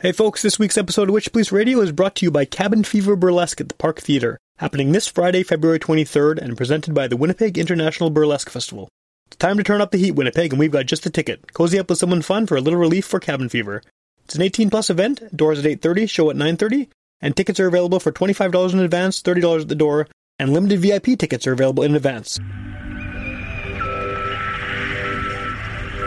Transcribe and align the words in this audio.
Hey 0.00 0.12
folks, 0.12 0.42
this 0.42 0.60
week's 0.60 0.78
episode 0.78 1.08
of 1.08 1.14
Witch 1.14 1.32
Police 1.32 1.50
Radio 1.50 1.80
is 1.80 1.90
brought 1.90 2.14
to 2.14 2.24
you 2.24 2.30
by 2.30 2.44
Cabin 2.44 2.84
Fever 2.84 3.16
Burlesque 3.16 3.60
at 3.60 3.68
the 3.68 3.74
Park 3.74 3.98
Theatre, 3.98 4.38
happening 4.58 4.92
this 4.92 5.08
Friday, 5.08 5.42
February 5.42 5.80
23rd, 5.80 6.38
and 6.38 6.56
presented 6.56 6.94
by 6.94 7.08
the 7.08 7.16
Winnipeg 7.16 7.58
International 7.58 8.08
Burlesque 8.08 8.48
Festival. 8.48 8.88
It's 9.26 9.34
time 9.38 9.56
to 9.56 9.64
turn 9.64 9.80
up 9.80 9.90
the 9.90 9.98
heat, 9.98 10.12
Winnipeg, 10.12 10.52
and 10.52 10.60
we've 10.60 10.70
got 10.70 10.86
just 10.86 11.02
the 11.02 11.10
ticket. 11.10 11.52
Cozy 11.52 11.80
up 11.80 11.88
with 11.88 11.98
someone 11.98 12.22
fun 12.22 12.46
for 12.46 12.56
a 12.56 12.60
little 12.60 12.78
relief 12.78 13.06
for 13.06 13.18
cabin 13.18 13.48
fever. 13.48 13.82
It's 14.24 14.36
an 14.36 14.42
18 14.42 14.70
plus 14.70 14.88
event, 14.88 15.36
doors 15.36 15.58
at 15.58 15.64
8.30, 15.64 16.08
show 16.08 16.30
at 16.30 16.36
9.30, 16.36 16.86
and 17.20 17.36
tickets 17.36 17.58
are 17.58 17.66
available 17.66 17.98
for 17.98 18.12
$25 18.12 18.72
in 18.72 18.78
advance, 18.78 19.20
$30 19.20 19.62
at 19.62 19.68
the 19.68 19.74
door, 19.74 20.06
and 20.38 20.52
limited 20.52 20.78
VIP 20.78 21.18
tickets 21.18 21.44
are 21.44 21.52
available 21.54 21.82
in 21.82 21.96
advance. 21.96 22.38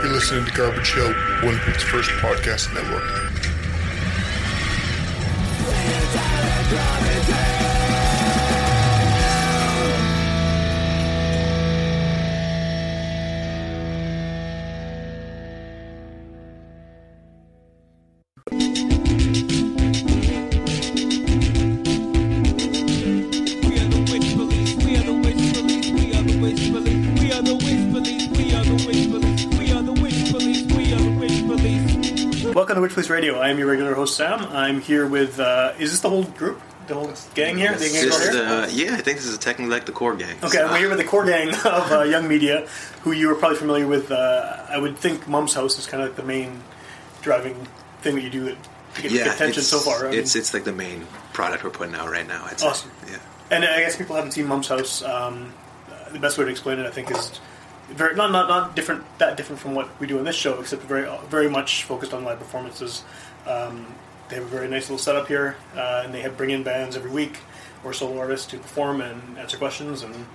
You're 0.02 0.14
listening 0.14 0.46
to 0.46 0.52
Garbage 0.54 0.94
Hill, 0.94 1.14
Winnipeg's 1.44 1.84
first 1.84 2.10
podcast 2.12 2.73
network. 2.73 3.30
We 6.71 7.01
Welcome 32.54 32.76
to 32.76 32.82
Witch 32.82 32.91
Police 32.91 33.10
Radio. 33.10 33.40
I 33.40 33.48
am 33.48 33.58
your 33.58 33.68
regular 33.68 33.96
host, 33.96 34.18
Sam. 34.18 34.41
I'm 34.41 34.82
here 34.82 35.08
with, 35.08 35.40
uh, 35.40 35.73
is 35.80 35.91
this 35.91 36.02
the 36.02 36.10
whole 36.10 36.26
group? 36.26 36.62
The 36.88 36.96
whole 36.96 37.14
gang 37.34 37.55
here? 37.55 37.72
The 37.72 37.85
gang 37.85 37.96
is 37.96 38.24
here? 38.24 38.34
the, 38.34 38.70
yeah, 38.74 38.96
I 38.96 38.98
think 38.98 39.20
this 39.20 39.26
is 39.26 39.38
technically 39.38 39.74
like 39.74 39.85
the 39.85 39.93
core 39.93 40.18
gang. 40.18 40.35
Okay, 40.43 40.62
we're 40.66 40.77
here 40.77 40.90
with 40.90 40.98
the 40.98 41.05
core 41.05 41.26
gang 41.26 41.49
of 41.66 41.91
uh, 41.91 42.02
Young 42.02 42.27
Media, 42.27 42.68
who 43.04 43.13
you 43.13 43.32
are 43.32 43.35
probably 43.35 43.58
familiar 43.58 43.88
with. 43.88 44.12
Uh, 44.12 44.66
I 44.68 44.77
would 44.77 44.98
think 44.98 45.30
Mum's 45.30 45.54
House 45.54 45.80
is 45.80 45.88
kind 45.88 46.04
of 46.04 46.10
like 46.10 46.18
the 46.18 46.24
main 46.24 46.62
driving 47.21 47.55
thing 48.02 48.16
that 48.16 48.21
you 48.21 48.30
do 48.30 48.49
to 48.49 49.02
get, 49.02 49.12
yeah, 49.12 49.34
attention 49.34 49.62
it's, 49.62 49.70
so 49.70 49.80
far. 49.80 50.08
I 50.08 50.12
mean, 50.12 50.20
it's 50.20 50.36
it's 50.36 50.54
like 50.54 50.65
the 50.65 50.74
main 50.74 51.08
product 51.32 51.63
we're 51.63 51.70
putting 51.70 51.96
out 51.96 52.12
right 52.12 52.27
now. 52.27 52.43
I'd 52.46 52.60
say. 52.60 52.68
Awesome. 52.68 52.91
Yeah. 53.10 53.18
and 53.49 53.63
I 53.63 53.80
guess 53.80 53.96
people 53.96 54.18
haven't 54.18 54.32
seen 54.32 54.48
Mum's 54.48 54.68
House. 54.68 55.02
Um, 55.04 55.54
uh, 55.90 56.10
the 56.10 56.20
best 56.20 56.38
way 56.38 56.43
to 56.43 56.52
explain 56.52 56.80
it, 56.80 56.86
I 56.86 56.91
think, 56.91 57.12
is 57.12 57.40
very 57.91 58.15
not 58.15 58.31
not 58.31 58.47
not 58.47 58.75
different 58.75 59.03
that 59.20 59.37
different 59.37 59.59
from 59.59 59.75
what 59.75 59.89
we 59.99 60.07
do 60.07 60.17
in 60.17 60.25
this 60.25 60.35
show, 60.35 60.59
except 60.59 60.84
very 60.84 61.07
very 61.29 61.49
much 61.49 61.84
focused 61.84 62.13
on 62.13 62.23
live 62.23 62.39
performances. 62.39 63.03
Um, 63.45 63.87
they 64.29 64.38
have 64.38 64.45
a 64.45 64.50
very 64.50 64.69
nice 64.69 64.84
little 64.84 64.97
setup 64.97 65.28
here, 65.28 65.57
uh, 65.75 66.03
and 66.06 66.13
they 66.13 66.22
have 66.22 66.38
bring 66.38 66.51
in 66.51 66.63
bands 66.63 66.95
every 66.95 67.12
week 67.12 67.39
or 67.84 67.94
solo 67.94 68.19
artists 68.19 68.47
to 68.47 68.57
perform 68.57 69.01
and 69.01 69.38
answer 69.38 69.57
questions 69.57 70.03
and 70.03 70.25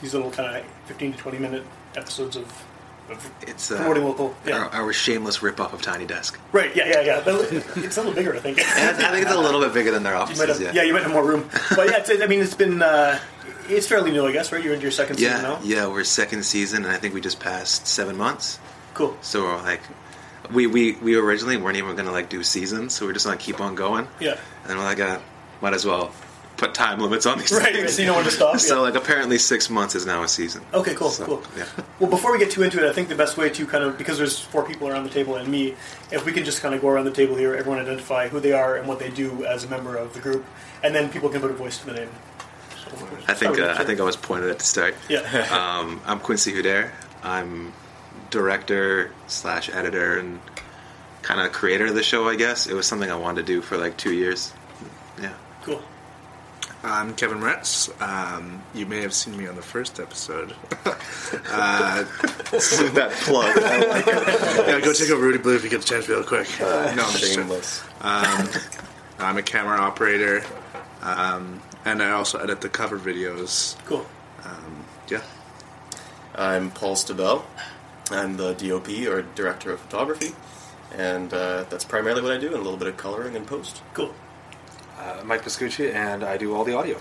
these 0.00 0.14
little 0.14 0.30
kind 0.30 0.56
of 0.56 0.64
15 0.86 1.12
to 1.12 1.18
20 1.18 1.38
minute 1.38 1.64
episodes 1.96 2.36
of, 2.36 2.64
of 3.10 3.30
It's 3.42 3.70
uh, 3.70 3.76
promoting 3.76 4.04
local. 4.04 4.34
Yeah. 4.46 4.58
our, 4.58 4.68
our 4.70 4.92
shameless 4.92 5.38
ripoff 5.38 5.72
of 5.72 5.82
Tiny 5.82 6.04
Desk. 6.04 6.38
Right, 6.52 6.74
yeah, 6.76 6.86
yeah, 6.86 7.00
yeah. 7.00 7.22
It's 7.76 7.96
a 7.96 8.00
little 8.00 8.14
bigger, 8.14 8.34
I 8.34 8.38
think. 8.38 8.58
I 8.64 8.92
think 8.92 9.22
it's 9.22 9.34
a 9.34 9.40
little 9.40 9.60
bit 9.60 9.72
bigger 9.72 9.90
than 9.90 10.02
their 10.02 10.14
offices. 10.16 10.46
have, 10.46 10.60
yeah. 10.60 10.72
yeah. 10.72 10.82
you 10.82 10.92
might 10.92 11.02
have 11.02 11.12
more 11.12 11.24
room. 11.24 11.48
But 11.74 11.88
yeah, 11.90 11.98
it's, 11.98 12.22
I 12.22 12.26
mean, 12.26 12.40
it's 12.40 12.54
been, 12.54 12.82
uh, 12.82 13.18
it's 13.68 13.86
fairly 13.86 14.10
new, 14.10 14.26
I 14.26 14.32
guess, 14.32 14.52
right? 14.52 14.62
You're 14.62 14.74
into 14.74 14.82
your 14.84 14.92
second 14.92 15.16
season 15.16 15.32
yeah, 15.36 15.42
now? 15.42 15.60
yeah, 15.62 15.86
we're 15.86 16.04
second 16.04 16.44
season, 16.44 16.84
and 16.84 16.92
I 16.92 16.96
think 16.98 17.14
we 17.14 17.20
just 17.20 17.40
passed 17.40 17.86
seven 17.86 18.16
months. 18.16 18.58
Cool. 18.94 19.16
So 19.22 19.42
we're 19.44 19.56
like, 19.62 19.80
we 20.52 20.66
we, 20.66 20.92
we 20.96 21.16
originally 21.16 21.56
weren't 21.56 21.76
even 21.76 21.96
gonna 21.96 22.12
like 22.12 22.28
do 22.28 22.42
seasons, 22.42 22.94
so 22.94 23.06
we're 23.06 23.12
just 23.12 23.24
gonna 23.26 23.36
keep 23.38 23.60
on 23.60 23.74
going. 23.74 24.06
Yeah. 24.20 24.38
And 24.68 24.78
we're 24.78 24.84
like, 24.84 25.00
uh, 25.00 25.18
might 25.60 25.74
as 25.74 25.84
well 25.86 26.12
put 26.56 26.72
time 26.72 27.00
limits 27.00 27.26
on 27.26 27.36
these 27.36 27.50
Right, 27.50 27.64
things. 27.72 27.78
right, 27.80 27.90
so 27.90 28.02
you 28.02 28.06
know 28.06 28.14
when 28.14 28.24
to 28.24 28.30
stop, 28.30 28.58
So 28.60 28.76
yeah. 28.76 28.80
like, 28.82 28.94
apparently 28.94 29.38
six 29.38 29.68
months 29.68 29.96
is 29.96 30.06
now 30.06 30.22
a 30.22 30.28
season. 30.28 30.62
Okay, 30.72 30.94
cool, 30.94 31.10
So, 31.10 31.24
cool. 31.26 31.42
Yeah. 31.56 31.64
Well, 31.98 32.08
before 32.08 32.30
we 32.30 32.38
get 32.38 32.52
too 32.52 32.62
into 32.62 32.78
it, 32.84 32.88
I 32.88 32.92
think 32.92 33.08
the 33.08 33.16
best 33.16 33.36
way 33.36 33.50
to 33.50 33.66
kind 33.66 33.82
of, 33.82 33.98
because 33.98 34.18
there's 34.18 34.38
four 34.38 34.62
people 34.64 34.86
around 34.88 35.02
the 35.02 35.10
table 35.10 35.34
and 35.34 35.48
me, 35.48 35.74
if 36.12 36.24
we 36.24 36.30
can 36.30 36.44
just 36.44 36.62
kind 36.62 36.72
of 36.72 36.80
go 36.80 36.88
around 36.88 37.06
the 37.06 37.10
table 37.10 37.34
here, 37.34 37.56
everyone 37.56 37.80
identify 37.80 38.28
who 38.28 38.38
they 38.38 38.52
are 38.52 38.76
and 38.76 38.86
what 38.86 39.00
they 39.00 39.10
do 39.10 39.44
as 39.44 39.64
a 39.64 39.68
member 39.68 39.96
of 39.96 40.14
the 40.14 40.20
group, 40.20 40.44
and 40.84 40.94
then 40.94 41.10
people 41.10 41.28
can 41.28 41.40
put 41.40 41.50
a 41.50 41.54
voice 41.54 41.78
to 41.78 41.86
the 41.86 41.92
name. 41.94 42.10
I 43.28 43.34
think 43.34 43.58
uh, 43.58 43.74
I 43.78 43.84
think 43.84 44.00
I 44.00 44.04
was 44.04 44.16
pointed 44.16 44.50
at 44.50 44.58
the 44.58 44.64
start. 44.64 44.94
Yeah. 45.08 45.22
Um, 45.80 46.00
I'm 46.06 46.20
Quincy 46.20 46.52
Hudair. 46.52 46.90
I'm 47.22 47.72
director 48.30 49.12
slash 49.26 49.68
editor 49.70 50.18
and 50.18 50.40
kind 51.22 51.40
of 51.40 51.52
creator 51.52 51.86
of 51.86 51.94
the 51.94 52.02
show. 52.02 52.28
I 52.28 52.36
guess 52.36 52.66
it 52.66 52.74
was 52.74 52.86
something 52.86 53.10
I 53.10 53.16
wanted 53.16 53.46
to 53.46 53.52
do 53.52 53.62
for 53.62 53.76
like 53.76 53.96
two 53.96 54.12
years. 54.12 54.52
Yeah. 55.20 55.32
Cool. 55.62 55.82
I'm 56.82 57.14
Kevin 57.14 57.40
Retz. 57.40 57.88
Um, 58.00 58.62
you 58.74 58.84
may 58.84 59.00
have 59.00 59.14
seen 59.14 59.36
me 59.38 59.46
on 59.46 59.56
the 59.56 59.62
first 59.62 59.98
episode. 59.98 60.54
uh, 60.84 60.92
that 62.04 63.10
plug. 63.22 63.56
yeah, 64.68 64.80
go 64.80 64.92
check 64.92 65.10
out 65.10 65.18
Rudy 65.18 65.38
Blue 65.38 65.56
if 65.56 65.64
you 65.64 65.70
get 65.70 65.80
the 65.80 65.86
chance 65.86 66.08
real 66.10 66.22
quick. 66.22 66.46
no, 66.60 66.66
I'm 66.68 66.96
just 66.96 67.20
joking. 67.20 67.34
Shameless. 67.36 67.84
Um, 68.02 68.48
I'm 69.18 69.38
a 69.38 69.42
camera 69.42 69.78
operator, 69.78 70.44
um, 71.00 71.62
and 71.84 72.02
I 72.02 72.10
also 72.10 72.38
edit 72.38 72.60
the 72.60 72.68
cover 72.68 72.98
videos. 72.98 73.76
Cool. 73.84 74.06
Yeah. 75.08 75.20
I'm 76.34 76.70
Paul 76.70 76.96
Stabell. 76.96 77.44
I'm 78.10 78.36
the 78.36 78.54
DOP 78.54 78.88
or 79.06 79.22
director 79.34 79.70
of 79.72 79.80
photography, 79.80 80.34
and 80.96 81.32
uh, 81.32 81.64
that's 81.68 81.84
primarily 81.84 82.22
what 82.22 82.32
I 82.32 82.38
do, 82.38 82.46
and 82.48 82.56
a 82.56 82.60
little 82.60 82.78
bit 82.78 82.88
of 82.88 82.96
coloring 82.96 83.36
and 83.36 83.46
post. 83.46 83.82
Cool. 83.92 84.14
Uh, 84.98 85.22
Mike 85.24 85.42
Pascucci, 85.42 85.92
and 85.92 86.24
I 86.24 86.36
do 86.36 86.54
all 86.54 86.64
the 86.64 86.74
audio. 86.74 86.98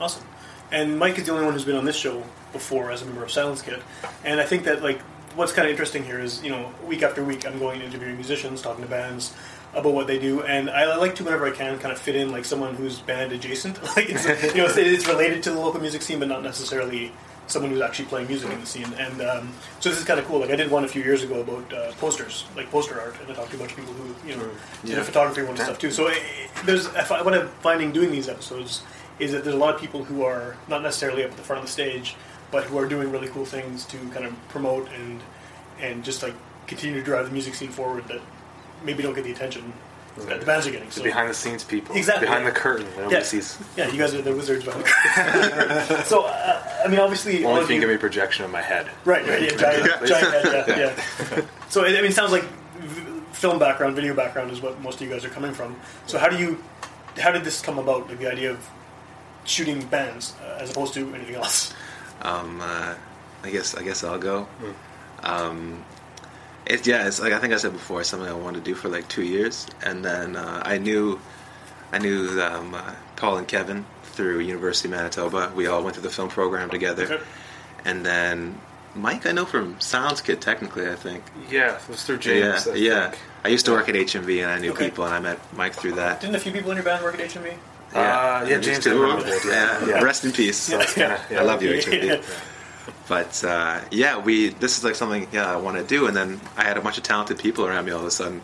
Awesome. 0.00 0.24
And 0.70 0.98
Mike 0.98 1.18
is 1.18 1.26
the 1.26 1.32
only 1.32 1.44
one 1.44 1.54
who's 1.54 1.64
been 1.64 1.76
on 1.76 1.84
this 1.84 1.96
show 1.96 2.22
before 2.52 2.90
as 2.90 3.02
a 3.02 3.06
member 3.06 3.22
of 3.22 3.30
Silence 3.30 3.62
Kid. 3.62 3.82
And 4.24 4.40
I 4.40 4.44
think 4.44 4.64
that 4.64 4.82
like 4.82 5.00
what's 5.34 5.52
kind 5.52 5.66
of 5.66 5.70
interesting 5.70 6.04
here 6.04 6.18
is 6.20 6.42
you 6.42 6.50
know 6.50 6.72
week 6.86 7.02
after 7.02 7.24
week 7.24 7.46
I'm 7.46 7.58
going 7.58 7.80
and 7.80 7.92
interviewing 7.92 8.16
musicians, 8.16 8.60
talking 8.60 8.84
to 8.84 8.90
bands 8.90 9.34
about 9.76 9.92
what 9.92 10.06
they 10.06 10.18
do, 10.18 10.42
and 10.42 10.70
I 10.70 10.96
like 10.96 11.14
to 11.16 11.24
whenever 11.24 11.46
I 11.46 11.50
can 11.50 11.78
kind 11.78 11.92
of 11.92 11.98
fit 11.98 12.16
in 12.16 12.32
like 12.32 12.44
someone 12.44 12.74
who's 12.74 12.98
band 12.98 13.30
adjacent. 13.32 13.82
like 13.96 14.08
it's, 14.08 14.24
you 14.26 14.62
know 14.62 14.66
it's, 14.66 14.76
it's 14.76 15.06
related 15.06 15.42
to 15.44 15.50
the 15.50 15.60
local 15.60 15.80
music 15.80 16.02
scene, 16.02 16.18
but 16.18 16.28
not 16.28 16.42
necessarily 16.42 17.12
someone 17.48 17.70
who's 17.70 17.80
actually 17.80 18.06
playing 18.06 18.26
music 18.26 18.50
in 18.50 18.58
the 18.58 18.66
scene. 18.66 18.92
And 18.98 19.20
um, 19.22 19.52
so 19.78 19.90
this 19.90 19.98
is 20.00 20.04
kind 20.04 20.18
of 20.18 20.26
cool. 20.26 20.40
Like 20.40 20.50
I 20.50 20.56
did 20.56 20.70
one 20.70 20.84
a 20.84 20.88
few 20.88 21.02
years 21.02 21.22
ago 21.22 21.40
about 21.42 21.72
uh, 21.72 21.92
posters, 22.00 22.44
like 22.56 22.70
poster 22.70 23.00
art, 23.00 23.14
and 23.20 23.30
I 23.30 23.34
talked 23.34 23.50
to 23.50 23.56
a 23.56 23.58
bunch 23.60 23.72
of 23.72 23.76
people 23.78 23.94
who 23.94 24.28
you 24.28 24.36
know 24.36 24.48
did 24.82 24.92
Yeah. 24.92 25.00
a 25.00 25.04
photography 25.04 25.42
one 25.42 25.50
and 25.50 25.58
stuff 25.60 25.78
too. 25.78 25.90
So 25.90 26.06
eh, 26.06 26.14
there's 26.64 26.88
what 26.88 27.34
I'm 27.34 27.48
finding 27.60 27.92
doing 27.92 28.10
these 28.10 28.28
episodes 28.28 28.82
is 29.18 29.32
that 29.32 29.44
there's 29.44 29.54
a 29.54 29.58
lot 29.58 29.74
of 29.74 29.80
people 29.80 30.04
who 30.04 30.24
are 30.24 30.56
not 30.68 30.82
necessarily 30.82 31.24
up 31.24 31.30
at 31.30 31.36
the 31.36 31.42
front 31.42 31.60
of 31.60 31.66
the 31.66 31.72
stage, 31.72 32.16
but 32.50 32.64
who 32.64 32.78
are 32.78 32.86
doing 32.86 33.10
really 33.10 33.28
cool 33.28 33.44
things 33.44 33.84
to 33.86 33.96
kind 34.08 34.24
of 34.26 34.34
promote 34.48 34.88
and 34.92 35.20
and 35.80 36.02
just 36.02 36.22
like 36.22 36.34
continue 36.66 36.96
to 36.98 37.02
drive 37.04 37.26
the 37.26 37.32
music 37.32 37.54
scene 37.54 37.70
forward 37.70 38.06
that 38.08 38.20
maybe 38.86 39.02
don't 39.02 39.14
get 39.14 39.24
the 39.24 39.32
attention 39.32 39.72
that 40.16 40.40
the 40.40 40.46
bands 40.46 40.66
are 40.66 40.70
getting. 40.70 40.88
The 40.88 40.94
So 40.94 41.02
behind 41.02 41.28
the 41.28 41.34
scenes 41.34 41.62
people. 41.62 41.94
Exactly, 41.94 42.26
Behind 42.26 42.44
yeah. 42.44 42.50
the 42.50 42.56
curtain. 42.58 42.86
that 42.96 43.10
yeah, 43.10 43.22
sees. 43.22 43.58
yeah, 43.76 43.90
you 43.90 43.98
guys 43.98 44.14
are 44.14 44.22
the 44.22 44.34
wizards 44.34 44.64
behind 44.64 44.84
the 44.84 44.88
curtain. 44.88 46.04
so 46.06 46.24
uh, 46.24 46.82
I 46.84 46.88
mean, 46.88 47.00
obviously, 47.00 47.44
all 47.44 47.50
Only 47.50 47.62
of 47.62 47.64
if 47.66 47.70
you 47.70 47.74
you, 47.76 47.80
can 47.80 47.88
give 47.88 47.88
me 47.90 47.96
a 47.96 47.98
projection 47.98 48.44
of 48.46 48.50
my 48.50 48.62
head. 48.62 48.88
Right, 49.04 49.26
right, 49.28 49.42
yeah, 49.42 49.56
giant, 49.56 50.06
giant 50.06 50.46
head, 50.46 50.64
yeah, 50.68 51.02
yeah. 51.36 51.44
So 51.68 51.84
I 51.84 51.90
mean, 51.92 52.04
it 52.06 52.14
sounds 52.14 52.32
like 52.32 52.44
film 53.32 53.58
background, 53.58 53.94
video 53.94 54.14
background 54.14 54.50
is 54.50 54.62
what 54.62 54.80
most 54.80 55.00
of 55.00 55.06
you 55.06 55.12
guys 55.12 55.24
are 55.24 55.28
coming 55.30 55.52
from. 55.52 55.76
So 56.06 56.16
how 56.18 56.28
do 56.28 56.38
you, 56.38 56.62
how 57.18 57.32
did 57.32 57.44
this 57.44 57.60
come 57.60 57.78
about? 57.78 58.08
Like 58.08 58.18
the 58.18 58.30
idea 58.30 58.52
of 58.52 58.66
shooting 59.44 59.84
bands 59.86 60.34
uh, 60.42 60.58
as 60.60 60.70
opposed 60.70 60.94
to 60.94 61.14
anything 61.14 61.34
else? 61.34 61.74
Um, 62.22 62.60
uh, 62.62 62.94
I 63.44 63.50
guess 63.50 63.74
I 63.74 63.82
guess 63.82 64.02
I'll 64.02 64.18
go. 64.18 64.48
Um, 65.22 65.84
it's 66.66 66.86
yeah. 66.86 67.06
It's 67.06 67.20
like 67.20 67.32
I 67.32 67.38
think 67.38 67.52
I 67.52 67.56
said 67.56 67.72
before. 67.72 68.00
It's 68.00 68.10
something 68.10 68.28
I 68.28 68.32
wanted 68.34 68.64
to 68.64 68.70
do 68.70 68.74
for 68.74 68.88
like 68.88 69.08
two 69.08 69.22
years, 69.24 69.66
and 69.82 70.04
then 70.04 70.36
uh, 70.36 70.62
I 70.64 70.78
knew 70.78 71.18
I 71.92 71.98
knew 71.98 72.40
um, 72.42 72.74
uh, 72.74 72.92
Paul 73.16 73.38
and 73.38 73.48
Kevin 73.48 73.84
through 74.02 74.40
University 74.40 74.88
of 74.88 74.92
Manitoba. 74.94 75.52
We 75.54 75.66
all 75.66 75.82
went 75.82 75.94
through 75.96 76.02
the 76.04 76.10
film 76.10 76.28
program 76.28 76.70
together, 76.70 77.04
Okay. 77.04 77.22
and 77.84 78.04
then 78.04 78.58
Mike 78.94 79.26
I 79.26 79.32
know 79.32 79.44
from 79.46 79.78
Sounds 79.80 80.20
Kid. 80.20 80.40
Technically, 80.40 80.88
I 80.88 80.94
think. 80.96 81.22
Yeah, 81.50 81.76
it 81.76 81.88
was 81.88 82.04
through 82.04 82.16
Yeah, 82.16 82.52
James. 82.52 82.68
I 82.68 82.74
yeah. 82.74 83.10
think. 83.10 83.22
I 83.44 83.48
used 83.48 83.66
to 83.66 83.72
work 83.72 83.88
at 83.88 83.94
HMV, 83.94 84.42
and 84.42 84.50
I 84.50 84.58
knew 84.58 84.72
Okay. 84.72 84.86
people, 84.86 85.04
and 85.04 85.14
I 85.14 85.20
met 85.20 85.38
Mike 85.54 85.74
through 85.74 85.92
that. 85.92 86.20
Didn't 86.20 86.34
a 86.34 86.40
few 86.40 86.50
people 86.52 86.70
in 86.72 86.76
your 86.76 86.84
band 86.84 87.04
work 87.04 87.14
at 87.14 87.30
HMV? 87.30 87.52
Uh, 87.94 88.44
yeah, 88.48 88.58
James 88.58 88.82
too. 88.82 89.06
Did, 89.22 89.44
yeah. 89.46 89.86
Yeah. 89.86 90.02
Rest 90.02 90.24
in 90.24 90.32
peace. 90.32 90.56
So 90.58 90.80
it's 90.80 90.94
kinda, 90.94 91.20
yeah. 91.30 91.40
I 91.40 91.44
love 91.44 91.62
you, 91.62 91.70
HMV. 91.70 92.22
But 93.08 93.44
uh, 93.44 93.80
yeah, 93.90 94.18
we 94.18 94.48
this 94.48 94.78
is 94.78 94.84
like 94.84 94.96
something 94.96 95.28
yeah 95.32 95.52
I 95.52 95.56
want 95.56 95.76
to 95.76 95.84
do, 95.84 96.06
and 96.06 96.16
then 96.16 96.40
I 96.56 96.64
had 96.64 96.76
a 96.76 96.80
bunch 96.80 96.98
of 96.98 97.04
talented 97.04 97.38
people 97.38 97.66
around 97.66 97.84
me 97.84 97.92
all 97.92 98.00
of 98.00 98.06
a 98.06 98.10
sudden, 98.10 98.42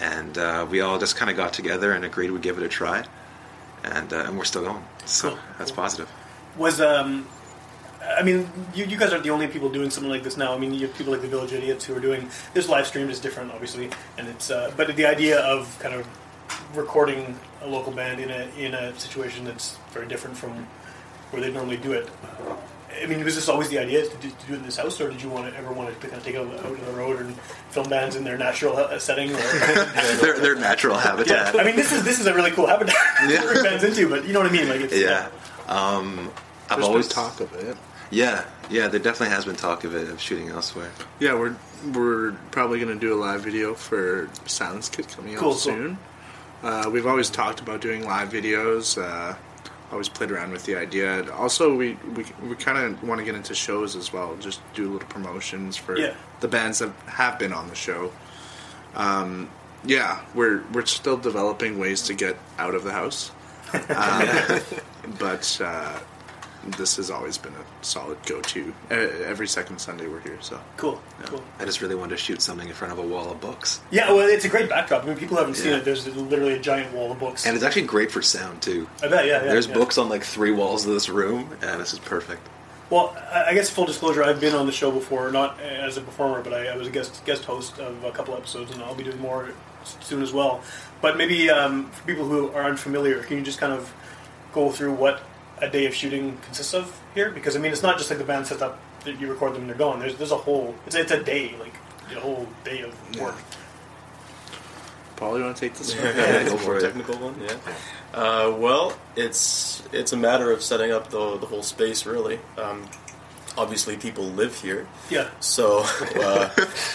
and 0.00 0.38
uh, 0.38 0.66
we 0.70 0.80
all 0.80 0.98
just 0.98 1.16
kind 1.16 1.30
of 1.30 1.36
got 1.36 1.52
together 1.52 1.92
and 1.92 2.04
agreed 2.04 2.30
we'd 2.30 2.42
give 2.42 2.56
it 2.56 2.64
a 2.64 2.68
try, 2.68 3.04
and 3.84 4.12
uh, 4.12 4.24
and 4.26 4.38
we're 4.38 4.44
still 4.44 4.62
going. 4.62 4.82
So 5.04 5.30
Cool. 5.30 5.38
that's 5.58 5.70
positive. 5.70 6.10
Was 6.56 6.80
um, 6.80 7.26
I 8.18 8.22
mean, 8.22 8.48
you, 8.74 8.84
you 8.86 8.96
guys 8.96 9.12
are 9.12 9.20
the 9.20 9.30
only 9.30 9.48
people 9.48 9.68
doing 9.68 9.90
something 9.90 10.10
like 10.10 10.22
this 10.22 10.36
now. 10.36 10.54
I 10.54 10.58
mean, 10.58 10.72
you 10.74 10.86
have 10.86 10.96
people 10.96 11.12
like 11.12 11.22
the 11.22 11.28
Village 11.28 11.52
Idiots 11.52 11.84
who 11.84 11.94
are 11.94 12.00
doing 12.00 12.28
this 12.52 12.68
live 12.68 12.86
stream 12.86 13.10
is 13.10 13.20
different, 13.20 13.52
obviously, 13.52 13.90
and 14.18 14.28
it's 14.28 14.50
uh, 14.50 14.72
but 14.76 14.94
the 14.96 15.06
idea 15.06 15.40
of 15.40 15.78
kind 15.80 15.94
of 15.94 16.06
recording 16.74 17.38
a 17.62 17.66
local 17.66 17.92
band 17.92 18.20
in 18.20 18.30
a 18.30 18.48
in 18.58 18.74
a 18.74 18.98
situation 18.98 19.44
that's 19.44 19.76
very 19.92 20.06
different 20.06 20.36
from 20.36 20.66
where 21.30 21.42
they 21.42 21.50
normally 21.52 21.76
do 21.76 21.92
it. 21.92 22.08
I 23.02 23.06
mean, 23.06 23.24
was 23.24 23.34
this 23.34 23.48
always 23.48 23.68
the 23.68 23.78
idea 23.78 24.02
to 24.06 24.16
do, 24.18 24.28
to 24.30 24.46
do 24.46 24.52
it 24.54 24.56
in 24.56 24.62
this 24.64 24.76
house, 24.76 25.00
or 25.00 25.10
did 25.10 25.22
you 25.22 25.28
want 25.28 25.52
to 25.52 25.58
ever 25.58 25.72
want 25.72 25.88
to 26.00 26.06
kind 26.06 26.18
of 26.18 26.24
take 26.24 26.34
it 26.34 26.38
out 26.38 26.64
on 26.64 26.84
the 26.84 26.92
road 26.92 27.20
and 27.20 27.34
film 27.70 27.88
bands 27.88 28.16
in 28.16 28.24
their 28.24 28.38
natural 28.38 28.76
uh, 28.76 28.98
setting? 28.98 29.30
Or, 29.32 29.36
their, 30.20 30.38
their 30.38 30.54
natural 30.54 30.96
yeah, 30.96 31.02
habitat. 31.02 31.58
I 31.60 31.64
mean, 31.64 31.76
this 31.76 31.92
is 31.92 32.04
this 32.04 32.20
is 32.20 32.26
a 32.26 32.34
really 32.34 32.50
cool 32.52 32.66
habitat 32.66 32.94
Yeah. 33.28 33.40
to 33.40 33.46
bring 33.48 33.62
bands 33.64 33.84
into, 33.84 34.08
but 34.08 34.24
you 34.26 34.32
know 34.32 34.40
what 34.40 34.48
I 34.50 34.52
mean? 34.52 34.68
Like, 34.68 34.80
it's, 34.80 34.96
yeah. 34.98 35.28
Um, 35.68 36.30
I've 36.70 36.76
There's 36.78 36.88
always 36.88 37.06
been 37.08 37.14
talk 37.14 37.40
of 37.40 37.52
it. 37.54 37.76
Yeah, 38.10 38.44
yeah. 38.70 38.88
There 38.88 39.00
definitely 39.00 39.34
has 39.34 39.44
been 39.44 39.56
talk 39.56 39.84
of 39.84 39.94
it 39.94 40.08
of 40.08 40.20
shooting 40.20 40.48
elsewhere. 40.50 40.90
Yeah, 41.20 41.34
we're 41.34 41.56
we're 41.92 42.32
probably 42.50 42.78
going 42.80 42.92
to 42.92 43.00
do 43.00 43.14
a 43.14 43.18
live 43.20 43.42
video 43.42 43.74
for 43.74 44.30
Silence 44.46 44.88
Kid 44.88 45.08
coming 45.08 45.34
Cool, 45.36 45.48
out 45.48 45.52
cool. 45.52 45.58
soon. 45.58 45.98
Uh, 46.62 46.88
we've 46.90 47.06
always 47.06 47.28
talked 47.28 47.60
about 47.60 47.80
doing 47.82 48.04
live 48.04 48.30
videos. 48.30 48.96
Uh, 49.02 49.34
always 49.94 50.08
played 50.08 50.30
around 50.30 50.50
with 50.52 50.64
the 50.66 50.76
idea. 50.76 51.32
Also, 51.32 51.74
we 51.74 51.96
we, 52.16 52.24
we 52.48 52.54
kind 52.56 52.76
of 52.78 53.02
want 53.02 53.20
to 53.20 53.24
get 53.24 53.34
into 53.34 53.54
shows 53.54 53.96
as 53.96 54.12
well. 54.12 54.36
Just 54.40 54.60
do 54.74 54.92
little 54.92 55.08
promotions 55.08 55.76
for 55.76 55.96
Yeah. 55.96 56.14
the 56.40 56.48
bands 56.48 56.80
that 56.80 56.90
have 57.06 57.38
been 57.38 57.52
on 57.52 57.68
the 57.68 57.74
show. 57.74 58.12
Um, 58.94 59.48
yeah, 59.84 60.20
we're 60.34 60.62
we're 60.72 60.86
still 60.86 61.16
developing 61.16 61.78
ways 61.78 62.02
to 62.02 62.14
get 62.14 62.36
out 62.58 62.74
of 62.74 62.84
the 62.84 62.92
house, 62.92 63.30
um, 63.72 64.60
but 65.18 65.60
uh, 65.62 65.98
this 66.72 66.96
has 66.96 67.10
always 67.10 67.38
been 67.38 67.52
a 67.54 67.84
solid 67.84 68.18
go-to. 68.26 68.72
Every 68.90 69.46
second 69.46 69.78
Sunday 69.78 70.08
we're 70.08 70.20
here, 70.20 70.38
so. 70.40 70.60
cool, 70.76 71.00
cool. 71.24 71.42
I 71.58 71.64
just 71.64 71.80
really 71.80 71.94
wanted 71.94 72.16
to 72.16 72.22
shoot 72.22 72.40
something 72.42 72.68
in 72.68 72.74
front 72.74 72.92
of 72.92 72.98
a 72.98 73.02
wall 73.06 73.30
of 73.30 73.40
books, 73.40 73.80
Yeah, 73.90 74.10
well, 74.12 74.28
it's 74.28 74.44
a 74.44 74.48
great 74.48 74.68
backdrop. 74.68 75.04
I 75.04 75.06
mean, 75.06 75.16
people 75.16 75.36
haven't 75.36 75.54
seen 75.54 75.72
Yeah. 75.72 75.78
it. 75.78 75.84
There's 75.84 76.06
literally 76.06 76.54
a 76.54 76.58
giant 76.58 76.92
wall 76.94 77.12
of 77.12 77.18
books. 77.18 77.46
and 77.46 77.54
it's 77.54 77.64
actually 77.64 77.82
great 77.82 78.10
for 78.10 78.22
sound 78.22 78.62
too. 78.62 78.88
I 79.02 79.08
bet, 79.08 79.26
yeah, 79.26 79.42
yeah. 79.42 79.48
There's 79.50 79.66
yeah. 79.66 79.74
books 79.74 79.98
on 79.98 80.08
like 80.08 80.24
three 80.24 80.52
walls 80.52 80.86
of 80.86 80.92
this 80.92 81.08
room, 81.08 81.50
and 81.62 81.80
this 81.80 81.92
is 81.92 81.98
perfect. 81.98 82.46
Well, 82.90 83.16
I 83.32 83.44
I 83.50 83.54
guess 83.54 83.70
full 83.70 83.86
disclosure, 83.86 84.22
I've 84.22 84.40
been 84.40 84.54
on 84.54 84.66
the 84.66 84.72
show 84.72 84.90
before, 84.90 85.30
not 85.30 85.58
as 85.60 85.96
a 85.96 86.00
performer, 86.00 86.42
but 86.42 86.52
I, 86.52 86.66
I 86.68 86.76
was 86.76 86.86
a 86.86 86.90
guest 86.90 87.24
guest 87.24 87.44
host 87.44 87.78
of 87.78 88.04
a 88.04 88.10
couple 88.12 88.34
episodes, 88.34 88.72
and 88.72 88.82
I'll 88.82 88.94
be 88.94 89.04
doing 89.04 89.18
more 89.20 89.48
soon 90.00 90.22
as 90.22 90.32
well. 90.32 90.62
But 91.00 91.16
maybe 91.16 91.50
um, 91.50 91.90
for 91.90 92.06
people 92.06 92.24
who 92.26 92.50
are 92.52 92.64
unfamiliar, 92.64 93.22
can 93.22 93.38
you 93.38 93.42
just 93.42 93.58
kind 93.58 93.72
of 93.72 93.92
go 94.52 94.70
through 94.70 94.92
what 94.92 95.22
a 95.64 95.70
day 95.70 95.86
of 95.86 95.94
shooting 95.94 96.36
consists 96.44 96.74
of 96.74 97.00
here? 97.14 97.30
Because 97.30 97.56
I 97.56 97.58
mean, 97.60 97.72
it's 97.72 97.82
not 97.82 97.98
just 97.98 98.10
like 98.10 98.18
the 98.18 98.24
band 98.24 98.46
sets 98.46 98.62
up, 98.62 98.78
that 99.04 99.20
you 99.20 99.28
record 99.28 99.52
them 99.54 99.62
and 99.62 99.70
they're 99.70 99.76
gone. 99.78 99.98
There's 100.00 100.16
there's 100.16 100.32
a 100.32 100.36
whole 100.36 100.74
it's 100.86 100.94
it's 100.94 101.12
a 101.12 101.22
day, 101.22 101.54
like 101.60 101.74
a 102.16 102.20
whole 102.20 102.46
day 102.64 102.82
of 102.82 102.92
work. 103.20 103.36
Paul, 105.16 105.38
you 105.38 105.44
want 105.44 105.56
to 105.56 105.60
take 105.60 105.74
this? 105.78 105.94
one? 105.94 106.04
Yeah, 106.04 106.12
Yeah, 106.16 106.44
go 106.44 106.56
for 106.56 106.64
more 106.66 106.76
it. 106.78 106.80
technical 106.82 107.14
one. 107.18 107.40
Yeah. 107.40 107.56
Uh, 108.12 108.54
well, 108.58 108.96
it's 109.16 109.82
it's 109.92 110.12
a 110.12 110.16
matter 110.16 110.50
of 110.50 110.62
setting 110.62 110.90
up 110.92 111.10
the 111.10 111.36
the 111.38 111.46
whole 111.46 111.62
space. 111.62 112.04
Really, 112.06 112.40
um, 112.58 112.88
obviously, 113.56 113.96
people 113.96 114.24
live 114.24 114.54
here, 114.60 114.86
Yeah, 115.10 115.28
so 115.40 115.84
uh, 116.16 116.50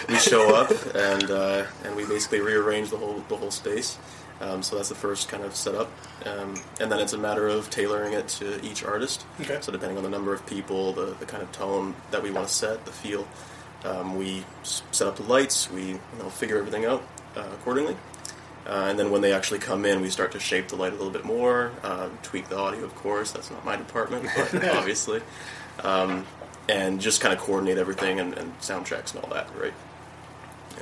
we 0.10 0.16
show 0.18 0.54
up 0.54 0.71
and 0.95 1.31
uh, 1.31 1.66
and 1.86 1.95
we 1.95 2.06
basically 2.06 2.42
rearrange 2.42 2.89
the 2.89 2.98
whole 2.98 3.24
the 3.30 3.38
whole 3.38 3.51
space. 3.51 3.98
Um, 4.41 4.63
so 4.63 4.77
that's 4.77 4.89
the 4.89 4.95
first 4.95 5.27
kind 5.27 5.44
of 5.44 5.53
setup, 5.53 5.91
um, 6.25 6.56
and 6.80 6.89
then 6.89 7.00
it's 7.00 7.12
a 7.12 7.18
matter 7.18 7.47
of 7.50 7.69
tailoring 7.69 8.13
it 8.13 8.30
to 8.30 8.63
each 8.65 8.86
artist. 8.86 9.25
Okay. 9.41 9.57
So 9.59 9.71
depending 9.71 9.97
on 9.97 10.03
the 10.03 10.09
number 10.09 10.33
of 10.33 10.45
people, 10.45 10.94
the, 10.94 11.07
the 11.19 11.25
kind 11.25 11.44
of 11.44 11.51
tone 11.51 11.94
that 12.12 12.24
we 12.24 12.31
want 12.31 12.47
to 12.47 12.53
set, 12.53 12.86
the 12.86 12.91
feel, 12.91 13.27
um, 13.83 14.18
we 14.18 14.45
set 14.63 15.07
up 15.07 15.18
the 15.18 15.24
lights. 15.24 15.69
We 15.69 15.88
you 15.88 16.00
know 16.19 16.30
figure 16.30 16.57
everything 16.57 16.86
out 16.86 17.03
uh, 17.36 17.47
accordingly. 17.53 17.97
Uh, 18.65 18.88
and 18.89 19.00
then 19.00 19.09
when 19.09 19.21
they 19.21 19.33
actually 19.33 19.59
come 19.59 19.83
in, 19.83 20.00
we 20.00 20.09
start 20.09 20.31
to 20.33 20.39
shape 20.39 20.68
the 20.68 20.75
light 20.75 20.94
a 20.94 20.95
little 20.95 21.12
bit 21.12 21.25
more, 21.25 21.71
um, 21.83 22.18
tweak 22.21 22.47
the 22.50 22.57
audio, 22.57 22.83
of 22.83 22.94
course. 22.95 23.31
That's 23.31 23.50
not 23.50 23.65
my 23.65 23.75
department, 23.75 24.27
but 24.38 24.63
obviously. 24.69 25.21
Um, 25.83 26.25
and 26.68 27.01
just 27.01 27.19
kind 27.19 27.33
of 27.33 27.39
coordinate 27.39 27.80
everything 27.80 28.19
and, 28.19 28.38
and 28.38 28.53
sound 28.62 28.85
checks 28.85 29.13
and 29.13 29.24
all 29.24 29.30
that, 29.31 29.47
right? 29.59 29.74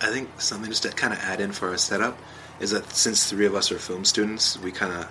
I 0.01 0.11
think 0.11 0.41
something 0.41 0.69
just 0.69 0.83
to 0.83 0.89
kind 0.89 1.13
of 1.13 1.19
add 1.19 1.39
in 1.39 1.53
for 1.53 1.69
our 1.69 1.77
setup 1.77 2.17
is 2.59 2.71
that 2.71 2.89
since 2.93 3.29
three 3.29 3.45
of 3.45 3.55
us 3.55 3.71
are 3.71 3.79
film 3.79 4.05
students, 4.05 4.57
we 4.59 4.71
kind 4.71 4.93
of 4.93 5.07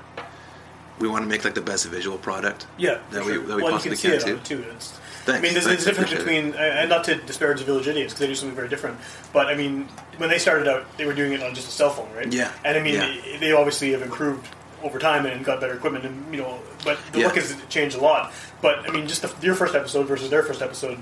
we 0.98 1.08
want 1.08 1.22
to 1.24 1.28
make 1.28 1.44
like 1.44 1.54
the 1.54 1.60
best 1.60 1.86
visual 1.86 2.16
product. 2.18 2.66
yeah. 2.78 2.98
That 3.10 3.24
for 3.24 3.30
we- 3.32 3.38
that 3.46 3.56
we 3.56 3.62
well, 3.62 3.72
possibly 3.72 3.96
you 3.96 4.02
can 4.02 4.10
can, 4.12 4.20
see 4.20 4.30
it 4.32 4.44
too. 4.44 4.62
it. 4.62 4.74
It's, 4.74 4.98
I 5.28 5.40
mean, 5.40 5.52
there's, 5.54 5.66
thanks, 5.66 5.84
there's 5.84 5.98
a 5.98 6.00
difference 6.02 6.14
between, 6.22 6.54
and 6.54 6.88
not 6.88 7.02
to 7.04 7.16
disparage 7.16 7.58
the 7.58 7.64
Village 7.64 7.88
Idiots 7.88 8.12
because 8.14 8.20
they 8.20 8.26
do 8.28 8.34
something 8.36 8.54
very 8.54 8.68
different. 8.68 8.96
But 9.32 9.48
I 9.48 9.56
mean, 9.56 9.88
when 10.18 10.30
they 10.30 10.38
started 10.38 10.68
out, 10.68 10.86
they 10.96 11.04
were 11.04 11.14
doing 11.14 11.32
it 11.32 11.42
on 11.42 11.52
just 11.54 11.66
a 11.68 11.72
cell 11.72 11.90
phone, 11.90 12.08
right? 12.14 12.32
Yeah. 12.32 12.52
And 12.64 12.78
I 12.78 12.80
mean, 12.80 12.94
Yeah. 12.94 13.12
they, 13.24 13.36
they 13.38 13.52
obviously 13.52 13.90
have 13.90 14.02
improved 14.02 14.46
over 14.84 14.98
time 15.00 15.26
and 15.26 15.44
got 15.44 15.60
better 15.60 15.74
equipment, 15.74 16.04
and 16.04 16.32
you 16.32 16.40
know, 16.40 16.60
but 16.84 16.98
the 17.12 17.18
Yeah. 17.20 17.26
look 17.26 17.34
has 17.36 17.56
changed 17.68 17.96
a 17.96 18.00
lot. 18.00 18.32
But 18.62 18.88
I 18.88 18.92
mean, 18.92 19.08
just 19.08 19.22
the, 19.22 19.34
your 19.44 19.56
first 19.56 19.74
episode 19.74 20.06
versus 20.06 20.30
their 20.30 20.44
first 20.44 20.62
episode, 20.62 20.98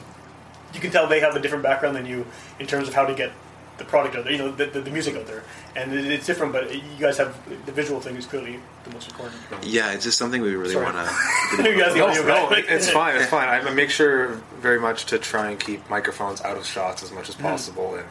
you 0.73 0.81
can 0.81 0.90
tell 0.90 1.06
they 1.06 1.20
have 1.20 1.37
a 1.37 1.40
different 1.40 1.62
background 1.62 1.94
than 1.94 2.06
you 2.06 2.26
in 2.58 2.67
terms 2.67 2.88
of 2.88 2.94
how 2.94 3.05
to 3.05 3.14
get 3.14 3.31
the 3.79 3.85
product 3.85 4.15
out 4.15 4.25
there, 4.25 4.32
you 4.32 4.38
know, 4.38 4.53
the, 4.53 4.67
the, 4.67 4.81
the 4.81 4.91
music 4.91 5.17
out 5.17 5.26
there, 5.26 5.43
and 5.75 5.93
it, 5.93 6.06
it's 6.06 6.26
different. 6.26 6.53
But 6.53 6.73
you 6.75 6.81
guys 7.00 7.17
have 7.19 7.37
the 7.67 7.73
visual 7.73 8.00
thing 8.00 8.17
is 8.17 8.26
clearly 8.26 8.61
the 8.85 8.91
most 8.91 9.11
important. 9.11 9.41
Yeah, 9.65 9.93
it's 9.93 10.05
just 10.05 10.17
something 10.19 10.41
we 10.43 10.55
really 10.55 10.76
want 10.76 10.94
to. 10.97 11.62
you 11.71 11.79
guys, 11.79 11.94
No, 11.97 12.06
no, 12.23 12.49
it's 12.53 12.91
fine. 12.91 13.17
It's 13.17 13.26
fine. 13.31 13.49
I 13.49 13.69
make 13.71 13.91
sure 13.91 14.29
very 14.61 14.79
much 14.81 15.06
to 15.06 15.19
try 15.19 15.50
and 15.50 15.59
keep 15.59 15.88
microphones 15.91 16.41
out 16.43 16.56
of 16.56 16.65
shots 16.67 17.03
as 17.03 17.11
much 17.12 17.29
as 17.29 17.35
possible. 17.35 17.97
And 17.97 18.06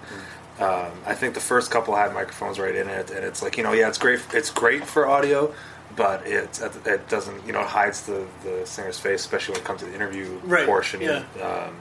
um, 0.64 0.92
I 1.06 1.14
think 1.16 1.34
the 1.34 1.40
first 1.40 1.72
couple 1.72 1.96
had 1.96 2.14
microphones 2.14 2.60
right 2.60 2.76
in 2.76 2.88
it, 2.90 3.10
and 3.12 3.24
it's 3.24 3.42
like 3.42 3.58
you 3.58 3.64
know, 3.64 3.72
yeah, 3.74 3.88
it's 3.88 3.98
great. 3.98 4.20
It's 4.34 4.50
great 4.52 4.86
for 4.86 5.08
audio, 5.08 5.54
but 5.96 6.28
it 6.28 6.60
it 6.86 7.08
doesn't 7.08 7.46
you 7.48 7.54
know 7.54 7.62
it 7.62 7.68
hides 7.68 8.02
the 8.02 8.26
the 8.44 8.66
singer's 8.66 9.00
face, 9.00 9.22
especially 9.22 9.54
when 9.54 9.62
it 9.62 9.66
comes 9.66 9.80
to 9.80 9.86
the 9.88 9.96
interview 9.96 10.40
Right, 10.44 10.66
portion. 10.66 11.00
yeah. 11.02 11.24
Um, 11.42 11.76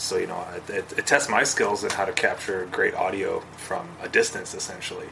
so 0.00 0.16
you 0.16 0.26
know, 0.26 0.44
it, 0.54 0.70
it, 0.70 0.98
it 0.98 1.06
tests 1.06 1.28
my 1.28 1.44
skills 1.44 1.84
in 1.84 1.90
how 1.90 2.04
to 2.04 2.12
capture 2.12 2.66
great 2.72 2.94
audio 2.94 3.40
from 3.56 3.88
a 4.02 4.08
distance, 4.08 4.54
essentially. 4.54 5.08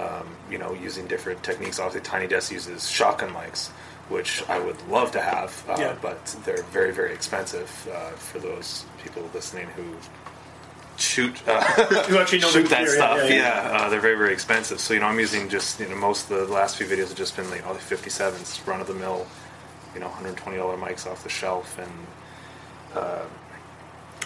Um, 0.00 0.26
you 0.50 0.58
know, 0.58 0.72
using 0.74 1.06
different 1.06 1.42
techniques. 1.44 1.78
Obviously, 1.78 2.00
Tiny 2.00 2.26
Desk 2.26 2.50
uses 2.50 2.88
shotgun 2.90 3.30
mics, 3.32 3.68
which 4.08 4.42
I 4.48 4.58
would 4.58 4.80
love 4.88 5.12
to 5.12 5.20
have, 5.20 5.64
uh, 5.68 5.76
Yeah. 5.78 5.94
but 6.02 6.24
they're 6.44 6.64
very, 6.64 6.90
very 6.92 7.12
expensive 7.14 7.70
uh, 7.94 8.10
for 8.12 8.40
those 8.40 8.84
people 9.04 9.22
listening 9.32 9.66
who 9.76 9.84
shoot 10.96 11.40
uh, 11.46 11.52
actually 12.18 12.40
know 12.40 12.48
shoot 12.48 12.68
that 12.70 12.88
stuff. 12.88 13.18
yeah, 13.18 13.26
Yeah, 13.28 13.70
yeah. 13.70 13.78
Uh, 13.84 13.88
they're 13.88 14.00
very, 14.00 14.16
very 14.16 14.32
expensive. 14.32 14.80
So 14.80 14.94
you 14.94 15.00
know, 15.00 15.06
I'm 15.06 15.20
using 15.20 15.48
just 15.48 15.78
you 15.78 15.88
know 15.88 15.94
most 15.94 16.28
of 16.30 16.48
the 16.48 16.52
last 16.52 16.76
few 16.76 16.86
videos 16.86 17.08
have 17.08 17.16
just 17.16 17.36
been 17.36 17.48
like 17.50 17.64
all 17.64 17.74
the 17.74 17.78
57s, 17.80 18.66
run 18.66 18.80
of 18.80 18.88
the 18.88 18.94
mill, 18.94 19.26
you 19.94 20.00
know, 20.00 20.06
120 20.08 20.56
dollar 20.58 20.76
mics 20.76 21.06
off 21.08 21.22
the 21.22 21.28
shelf, 21.28 21.78
and 21.78 21.92
uh, 22.96 23.22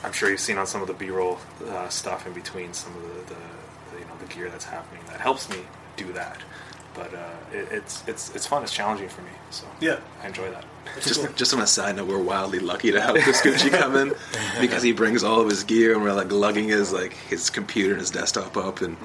I'm 0.04 0.12
sure 0.12 0.30
you've 0.30 0.40
seen 0.40 0.58
on 0.58 0.66
some 0.66 0.80
of 0.82 0.88
the 0.88 0.94
B-roll 0.94 1.38
uh, 1.68 1.88
stuff 1.88 2.26
in 2.26 2.32
between 2.32 2.72
some 2.72 2.94
of 2.96 3.02
the, 3.02 3.34
the, 3.34 3.40
the 3.92 3.98
you 4.00 4.04
know 4.06 4.16
the 4.18 4.26
gear 4.34 4.48
that's 4.50 4.64
happening 4.64 5.02
that 5.08 5.20
helps 5.20 5.48
me 5.48 5.58
do 5.96 6.12
that. 6.12 6.38
But 6.94 7.14
uh, 7.14 7.30
it, 7.52 7.68
it's 7.70 8.02
it's 8.06 8.34
it's 8.34 8.46
fun. 8.46 8.62
It's 8.62 8.72
challenging 8.72 9.08
for 9.08 9.22
me. 9.22 9.30
So 9.50 9.64
Yeah. 9.80 9.98
I 10.22 10.26
enjoy 10.26 10.50
that. 10.50 10.64
Just, 11.00 11.34
just 11.36 11.54
on 11.54 11.60
a 11.60 11.66
side 11.66 11.96
note, 11.96 12.06
we're 12.08 12.20
wildly 12.22 12.58
lucky 12.58 12.90
to 12.92 13.00
have 13.00 13.14
Pascucci 13.16 13.70
come 13.70 13.96
in 13.96 14.12
because 14.60 14.82
he 14.82 14.92
brings 14.92 15.22
all 15.24 15.40
of 15.40 15.48
his 15.48 15.64
gear, 15.64 15.94
and 15.94 16.02
we're 16.02 16.12
like 16.12 16.30
lugging 16.30 16.68
his 16.68 16.92
like 16.92 17.12
his 17.14 17.48
computer 17.48 17.92
and 17.92 18.00
his 18.00 18.10
desktop 18.10 18.56
up, 18.56 18.82
and 18.82 18.96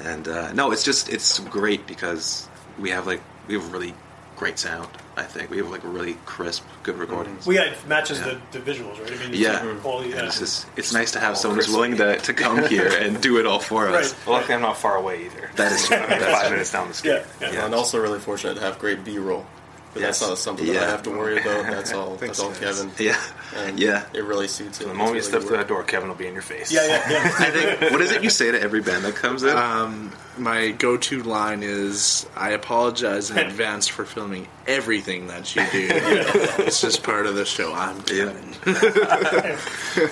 and 0.00 0.28
uh, 0.28 0.52
no, 0.52 0.70
it's 0.72 0.82
just 0.84 1.08
it's 1.08 1.38
great 1.38 1.86
because 1.86 2.48
we 2.78 2.90
have 2.90 3.06
like 3.06 3.22
we 3.46 3.54
have 3.54 3.72
really 3.72 3.94
great 4.36 4.58
sound. 4.58 4.88
I 5.16 5.22
think 5.22 5.48
we 5.50 5.58
have 5.58 5.70
like 5.70 5.82
really 5.84 6.14
crisp, 6.26 6.64
good 6.82 6.98
recordings. 6.98 7.46
Well, 7.46 7.54
yeah, 7.56 7.70
it 7.72 7.86
matches 7.86 8.18
Yeah. 8.18 8.38
the, 8.50 8.58
the 8.58 8.72
visuals, 8.72 8.98
right? 9.00 9.12
I 9.12 9.16
mean, 9.16 9.28
it's 9.30 9.38
Yeah, 9.38 9.52
different 9.52 9.80
quality. 9.80 10.10
Yeah. 10.10 10.26
it's 10.26 10.36
uh, 10.38 10.40
just 10.40 10.66
it's 10.76 10.92
nice 10.92 11.12
to 11.12 11.20
have 11.20 11.36
someone 11.36 11.58
who's 11.58 11.68
willing 11.68 11.96
to, 11.98 12.18
to 12.18 12.34
come 12.34 12.66
here 12.68 12.88
and 12.88 13.20
do 13.20 13.38
it 13.38 13.46
all 13.46 13.60
for 13.60 13.88
us. 13.88 14.12
Right. 14.12 14.26
Well, 14.26 14.36
luckily 14.38 14.54
I'm 14.54 14.62
not 14.62 14.76
far 14.76 14.96
away 14.96 15.26
either. 15.26 15.50
That 15.56 15.72
is 15.72 15.84
I'm 15.92 16.08
that's 16.08 16.24
five 16.24 16.40
true. 16.42 16.50
minutes 16.50 16.72
down 16.72 16.88
the 16.88 16.94
street. 16.94 17.10
yeah, 17.12 17.24
yeah. 17.40 17.52
Yeah. 17.52 17.64
And 17.66 17.74
also 17.74 17.98
really 18.00 18.18
fortunate 18.18 18.54
to 18.54 18.60
have 18.62 18.78
great 18.80 19.04
B-roll. 19.04 19.46
But 19.94 20.00
Yes. 20.02 20.18
that's 20.18 20.28
not 20.30 20.38
something 20.38 20.66
that 20.66 20.82
I 20.82 20.90
have 20.90 21.04
to 21.04 21.10
worry 21.10 21.40
about. 21.40 21.66
That's 21.70 21.92
all. 21.92 22.16
Thanks, 22.16 22.38
that's 22.38 22.40
all. 22.40 22.52
Kevin. 22.52 22.90
Yeah, 22.98 23.16
And 23.56 23.78
yeah. 23.78 24.04
It 24.12 24.24
really 24.24 24.48
suits 24.48 24.80
it. 24.80 24.88
The 24.88 24.92
moment 24.94 25.12
you 25.12 25.18
It's 25.18 25.28
step 25.28 25.42
through 25.42 25.56
that 25.58 25.68
door, 25.68 25.84
Kevin 25.84 26.08
will 26.08 26.16
be 26.16 26.26
in 26.26 26.32
your 26.32 26.42
face. 26.42 26.72
Yeah, 26.72 26.84
yeah, 26.86 27.10
yeah. 27.12 27.34
I 27.38 27.50
think 27.50 27.92
what 27.92 28.00
is 28.00 28.10
it 28.10 28.24
you 28.24 28.28
say 28.30 28.50
to 28.50 28.60
every 28.60 28.80
band 28.82 29.04
that 29.04 29.14
comes 29.14 29.44
in? 29.44 29.56
Um, 29.56 30.12
my 30.36 30.72
go-to 30.72 31.22
line 31.22 31.62
is, 31.62 32.26
"I 32.36 32.50
apologize 32.50 33.30
in 33.30 33.38
advance 33.46 33.86
for 33.86 34.04
filming 34.04 34.48
everything 34.66 35.28
that 35.28 35.54
you 35.54 35.62
do. 35.70 35.88
it's 35.92 36.80
just 36.80 37.04
part 37.04 37.26
of 37.26 37.36
the 37.36 37.44
show. 37.44 37.72
I'm 37.72 37.98
Yeah. 38.12 38.32
Kevin." 38.32 39.58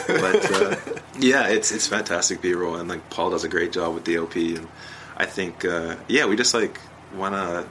but 0.07 0.53
uh, 0.53 0.77
yeah, 1.19 1.49
it's 1.49 1.73
it's 1.73 1.87
fantastic 1.89 2.41
B-roll, 2.41 2.77
and 2.77 2.89
like 2.89 3.11
Paul 3.11 3.31
does 3.31 3.45
a 3.45 3.49
great 3.49 3.73
job 3.73 3.95
with 3.95 4.05
DOP, 4.05 4.37
and 4.37 4.69
I 5.17 5.27
think 5.27 5.65
uh, 5.65 5.97
yeah, 6.09 6.27
we 6.27 6.37
just 6.37 6.55
like 6.55 6.79
want 7.15 7.35
to 7.35 7.67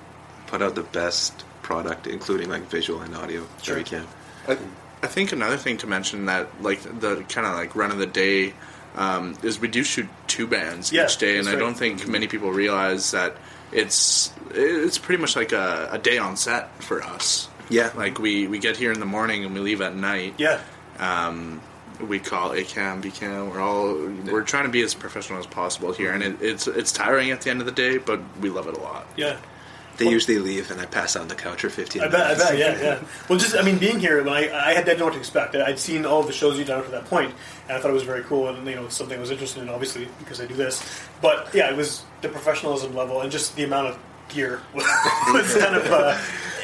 put 0.47 0.61
out 0.61 0.75
the 0.75 0.83
best 0.83 1.45
product, 1.71 2.07
including 2.07 2.49
like 2.49 2.63
visual 2.63 3.01
and 3.01 3.15
audio 3.15 3.45
Sure. 3.61 3.75
that 3.75 3.77
we 3.77 3.83
can. 3.97 4.05
I, 4.47 4.57
I 5.03 5.07
think 5.07 5.31
another 5.31 5.57
thing 5.57 5.77
to 5.77 5.87
mention 5.87 6.25
that 6.25 6.47
like 6.61 6.81
the 6.99 7.23
kind 7.29 7.47
of 7.47 7.53
like 7.55 7.75
run 7.75 7.91
of 7.91 7.97
the 7.97 8.05
day 8.05 8.53
um, 8.95 9.35
is 9.41 9.59
we 9.59 9.67
do 9.69 9.83
shoot 9.83 10.07
two 10.27 10.47
bands 10.47 10.91
Yeah, 10.91 11.05
each 11.05 11.17
day, 11.17 11.37
and 11.37 11.47
that's 11.47 11.55
I 11.55 11.59
don't 11.59 11.75
think 11.75 12.07
many 12.07 12.27
people 12.27 12.51
realize 12.51 13.11
that 13.11 13.35
it's 13.71 14.33
it's 14.53 14.97
pretty 14.97 15.21
much 15.21 15.35
like 15.35 15.53
a, 15.53 15.89
a 15.91 15.97
day 15.97 16.17
on 16.17 16.35
set 16.35 16.83
for 16.83 17.01
us. 17.01 17.47
Yeah. 17.69 17.89
like 17.95 18.19
we 18.19 18.47
we 18.47 18.59
get 18.59 18.75
here 18.75 18.91
in 18.91 18.99
the 18.99 19.05
morning 19.05 19.45
and 19.45 19.53
we 19.53 19.61
leave 19.61 19.79
at 19.81 19.95
night. 19.95 20.33
Yeah, 20.37 20.59
Um, 20.99 21.61
we 22.01 22.19
call 22.19 22.51
A 22.51 22.63
cam, 22.63 22.99
B 22.99 23.11
cam. 23.11 23.49
We're 23.49 23.61
all 23.61 23.93
we're 24.31 24.43
trying 24.43 24.65
to 24.65 24.71
be 24.71 24.81
as 24.81 24.93
professional 24.93 25.39
as 25.39 25.47
possible 25.47 25.93
here, 25.93 26.11
and 26.11 26.21
it, 26.21 26.41
it's 26.41 26.67
it's 26.67 26.91
tiring 26.91 27.31
at 27.31 27.41
the 27.41 27.49
end 27.49 27.61
of 27.61 27.65
the 27.65 27.71
day, 27.71 27.97
but 27.97 28.19
we 28.41 28.49
love 28.49 28.67
it 28.67 28.75
a 28.75 28.81
lot. 28.81 29.05
yeah. 29.15 29.37
They 30.05 30.11
usually 30.11 30.39
leave, 30.39 30.71
and 30.71 30.81
I 30.81 30.85
pass 30.85 31.15
out 31.15 31.23
on 31.23 31.27
the 31.27 31.35
couch 31.35 31.61
for 31.61 31.69
15 31.69 32.01
I 32.01 32.07
bet, 32.07 32.21
I 32.21 32.35
bet, 32.35 32.57
yeah, 32.57 32.81
yeah. 32.81 32.99
Well, 33.29 33.37
just, 33.37 33.55
I 33.55 33.61
mean, 33.61 33.77
being 33.77 33.99
here, 33.99 34.23
when 34.23 34.33
I, 34.33 34.51
I 34.51 34.73
had 34.73 34.85
didn't 34.85 34.99
know 34.99 35.05
what 35.05 35.13
to 35.13 35.19
expect. 35.19 35.55
I'd 35.55 35.79
seen 35.79 36.05
all 36.05 36.21
of 36.21 36.27
the 36.27 36.33
shows 36.33 36.57
you'd 36.57 36.67
done 36.67 36.79
up 36.79 36.85
to 36.85 36.91
that 36.91 37.05
point, 37.05 37.33
and 37.67 37.77
I 37.77 37.79
thought 37.79 37.91
it 37.91 37.93
was 37.93 38.03
very 38.03 38.23
cool, 38.23 38.49
and, 38.49 38.65
you 38.67 38.75
know, 38.75 38.87
something 38.89 39.17
I 39.17 39.21
was 39.21 39.31
interested 39.31 39.61
in, 39.61 39.69
obviously, 39.69 40.07
because 40.19 40.41
I 40.41 40.45
do 40.45 40.55
this. 40.55 40.83
But, 41.21 41.53
yeah, 41.53 41.69
it 41.69 41.77
was 41.77 42.03
the 42.21 42.29
professionalism 42.29 42.95
level, 42.95 43.21
and 43.21 43.31
just 43.31 43.55
the 43.55 43.63
amount 43.63 43.87
of 43.87 43.99
gear 44.29 44.61
was 44.73 44.85
kind 45.57 45.75
of, 45.75 45.85
uh, 45.91 46.19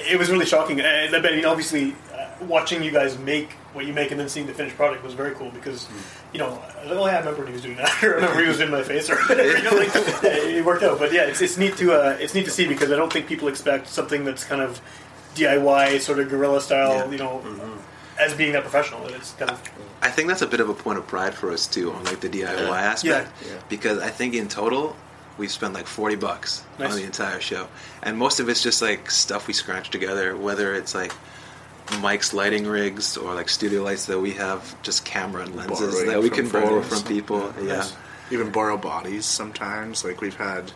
it 0.10 0.18
was 0.18 0.30
really 0.30 0.46
shocking. 0.46 0.80
And 0.80 1.16
I 1.16 1.20
know, 1.20 1.50
obviously, 1.50 1.96
uh, 2.14 2.46
watching 2.46 2.84
you 2.84 2.92
guys 2.92 3.18
make 3.20 3.56
what 3.78 3.86
you 3.86 3.94
make 3.94 4.12
and 4.12 4.20
then 4.20 4.28
seeing 4.28 4.46
the 4.48 4.54
finished 4.54 4.76
product 4.76 5.04
was 5.04 5.14
very 5.14 5.34
cool, 5.36 5.50
because, 5.52 5.88
you 6.34 6.40
know, 6.40 6.62
oh, 6.86 7.06
yeah, 7.06 7.16
I 7.16 7.20
remember 7.20 7.40
when 7.40 7.48
he 7.48 7.54
was 7.54 7.62
doing 7.62 7.78
that. 7.78 7.90
I 8.02 8.06
remember 8.08 8.42
he 8.42 8.48
was 8.48 8.60
in 8.60 8.70
my 8.70 8.84
face, 8.84 9.10
or 9.10 9.16
whatever, 9.16 9.58
you 9.58 9.64
know, 9.64 9.72
like, 9.78 9.90
it 10.24 10.66
worked 10.66 10.84
out. 10.84 11.00
But, 11.00 11.14
yeah, 11.14 11.24
it's, 11.24 11.42
it's 11.42 11.58
neat 11.58 11.78
to, 11.78 11.94
uh, 11.94 12.18
it's 12.20 12.34
neat 12.34 12.44
to 12.46 12.52
see, 12.52 12.68
because 12.68 12.92
I 12.92 12.98
don't 12.98 13.14
think 13.14 13.28
people 13.28 13.48
expect 13.48 13.88
something 13.88 14.26
that's 14.26 14.44
kind 14.44 14.62
of 14.62 14.82
DIY 15.36 16.02
sort 16.02 16.20
of 16.20 16.30
guerrilla 16.30 16.60
style, 16.60 16.94
Yeah. 17.06 17.12
you 17.12 17.18
know, 17.18 17.42
as 18.20 18.34
being 18.34 18.52
that 18.54 18.64
professional. 18.64 19.06
It's 19.08 19.34
kind 19.34 19.52
of 19.52 19.62
I 20.02 20.10
think 20.10 20.28
that's 20.28 20.42
a 20.42 20.48
bit 20.48 20.60
of 20.60 20.70
a 20.70 20.74
point 20.74 20.98
of 20.98 21.06
pride 21.08 21.34
for 21.36 21.52
us 21.52 21.68
too 21.68 21.92
on 21.94 22.04
like 22.06 22.20
the 22.20 22.30
DIY 22.30 22.42
Yeah. 22.68 22.72
aspect 22.76 23.32
Yeah. 23.46 23.48
Yeah. 23.54 23.60
because 23.70 24.00
I 24.00 24.10
think 24.10 24.34
in 24.34 24.48
total 24.48 24.96
we've 25.38 25.52
spent 25.52 25.76
like 25.76 25.86
40 25.86 26.16
bucks 26.16 26.64
Nice. 26.80 26.92
on 26.94 26.98
the 26.98 27.04
entire 27.04 27.40
show 27.40 27.68
and 28.02 28.18
most 28.18 28.40
of 28.40 28.50
it's 28.50 28.64
just 28.64 28.82
like 28.82 29.12
stuff 29.12 29.46
we 29.46 29.54
scratched 29.54 29.92
together 29.92 30.36
whether 30.36 30.74
it's 30.74 30.96
like 30.96 31.12
Mike's 32.02 32.34
lighting 32.34 32.68
rigs 32.68 33.18
or 33.18 33.34
like 33.34 33.50
studio 33.50 33.84
lights 33.84 34.06
that 34.08 34.20
we 34.20 34.32
have 34.34 34.80
just 34.82 35.06
camera 35.06 35.44
and 35.44 35.56
lenses 35.56 35.80
Borrowing 35.94 36.08
that 36.08 36.22
we 36.22 36.30
can 36.30 36.50
borrow 36.50 36.82
from 36.82 37.04
people 37.04 37.54
yeah 37.62 37.78
Nice. 37.78 37.96
even 38.32 38.52
borrow 38.52 38.78
bodies 38.78 39.26
sometimes. 39.26 40.04
Like 40.04 40.22
we've 40.22 40.36
had 40.36 40.72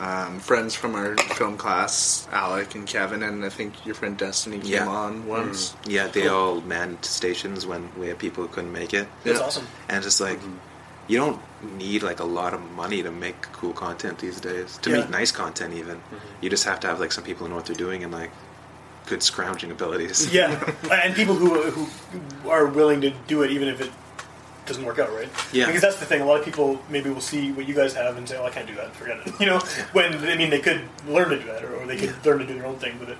um, 0.00 0.40
friends 0.40 0.74
from 0.74 0.94
our 0.94 1.16
film 1.16 1.56
class, 1.56 2.26
Alec 2.32 2.74
and 2.74 2.86
Kevin, 2.86 3.22
and 3.22 3.44
I 3.44 3.50
think 3.50 3.86
your 3.86 3.94
friend 3.94 4.16
Destiny 4.16 4.58
came 4.58 4.72
Yeah. 4.72 4.88
on 4.88 5.22
mm. 5.22 5.26
once. 5.26 5.76
yeah 5.86 6.08
they 6.08 6.28
all 6.28 6.60
manned 6.62 7.04
stations 7.04 7.66
when 7.66 7.88
we 7.98 8.08
had 8.08 8.18
people 8.18 8.42
who 8.44 8.48
couldn't 8.52 8.72
make 8.72 8.94
it 8.94 9.06
that's 9.24 9.38
Yeah. 9.38 9.44
awesome. 9.46 9.66
and 9.88 9.98
it's 9.98 10.06
just 10.06 10.20
like 10.20 10.38
mm-hmm. 10.38 10.56
you 11.08 11.18
don't 11.18 11.40
need 11.78 12.02
like 12.02 12.20
a 12.20 12.24
lot 12.24 12.52
of 12.54 12.60
money 12.72 13.02
to 13.02 13.10
make 13.10 13.40
cool 13.52 13.72
content 13.72 14.18
these 14.18 14.40
days 14.40 14.78
to 14.82 14.90
Yeah. 14.90 14.96
make 14.98 15.10
nice 15.10 15.30
content 15.30 15.74
even 15.74 15.96
mm-hmm. 15.96 16.16
you 16.40 16.50
just 16.50 16.64
have 16.64 16.80
to 16.80 16.86
have 16.88 16.98
like 17.00 17.12
some 17.12 17.24
people 17.24 17.46
who 17.46 17.50
know 17.50 17.56
what 17.56 17.66
they're 17.66 17.76
doing 17.76 18.02
and 18.02 18.12
like 18.12 18.30
good 19.06 19.22
scrounging 19.22 19.70
abilities 19.70 20.32
Yeah, 20.34 20.72
and 20.90 21.14
people 21.14 21.34
who 21.34 21.62
who 21.70 22.48
are 22.50 22.66
willing 22.66 23.00
to 23.02 23.10
do 23.26 23.42
it 23.42 23.50
even 23.50 23.68
if 23.68 23.80
it 23.80 23.90
doesn't 24.66 24.84
work 24.84 24.98
out, 24.98 25.12
right? 25.12 25.28
Yeah. 25.52 25.66
Because 25.66 25.82
that's 25.82 25.98
the 25.98 26.06
thing. 26.06 26.20
A 26.20 26.24
lot 26.24 26.38
of 26.38 26.44
people 26.44 26.80
maybe 26.88 27.10
will 27.10 27.20
see 27.20 27.50
what 27.52 27.66
you 27.66 27.74
guys 27.74 27.94
have 27.94 28.16
and 28.16 28.28
say, 28.28 28.36
"Oh, 28.38 28.44
I 28.44 28.50
can't 28.50 28.66
do 28.66 28.74
that. 28.76 28.94
Forget 28.94 29.18
it." 29.26 29.32
You 29.40 29.46
know, 29.46 29.58
when 29.92 30.14
I 30.14 30.36
mean 30.36 30.50
they 30.50 30.60
could 30.60 30.82
learn 31.08 31.30
to 31.30 31.38
do 31.38 31.46
that, 31.46 31.64
or, 31.64 31.76
or 31.76 31.86
they 31.86 31.96
could 31.96 32.14
learn 32.24 32.38
to 32.38 32.46
do 32.46 32.54
their 32.54 32.66
own 32.66 32.76
thing 32.76 32.98
with 33.00 33.08
it. 33.08 33.18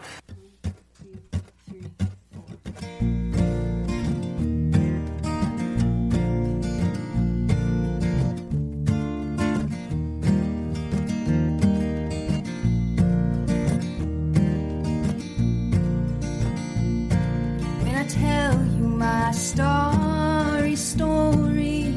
My 19.24 19.30
starry 19.30 20.74
story, 20.74 21.94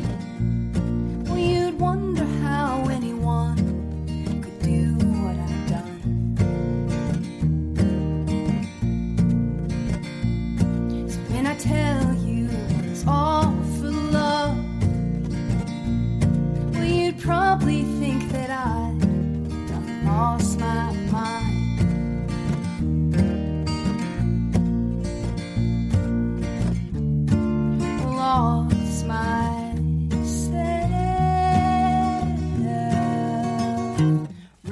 well, 1.23 1.39
you'd 1.39 1.79
wonder 1.79 2.23
how 2.43 2.87
anyone 2.87 3.57
could 4.43 4.59
do 4.59 4.93
what 5.23 5.35
I've 5.47 5.67
done. 5.67 6.35
So 11.09 11.17
when 11.33 11.47
I 11.47 11.55
tell 11.55 12.13
you 12.27 12.47
it 12.47 12.89
was 12.89 13.03
all 13.07 13.55
for 13.79 13.89
love, 13.89 14.57
well, 16.73 16.85
you'd 16.85 17.19
probably 17.19 17.81
think 17.99 18.31
that 18.33 18.51
I'd 18.51 18.99
done 18.99 20.05
lost 20.05 20.59
my 20.59 20.94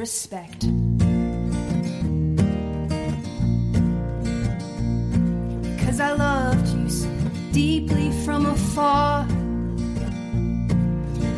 Respect. 0.03 0.59
Because 5.77 5.99
I 6.01 6.11
loved 6.11 6.67
you 6.75 6.89
so 6.89 7.09
deeply 7.53 8.11
from 8.25 8.47
afar. 8.47 9.25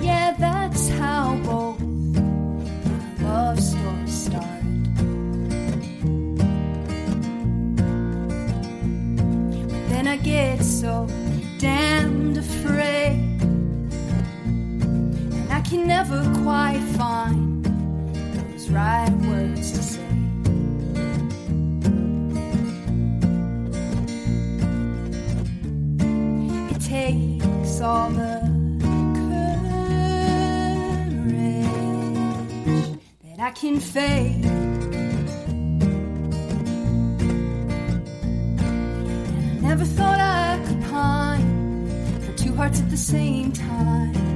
Yeah, 0.01 0.34
that's 0.39 0.89
how 0.98 1.36
both 1.43 1.79
love 3.22 3.60
stories 3.60 4.17
started. 4.25 4.88
Then 9.89 10.07
I 10.07 10.17
get 10.17 10.63
so 10.63 11.07
damned 11.60 12.38
afraid. 12.39 13.41
And 15.38 15.51
I 15.51 15.62
can 15.62 15.86
never 15.86 16.19
quite 16.41 16.81
find 16.98 17.35
right 18.75 19.10
words 19.29 19.72
to 19.72 19.82
say. 19.82 20.01
It 26.74 26.82
takes 26.82 27.79
all 27.79 28.10
the 28.10 28.41
courage 29.15 29.70
that 33.24 33.39
I 33.39 33.51
can 33.51 33.79
fake. 33.79 34.46
I 39.46 39.62
never 39.62 39.86
thought 39.86 40.20
I 40.20 40.62
could 40.67 40.82
pine 40.91 41.88
for 42.24 42.34
two 42.38 42.53
hearts 42.53 42.82
at 42.82 42.89
the 42.89 42.98
same 42.98 43.53
time. 43.53 44.35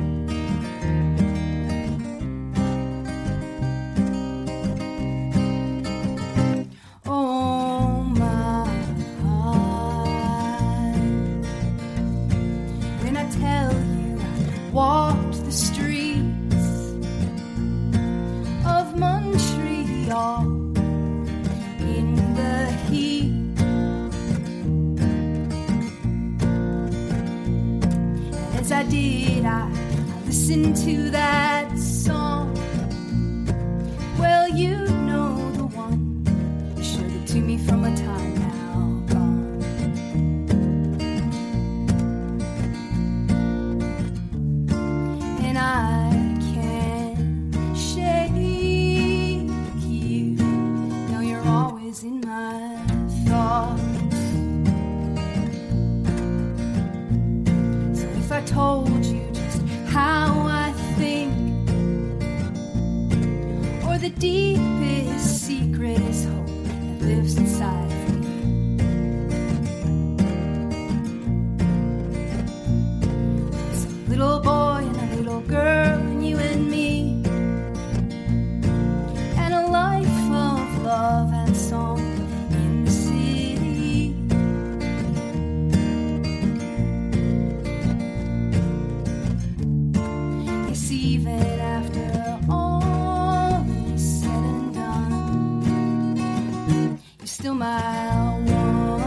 Still 97.50 97.56
my 97.56 98.12
one. 98.46 99.00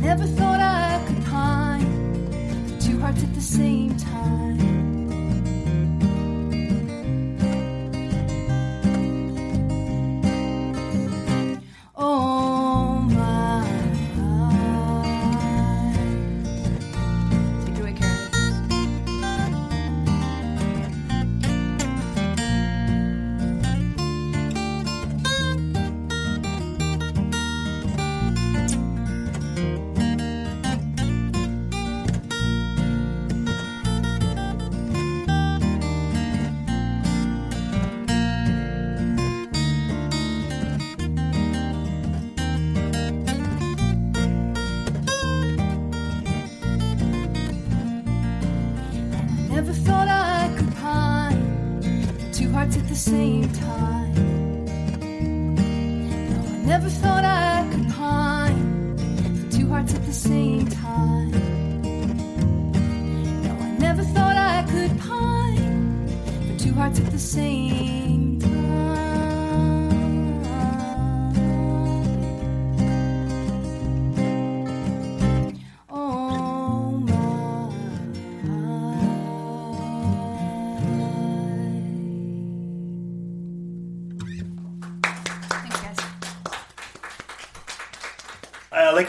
Never 0.00 0.26
thought 0.26 0.60
I 0.60 1.00
could 1.06 1.24
pine 1.26 2.78
two 2.80 2.98
hearts 2.98 3.22
at 3.22 3.32
the 3.34 3.40
same 3.40 3.96
time. 3.96 4.49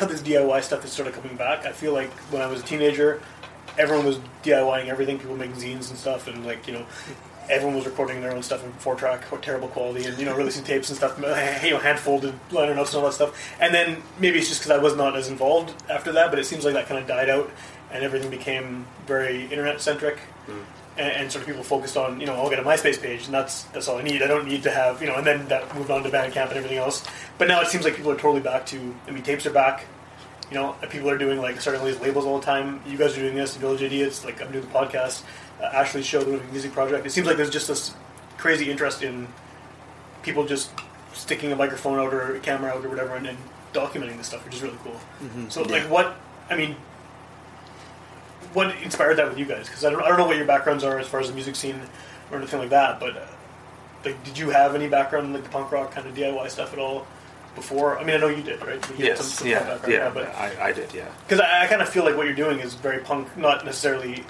How 0.02 0.08
this 0.08 0.22
DIY 0.22 0.64
stuff 0.64 0.84
is 0.84 0.92
sort 0.92 1.08
of 1.08 1.14
coming 1.14 1.38
back. 1.38 1.66
I 1.66 1.72
feel 1.72 1.94
like 1.94 2.10
when 2.32 2.42
I 2.42 2.48
was 2.48 2.60
a 2.60 2.64
teenager, 2.64 3.22
everyone 3.78 4.06
was 4.06 4.18
DIYing 4.44 4.88
everything. 4.88 5.20
People 5.20 5.38
making 5.38 5.56
zines 5.56 5.90
and 5.90 5.98
stuff, 5.98 6.28
and 6.28 6.44
like 6.44 6.68
you 6.68 6.74
know, 6.74 6.86
everyone 7.50 7.76
was 7.76 7.86
recording 7.86 8.20
their 8.20 8.34
own 8.34 8.42
stuff 8.42 8.66
in 8.66 8.72
four 8.74 8.96
track, 8.96 9.24
terrible 9.44 9.68
quality, 9.68 10.06
and 10.06 10.18
you 10.18 10.26
know, 10.26 10.36
releasing 10.36 10.64
tapes 10.64 10.90
and 10.90 10.98
stuff. 10.98 11.20
You 11.64 11.72
know, 11.72 11.78
hand 11.78 12.00
folded 12.00 12.34
liner 12.52 12.74
notes 12.74 12.94
and 12.94 13.04
all 13.04 13.10
that 13.10 13.14
stuff. 13.14 13.56
And 13.62 13.74
then 13.74 14.02
maybe 14.20 14.40
it's 14.40 14.50
just 14.50 14.62
because 14.62 14.72
I 14.72 14.82
was 14.82 14.96
not 14.96 15.16
as 15.16 15.30
involved 15.30 15.72
after 15.90 16.12
that, 16.14 16.32
but 16.32 16.40
it 16.40 16.46
seems 16.46 16.66
like 16.66 16.74
that 16.74 16.88
kind 16.88 17.00
of 17.00 17.08
died 17.08 17.30
out, 17.30 17.52
and 17.92 18.04
everything 18.04 18.32
became 18.32 18.88
very 19.06 19.44
internet 19.44 19.80
centric. 19.82 20.18
Hmm. 20.48 20.62
And, 20.98 21.12
and 21.14 21.32
sort 21.32 21.44
of 21.44 21.48
people 21.48 21.64
focused 21.64 21.96
on, 21.96 22.20
you 22.20 22.26
know, 22.26 22.34
I'll 22.34 22.50
get 22.50 22.60
a 22.60 22.64
MySpace 22.64 23.02
page, 23.02 23.26
and 23.26 23.34
that's 23.34 23.64
that's 23.66 23.88
all 23.88 23.98
I 23.98 24.02
need. 24.02 24.22
I 24.22 24.28
don't 24.28 24.46
need 24.46 24.64
to 24.64 24.72
have, 24.72 25.00
you 25.00 25.08
know, 25.08 25.16
and 25.16 25.26
then 25.26 25.48
that 25.48 25.74
moved 25.74 25.90
on 25.90 26.04
to 26.04 26.10
Bandcamp 26.10 26.50
and 26.50 26.58
everything 26.58 26.80
else. 26.80 27.06
But 27.38 27.48
now 27.48 27.62
it 27.62 27.68
seems 27.68 27.86
like 27.86 27.96
people 27.96 28.12
are 28.12 28.18
totally 28.18 28.42
back 28.42 28.66
to. 28.68 28.96
I 29.08 29.12
mean, 29.12 29.24
tapes 29.24 29.46
are 29.46 29.54
back 29.54 29.86
you 30.52 30.58
know, 30.58 30.76
people 30.90 31.10
are 31.10 31.18
doing 31.18 31.40
like 31.40 31.62
starting 31.62 31.82
all 31.82 31.88
these 31.88 32.00
labels 32.02 32.26
all 32.26 32.40
the 32.40 32.46
time. 32.46 32.82
You 32.86 32.98
guys 32.98 33.18
are 33.18 33.22
doing 33.22 33.36
this, 33.36 33.54
the 33.54 33.60
Village 33.60 33.82
Idiots. 33.82 34.26
Like 34.26 34.42
I'm 34.42 34.52
doing 34.52 34.66
the 34.66 34.72
podcast, 34.72 35.24
uh, 35.62 35.66
Ashley's 35.66 36.06
show, 36.06 36.22
the 36.22 36.44
music 36.52 36.74
project. 36.74 37.06
It 37.06 37.12
seems 37.12 37.26
like 37.26 37.38
there's 37.38 37.50
just 37.50 37.70
this 37.70 37.94
crazy 38.38 38.70
interest 38.70 39.02
in 39.02 39.28
people 40.24 40.46
just 40.46 40.72
sticking 41.14 41.52
a 41.52 41.56
microphone 41.56 42.00
out 42.00 42.14
or 42.14 42.36
a 42.36 42.40
camera 42.40 42.72
out 42.72 42.84
or 42.86 42.90
whatever 42.90 43.16
and, 43.16 43.28
and 43.28 43.38
documenting 43.74 44.18
this 44.18 44.28
stuff, 44.28 44.44
which 44.44 44.56
is 44.56 44.62
really 44.62 44.78
cool. 44.84 45.00
So, 45.50 45.62
like, 45.64 45.84
what? 45.90 46.16
I 46.50 46.58
mean, 46.58 46.76
what 48.54 48.76
inspired 48.82 49.16
that 49.16 49.30
with 49.30 49.38
you 49.38 49.46
guys? 49.46 49.68
Because 49.68 49.86
I 49.86 49.90
don't, 49.90 50.04
I 50.04 50.10
don't 50.10 50.18
know 50.18 50.28
what 50.28 50.36
your 50.36 50.46
backgrounds 50.46 50.84
are 50.84 51.00
as 51.00 51.08
far 51.08 51.22
as 51.22 51.30
the 51.30 51.34
music 51.34 51.56
scene 51.56 51.80
or 52.30 52.38
anything 52.38 52.60
like 52.60 52.70
that. 52.72 53.00
But 53.00 53.16
uh, 53.16 53.26
like, 54.04 54.22
did 54.26 54.38
you 54.38 54.50
have 54.50 54.76
any 54.76 54.90
background 54.90 55.28
in 55.28 55.34
like 55.34 55.44
the 55.44 55.50
punk 55.50 55.72
rock 55.72 55.92
kind 55.92 56.06
of 56.08 56.14
DIY 56.14 56.50
stuff 56.50 56.74
at 56.74 56.80
all? 56.80 57.08
Before, 57.56 58.00
I 58.00 58.04
mean, 58.06 58.16
I 58.16 58.20
know 58.20 58.28
you 58.30 58.44
did, 58.44 58.62
right? 58.66 58.76
You 58.98 59.08
had 59.08 59.18
some- 59.18 59.28
Yes, 59.28 59.34
some 59.40 59.48
yeah, 59.48 59.60
background, 59.60 59.94
yeah, 59.94 60.10
but 60.14 60.34
I, 60.36 60.70
I 60.70 60.72
did, 60.72 60.94
yeah. 60.94 61.10
because 61.28 61.42
I, 61.42 61.64
I 61.64 61.68
kind 61.68 61.82
of 61.82 61.90
feel 61.90 62.06
like 62.06 62.16
what 62.16 62.26
you're 62.26 62.36
doing 62.36 62.60
is 62.60 62.74
very 62.76 63.00
punk, 63.00 63.36
not 63.38 63.66
necessarily 63.66 64.24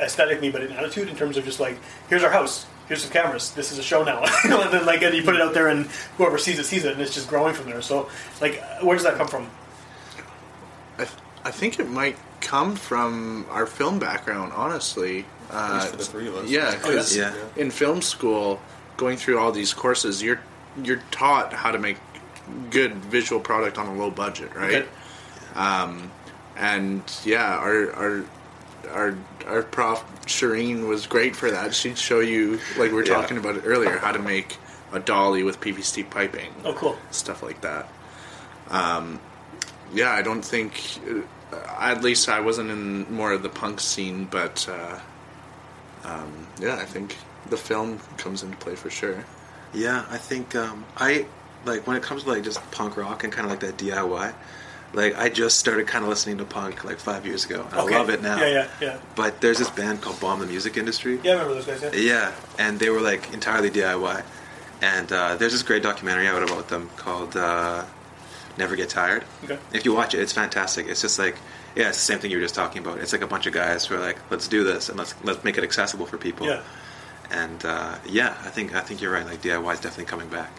aesthetically, 0.00 0.50
but 0.50 0.62
in 0.62 0.72
attitude, 0.72 1.08
in 1.08 1.14
terms 1.16 1.36
of 1.36 1.44
just 1.44 1.60
like, 1.60 1.78
here's 2.08 2.24
our 2.24 2.30
house, 2.30 2.66
here's 2.88 3.02
some 3.02 3.12
cameras, 3.12 3.52
this 3.52 3.70
is 3.70 3.78
a 3.78 3.82
show 3.82 4.02
now, 4.02 4.24
and 4.44 4.72
then 4.72 4.84
like, 4.84 5.00
and 5.02 5.14
you 5.14 5.22
put 5.22 5.36
it 5.36 5.40
out 5.40 5.54
there, 5.54 5.68
and 5.68 5.86
whoever 6.18 6.38
sees 6.38 6.58
it 6.58 6.64
sees 6.64 6.84
it, 6.84 6.92
and 6.92 7.00
it's 7.00 7.14
just 7.14 7.28
growing 7.28 7.54
from 7.54 7.66
there. 7.70 7.80
So, 7.82 8.08
like, 8.40 8.60
where 8.82 8.96
does 8.96 9.04
that 9.04 9.16
come 9.16 9.28
from? 9.28 9.48
I, 10.98 11.04
th- 11.04 11.18
I 11.44 11.50
think 11.52 11.78
it 11.78 11.88
might 11.88 12.16
come 12.40 12.74
from 12.74 13.46
our 13.50 13.66
film 13.66 13.98
background, 14.00 14.52
honestly. 14.54 15.24
Uh, 15.50 15.74
least 15.80 15.90
for 15.92 15.96
the 15.98 16.04
three 16.04 16.28
of 16.28 16.34
us. 16.34 16.50
Yeah, 16.50 16.62
Oh, 16.64 16.70
yeah? 16.72 16.76
because 16.78 17.16
Yeah. 17.16 17.34
in 17.56 17.70
film 17.70 18.02
school, 18.02 18.60
going 18.96 19.16
through 19.16 19.38
all 19.38 19.52
these 19.52 19.72
courses, 19.72 20.20
you're 20.22 20.40
you're 20.82 21.00
taught 21.10 21.54
how 21.54 21.70
to 21.70 21.78
make 21.78 21.96
good 22.70 22.94
visual 22.96 23.40
product 23.40 23.78
on 23.78 23.86
a 23.86 23.94
low 23.94 24.10
budget, 24.10 24.54
right? 24.54 24.86
Okay. 25.54 26.08
And 26.56 27.02
yeah, 27.24 27.56
our 27.58 27.92
our 27.92 28.24
our 28.90 29.18
our 29.46 29.62
prof 29.62 30.04
Shireen 30.26 30.88
was 30.88 31.06
great 31.06 31.36
for 31.36 31.50
that. 31.50 31.74
She'd 31.74 31.98
show 31.98 32.20
you, 32.20 32.58
like 32.78 32.90
we 32.90 32.94
were 32.94 33.04
Yeah. 33.04 33.14
talking 33.20 33.36
about 33.36 33.56
it 33.56 33.62
earlier, 33.66 33.98
how 33.98 34.12
to 34.12 34.18
make 34.18 34.56
a 34.92 34.98
dolly 35.00 35.42
with 35.42 35.60
PVC 35.60 36.02
piping 36.08 36.52
Oh, 36.64 36.72
cool. 36.72 36.96
stuff 37.10 37.42
like 37.42 37.60
that. 37.60 37.88
Um, 38.70 39.20
yeah, 39.92 40.10
I 40.12 40.22
don't 40.22 40.42
think, 40.44 40.82
uh, 41.52 41.56
at 41.78 42.02
least 42.02 42.28
I 42.28 42.40
wasn't 42.40 42.70
in 42.70 43.12
more 43.12 43.32
of 43.32 43.42
the 43.42 43.48
punk 43.48 43.80
scene, 43.80 44.24
but 44.30 44.66
uh, 44.68 44.98
um, 46.04 46.46
yeah, 46.58 46.76
I 46.76 46.84
think 46.84 47.16
the 47.50 47.56
film 47.56 48.00
comes 48.16 48.42
into 48.42 48.56
play 48.56 48.74
for 48.76 48.90
sure. 48.90 49.24
Yeah, 49.74 50.04
I 50.10 50.16
think 50.18 50.54
um, 50.56 50.84
I 50.96 51.26
like 51.64 51.86
when 51.86 51.96
it 51.96 52.02
comes 52.02 52.24
to 52.24 52.30
like 52.30 52.42
just 52.44 52.60
punk 52.70 52.96
rock 52.96 53.24
and 53.24 53.32
kind 53.32 53.44
of 53.46 53.50
like 53.50 53.60
that 53.60 53.76
DIY. 53.76 54.34
Like 54.92 55.16
I 55.18 55.28
just 55.28 55.58
started 55.58 55.86
kind 55.88 56.04
of 56.04 56.08
listening 56.08 56.38
to 56.38 56.44
punk 56.44 56.84
like 56.84 56.98
five 56.98 57.26
years 57.26 57.44
ago. 57.44 57.66
And 57.70 57.80
Okay. 57.80 57.94
I 57.94 57.98
love 57.98 58.08
it 58.10 58.22
now. 58.22 58.38
Yeah, 58.40 58.48
yeah, 58.48 58.68
yeah. 58.80 58.98
But 59.14 59.40
there's 59.40 59.58
this 59.58 59.68
band 59.68 60.00
called 60.00 60.20
Bomb 60.20 60.40
the 60.40 60.46
Music 60.46 60.76
Industry. 60.76 61.18
Yeah, 61.22 61.32
I 61.32 61.34
remember 61.42 61.54
those 61.62 61.66
guys. 61.80 61.82
Yeah. 61.94 62.00
Yeah, 62.00 62.32
and 62.58 62.78
they 62.78 62.88
were 62.90 63.00
like 63.00 63.32
entirely 63.34 63.70
DIY. 63.70 64.22
And 64.82 65.10
uh, 65.12 65.36
there's 65.36 65.52
this 65.52 65.62
great 65.62 65.82
documentary 65.82 66.28
out 66.28 66.42
about 66.42 66.68
them 66.68 66.88
called 66.96 67.36
uh, 67.36 67.84
Never 68.58 68.76
Get 68.76 68.88
Tired. 68.88 69.24
Okay. 69.44 69.58
If 69.72 69.84
you 69.84 69.92
watch 69.94 70.14
it, 70.14 70.20
it's 70.20 70.32
fantastic. 70.32 70.86
It's 70.86 71.00
just 71.02 71.18
like, 71.18 71.36
yeah, 71.74 71.88
it's 71.88 71.98
the 71.98 72.04
same 72.04 72.18
thing 72.20 72.30
you 72.30 72.36
were 72.38 72.42
just 72.42 72.54
talking 72.54 72.80
about. 72.82 72.98
It's 72.98 73.12
like 73.12 73.22
a 73.22 73.26
bunch 73.26 73.46
of 73.46 73.52
guys 73.52 73.84
who 73.86 73.96
are 73.96 74.00
like, 74.00 74.18
let's 74.30 74.48
do 74.48 74.64
this 74.64 74.88
and 74.88 74.96
let's 74.98 75.14
let's 75.24 75.42
make 75.44 75.58
it 75.58 75.64
accessible 75.64 76.06
for 76.06 76.16
people. 76.16 76.46
Yeah. 76.46 76.62
And 77.30 77.62
uh, 77.64 77.96
yeah, 78.06 78.36
I 78.44 78.50
think 78.50 78.74
I 78.74 78.80
think 78.80 79.02
you're 79.02 79.12
right. 79.12 79.26
Like 79.26 79.42
DIY 79.42 79.74
is 79.74 79.80
definitely 79.80 80.04
coming 80.06 80.28
back. 80.28 80.50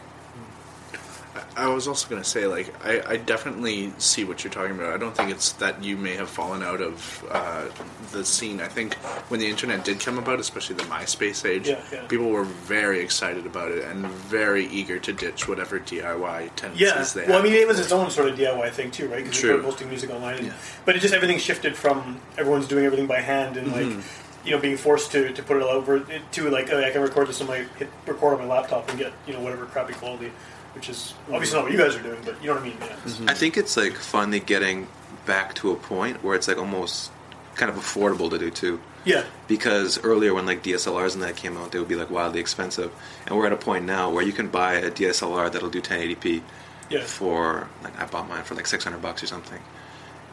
I 1.56 1.68
was 1.68 1.88
also 1.88 2.08
going 2.10 2.22
to 2.22 2.28
say, 2.28 2.46
like, 2.48 2.74
I, 2.86 3.02
I 3.14 3.18
definitely 3.18 3.92
see 3.98 4.24
what 4.24 4.44
you're 4.44 4.52
talking 4.54 4.76
about. 4.76 4.94
I 4.94 4.98
don't 4.98 5.16
think 5.16 5.32
it's 5.32 5.52
that 5.54 5.84
you 5.84 5.98
may 5.98 6.16
have 6.16 6.30
fallen 6.30 6.64
out 6.64 6.82
of 6.82 7.26
uh, 7.32 7.66
the 8.12 8.24
scene. 8.26 8.62
I 8.62 8.68
think 8.68 8.94
when 9.30 9.40
the 9.40 9.48
internet 9.48 9.84
did 9.86 10.00
come 10.00 10.18
about, 10.18 10.40
especially 10.40 10.76
the 10.76 10.84
MySpace 10.84 11.48
age, 11.50 11.68
Yeah, 11.68 11.80
yeah. 11.92 12.06
people 12.08 12.30
were 12.30 12.44
very 12.44 13.00
excited 13.00 13.46
about 13.46 13.72
it 13.72 13.84
and 13.86 14.06
very 14.08 14.66
eager 14.68 15.00
to 15.00 15.14
ditch 15.14 15.48
whatever 15.48 15.80
DIY 15.80 16.52
tendencies 16.56 16.82
Yeah. 16.82 17.04
they 17.24 17.28
Well, 17.30 17.40
I 17.40 17.44
mean, 17.44 17.54
it 17.54 17.68
was 17.68 17.80
its 17.80 17.92
own 17.92 18.10
sort 18.12 18.30
of 18.30 18.38
DIY 18.38 18.72
thing 18.72 18.92
too, 18.92 19.08
right? 19.08 19.24
Because 19.24 19.40
True. 19.40 19.56
you're 19.56 19.64
posting 19.64 19.90
music 19.90 20.10
online, 20.10 20.36
and, 20.38 20.48
Yeah. 20.48 20.54
but 20.86 20.96
it 20.96 21.00
just 21.00 21.14
everything 21.14 21.38
shifted 21.40 21.76
from 21.76 22.20
everyone's 22.38 22.68
doing 22.68 22.86
everything 22.86 23.08
by 23.08 23.20
hand 23.22 23.58
and 23.58 23.72
like 23.72 24.06
you 24.46 24.52
know 24.52 24.60
being 24.60 24.78
forced 24.78 25.12
to, 25.12 25.34
to 25.34 25.44
put 25.44 25.58
it 25.58 25.64
all 25.64 25.70
over 25.70 26.00
to 26.32 26.50
like 26.50 26.72
oh, 26.72 26.82
I 26.82 26.90
can 26.92 27.02
record 27.02 27.28
this 27.28 27.42
on 27.42 27.48
my 27.48 27.66
hit 27.78 27.90
record 28.06 28.34
on 28.40 28.40
my 28.40 28.46
laptop 28.56 28.88
and 28.90 28.98
get 28.98 29.12
you 29.26 29.34
know 29.34 29.42
whatever 29.42 29.66
crappy 29.66 29.94
quality, 29.94 30.32
which 30.78 30.90
is 30.90 31.14
obviously 31.32 31.58
not 31.58 31.64
what 31.64 31.72
you 31.72 31.78
guys 31.78 31.96
are 31.96 32.04
doing, 32.04 32.20
but 32.24 32.40
you 32.42 32.48
know 32.48 32.54
what 32.54 32.62
I 32.64 32.66
mean? 32.68 32.78
Yeah. 32.80 32.86
It's- 33.06 33.22
I 33.28 33.34
think 33.34 33.58
it's 33.58 33.76
like 33.76 33.94
finally 33.96 34.40
getting 34.40 34.88
back 35.26 35.56
to 35.56 35.72
a 35.72 35.76
point 35.76 36.24
where 36.24 36.36
it's 36.36 36.48
like 36.48 36.58
almost 36.60 37.12
kind 37.56 37.72
of 37.72 37.78
affordable 37.78 38.30
to 38.30 38.38
do 38.38 38.52
too. 38.52 38.80
Yeah. 39.04 39.24
Because 39.48 40.00
earlier 40.04 40.34
when 40.36 40.46
like 40.46 40.62
DSLRs 40.62 41.16
and 41.16 41.24
that 41.24 41.36
came 41.36 41.58
out, 41.58 41.72
they 41.72 41.80
would 41.80 41.88
be 41.88 41.96
like 41.96 42.12
wildly 42.12 42.40
expensive, 42.40 42.92
and 43.26 43.36
we're 43.36 43.48
at 43.48 43.54
a 43.54 43.58
point 43.58 43.86
now 43.86 44.12
where 44.12 44.24
you 44.24 44.34
can 44.34 44.48
buy 44.50 44.74
a 44.76 44.92
DSLR 44.92 45.52
that'll 45.52 45.70
do 45.70 45.82
1080p 45.82 46.44
Yeah. 46.92 47.04
for 47.04 47.68
like 47.84 48.00
I 48.00 48.06
bought 48.06 48.30
mine 48.30 48.44
for 48.44 48.54
like 48.54 48.68
600 48.68 49.02
bucks 49.02 49.24
or 49.24 49.28
something, 49.28 49.60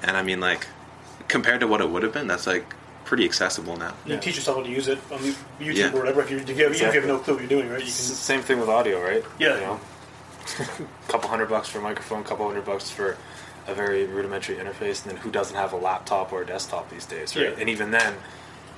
and 0.03 0.17
I 0.17 0.23
mean 0.23 0.41
like 0.41 0.67
compared 1.29 1.61
to 1.61 1.67
what 1.67 1.81
it 1.81 1.89
would 1.89 2.03
have 2.03 2.13
been, 2.13 2.27
that's 2.27 2.47
like 2.47 2.75
pretty 3.07 3.25
accessible 3.25 3.77
now. 3.77 3.95
You 4.07 4.13
can 4.13 4.21
teach 4.21 4.37
yourself 4.37 4.57
how 4.59 4.63
to 4.65 4.71
use 4.71 4.89
it 4.89 4.99
on 5.13 5.19
YouTube 5.19 5.77
Yeah. 5.77 5.93
or 5.93 5.99
whatever. 5.99 6.23
If 6.23 6.31
you, 6.31 6.39
if 6.39 6.49
you, 6.49 6.55
have, 6.65 6.75
even 6.75 6.89
if 6.89 6.95
you 6.95 7.01
have 7.01 7.07
no 7.09 7.19
clue 7.19 7.35
what 7.35 7.41
you're 7.43 7.49
doing, 7.51 7.69
right? 7.69 7.79
You 7.81 7.87
It's 7.87 8.09
the 8.09 8.13
can. 8.15 8.17
same 8.17 8.41
thing 8.43 8.59
with 8.61 8.69
audio, 8.71 8.99
right? 9.03 9.23
Yeah. 9.39 9.55
You 9.57 9.61
know, 9.61 9.81
couple 11.09 11.29
hundred 11.29 11.49
bucks 11.49 11.69
for 11.69 11.79
a 11.79 11.83
microphone, 11.83 12.21
a 12.21 12.25
couple 12.25 12.47
hundred 12.47 12.65
bucks 12.65 12.91
for 12.91 13.17
a 13.67 13.75
very 13.75 14.05
rudimentary 14.07 14.57
interface, 14.57 15.03
and 15.03 15.13
then 15.13 15.17
who 15.17 15.31
doesn't 15.31 15.57
have 15.57 15.73
a 15.73 15.77
laptop 15.77 16.33
or 16.33 16.43
a 16.43 16.47
desktop 16.47 16.91
these 16.91 17.07
days, 17.07 17.35
right? 17.37 17.51
Yeah. 17.51 17.57
And 17.59 17.69
even 17.69 17.91
then, 17.91 18.15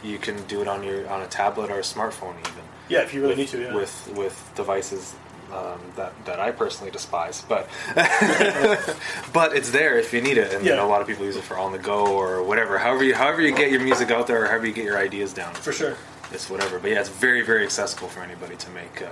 you 0.03 0.19
can 0.19 0.43
do 0.47 0.61
it 0.63 0.69
on 0.69 0.83
your 0.85 1.09
on 1.09 1.23
a 1.23 1.27
tablet 1.27 1.71
or 1.71 1.79
a 1.79 1.83
smartphone, 1.83 2.39
even. 2.41 2.63
Yeah, 2.89 3.01
if 3.03 3.13
you 3.13 3.21
really 3.23 3.33
with, 3.35 3.39
need 3.39 3.49
to. 3.49 3.63
Yeah. 3.63 3.75
with 3.75 4.13
with 4.15 4.53
devices 4.55 5.15
um, 5.53 5.81
that 5.97 6.13
that 6.27 6.39
I 6.39 6.51
personally 6.53 6.91
despise, 6.93 7.43
but 7.49 7.69
but 9.33 9.57
it's 9.57 9.71
there 9.71 9.99
if 9.99 10.13
you 10.13 10.21
need 10.21 10.39
it, 10.39 10.53
and 10.53 10.65
you 10.65 10.71
Yeah. 10.71 10.77
know, 10.77 10.87
a 10.87 10.91
lot 10.91 11.01
of 11.01 11.07
people 11.09 11.25
use 11.25 11.37
it 11.37 11.45
for 11.45 11.57
on 11.59 11.73
the 11.73 11.79
go 11.79 12.07
or 12.07 12.43
whatever. 12.43 12.79
However 12.79 13.05
you 13.05 13.15
however 13.15 13.41
you 13.43 13.55
get 13.55 13.71
your 13.71 13.81
music 13.83 14.11
out 14.11 14.27
there, 14.27 14.45
or 14.45 14.47
however 14.47 14.67
you 14.67 14.73
get 14.73 14.85
your 14.85 14.99
ideas 14.99 15.33
down. 15.33 15.55
For 15.55 15.73
sure. 15.73 15.97
it's 16.33 16.49
whatever. 16.51 16.79
But 16.79 16.91
yeah, 16.93 17.01
it's 17.01 17.09
very 17.09 17.43
very 17.43 17.65
accessible 17.65 18.09
for 18.09 18.21
anybody 18.21 18.57
to 18.57 18.71
make 18.71 19.03
uh, 19.03 19.09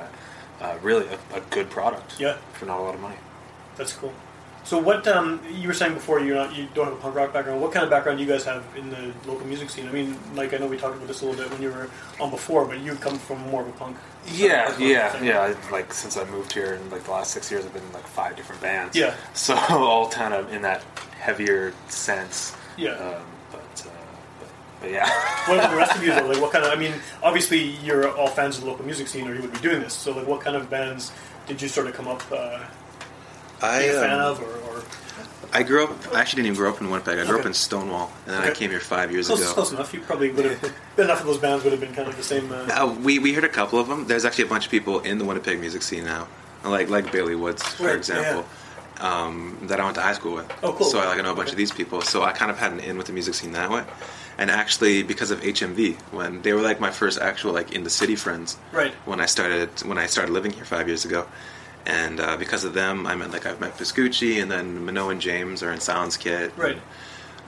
uh, 0.64 0.78
really 0.82 1.06
a, 1.06 1.36
a 1.36 1.40
good 1.50 1.68
product. 1.70 2.18
Yeah. 2.20 2.36
for 2.54 2.66
not 2.66 2.78
a 2.80 2.82
lot 2.82 2.94
of 2.94 3.00
money. 3.00 3.16
That's 3.76 3.92
cool. 3.92 4.12
So 4.64 4.78
what 4.78 5.06
um, 5.06 5.40
you 5.52 5.68
were 5.68 5.74
saying 5.74 5.92
before 5.92 6.20
you're 6.20 6.36
not 6.36 6.56
you 6.56 6.66
don't 6.74 6.86
have 6.86 6.94
a 6.94 6.96
punk 6.96 7.14
rock 7.14 7.34
background. 7.34 7.60
What 7.60 7.70
kind 7.72 7.84
of 7.84 7.90
background 7.90 8.16
do 8.18 8.24
you 8.24 8.30
guys 8.30 8.44
have 8.44 8.64
in 8.76 8.88
the 8.88 9.12
local 9.26 9.46
music 9.46 9.68
scene? 9.68 9.86
I 9.86 9.92
mean, 9.92 10.18
like 10.34 10.54
I 10.54 10.56
know 10.56 10.66
we 10.66 10.78
talked 10.78 10.96
about 10.96 11.06
this 11.06 11.20
a 11.20 11.26
little 11.26 11.38
bit 11.42 11.52
when 11.52 11.60
you 11.60 11.68
were 11.68 11.90
on 12.18 12.30
before, 12.30 12.64
but 12.64 12.78
you 12.80 12.94
come 12.94 13.18
from 13.18 13.40
more 13.50 13.60
of 13.60 13.68
a 13.68 13.72
punk. 13.72 13.98
Yeah, 14.32 14.74
yeah, 14.78 15.22
yeah. 15.22 15.42
I- 15.42 15.70
Like 15.70 15.92
since 15.92 16.16
I 16.16 16.24
moved 16.30 16.50
here 16.54 16.72
in 16.74 16.90
like 16.90 17.04
the 17.04 17.10
last 17.10 17.32
six 17.32 17.50
years, 17.50 17.66
I've 17.66 17.74
been 17.74 17.82
in 17.82 17.92
like 17.92 18.06
five 18.06 18.36
different 18.36 18.62
bands. 18.62 18.96
Yeah. 18.96 19.14
So 19.34 19.54
all 19.68 20.08
kind 20.08 20.32
of 20.32 20.50
in 20.50 20.62
that 20.62 20.82
heavier 21.20 21.74
sense. 21.88 22.56
Yeah. 22.78 22.92
Um, 22.92 23.22
but 24.84 24.90
but 24.90 24.92
yeah. 24.92 25.30
What 25.48 25.58
about 25.58 25.70
the 25.72 25.76
rest 25.76 25.96
of 25.96 26.02
you 26.02 26.10
though? 26.14 26.26
Like, 26.26 26.40
what 26.40 26.52
kind 26.52 26.64
of? 26.64 26.72
I 26.72 26.76
mean, 26.76 26.94
obviously 27.22 27.60
you're 27.84 28.08
all 28.16 28.28
fans 28.28 28.56
of 28.56 28.64
the 28.64 28.70
local 28.70 28.84
music 28.86 29.08
scene, 29.08 29.28
or 29.28 29.34
you 29.34 29.42
would 29.42 29.52
be 29.52 29.58
doing 29.60 29.80
this. 29.80 29.92
So, 29.92 30.12
like, 30.12 30.26
what 30.26 30.40
kind 30.40 30.56
of 30.56 30.70
bands 30.70 31.12
did 31.46 31.60
you 31.60 31.68
sort 31.68 31.86
of 31.86 31.94
come 31.94 32.08
up 32.08 32.22
uh, 32.32 32.60
I 33.60 33.80
being 33.80 33.90
a 33.90 34.00
fan 34.00 34.20
um, 34.20 34.26
of, 34.26 34.40
or, 34.40 34.78
or 34.78 34.82
I 35.52 35.62
grew 35.62 35.84
up. 35.84 35.90
I 36.14 36.20
actually 36.20 36.42
didn't 36.42 36.54
even 36.54 36.58
grow 36.62 36.70
up 36.70 36.80
in 36.80 36.88
Winnipeg. 36.90 37.18
I 37.18 37.26
grew 37.26 37.38
up 37.38 37.44
in 37.46 37.52
Stonewall, 37.54 38.10
and 38.26 38.34
then 38.34 38.42
I 38.42 38.52
came 38.52 38.70
here 38.70 38.80
five 38.80 39.12
years 39.12 39.26
close, 39.26 39.40
ago. 39.42 39.52
close 39.52 39.72
enough? 39.72 39.92
You 39.92 40.00
probably 40.00 40.30
would 40.32 40.46
have. 40.46 40.74
enough 40.98 41.20
of 41.20 41.26
those 41.26 41.38
bands 41.38 41.62
would 41.64 41.72
have 41.72 41.80
been 41.80 41.94
kind 41.94 42.08
of 42.08 42.16
the 42.16 42.22
same. 42.22 42.50
Uh, 42.50 42.66
Uh, 42.72 42.94
we 43.02 43.18
we 43.18 43.34
heard 43.34 43.44
a 43.44 43.48
couple 43.48 43.78
of 43.78 43.86
them. 43.86 44.06
There's 44.06 44.24
actually 44.24 44.44
a 44.44 44.48
bunch 44.48 44.64
of 44.64 44.70
people 44.70 45.00
in 45.00 45.18
the 45.18 45.24
Winnipeg 45.26 45.60
music 45.60 45.82
scene 45.82 46.04
now, 46.04 46.26
like 46.64 46.88
like 46.88 47.12
Bailey 47.12 47.36
Woods, 47.36 47.62
for 47.62 47.86
Right, 47.88 47.96
example, 47.96 48.44
um, 49.00 49.58
that 49.68 49.78
I 49.80 49.84
went 49.84 49.96
to 49.96 50.02
high 50.02 50.14
school 50.14 50.34
with. 50.36 50.50
Oh, 50.62 50.72
cool. 50.72 50.86
So 50.86 50.98
I 51.00 51.06
like 51.06 51.18
I 51.18 51.22
know 51.22 51.32
a 51.32 51.36
bunch 51.36 51.48
Okay. 51.48 51.52
of 51.52 51.58
these 51.58 51.72
people. 51.72 52.00
So 52.00 52.22
I 52.22 52.32
kind 52.32 52.50
of 52.50 52.58
had 52.58 52.72
an 52.72 52.80
in 52.80 52.96
with 52.96 53.06
the 53.06 53.12
music 53.12 53.34
scene 53.34 53.52
that 53.52 53.70
way. 53.70 53.84
And 54.36 54.50
actually, 54.50 55.02
because 55.04 55.30
of 55.30 55.40
HMV, 55.42 55.94
when 56.12 56.42
they 56.42 56.52
were 56.52 56.60
like 56.60 56.80
my 56.80 56.90
first 56.90 57.20
actual 57.20 57.52
like 57.52 57.72
in 57.72 57.84
the 57.84 57.90
city 57.90 58.16
friends, 58.16 58.56
Right. 58.72 58.92
When 59.06 59.20
I 59.20 59.26
started 59.26 59.68
when 59.84 59.96
I 59.98 60.06
started 60.06 60.32
living 60.32 60.52
here 60.52 60.64
five 60.64 60.88
years 60.88 61.04
ago, 61.04 61.26
and 61.86 62.18
uh, 62.18 62.36
because 62.36 62.64
of 62.64 62.74
them, 62.74 63.06
I 63.06 63.14
met 63.14 63.30
like 63.30 63.46
I've 63.46 63.60
met 63.60 63.76
Pascucci, 63.78 64.42
and 64.42 64.50
then 64.50 64.84
Minoa 64.86 65.12
and 65.12 65.20
James 65.20 65.62
are 65.62 65.70
in 65.72 65.80
Silence 65.80 66.16
Kit. 66.16 66.52
right. 66.56 66.78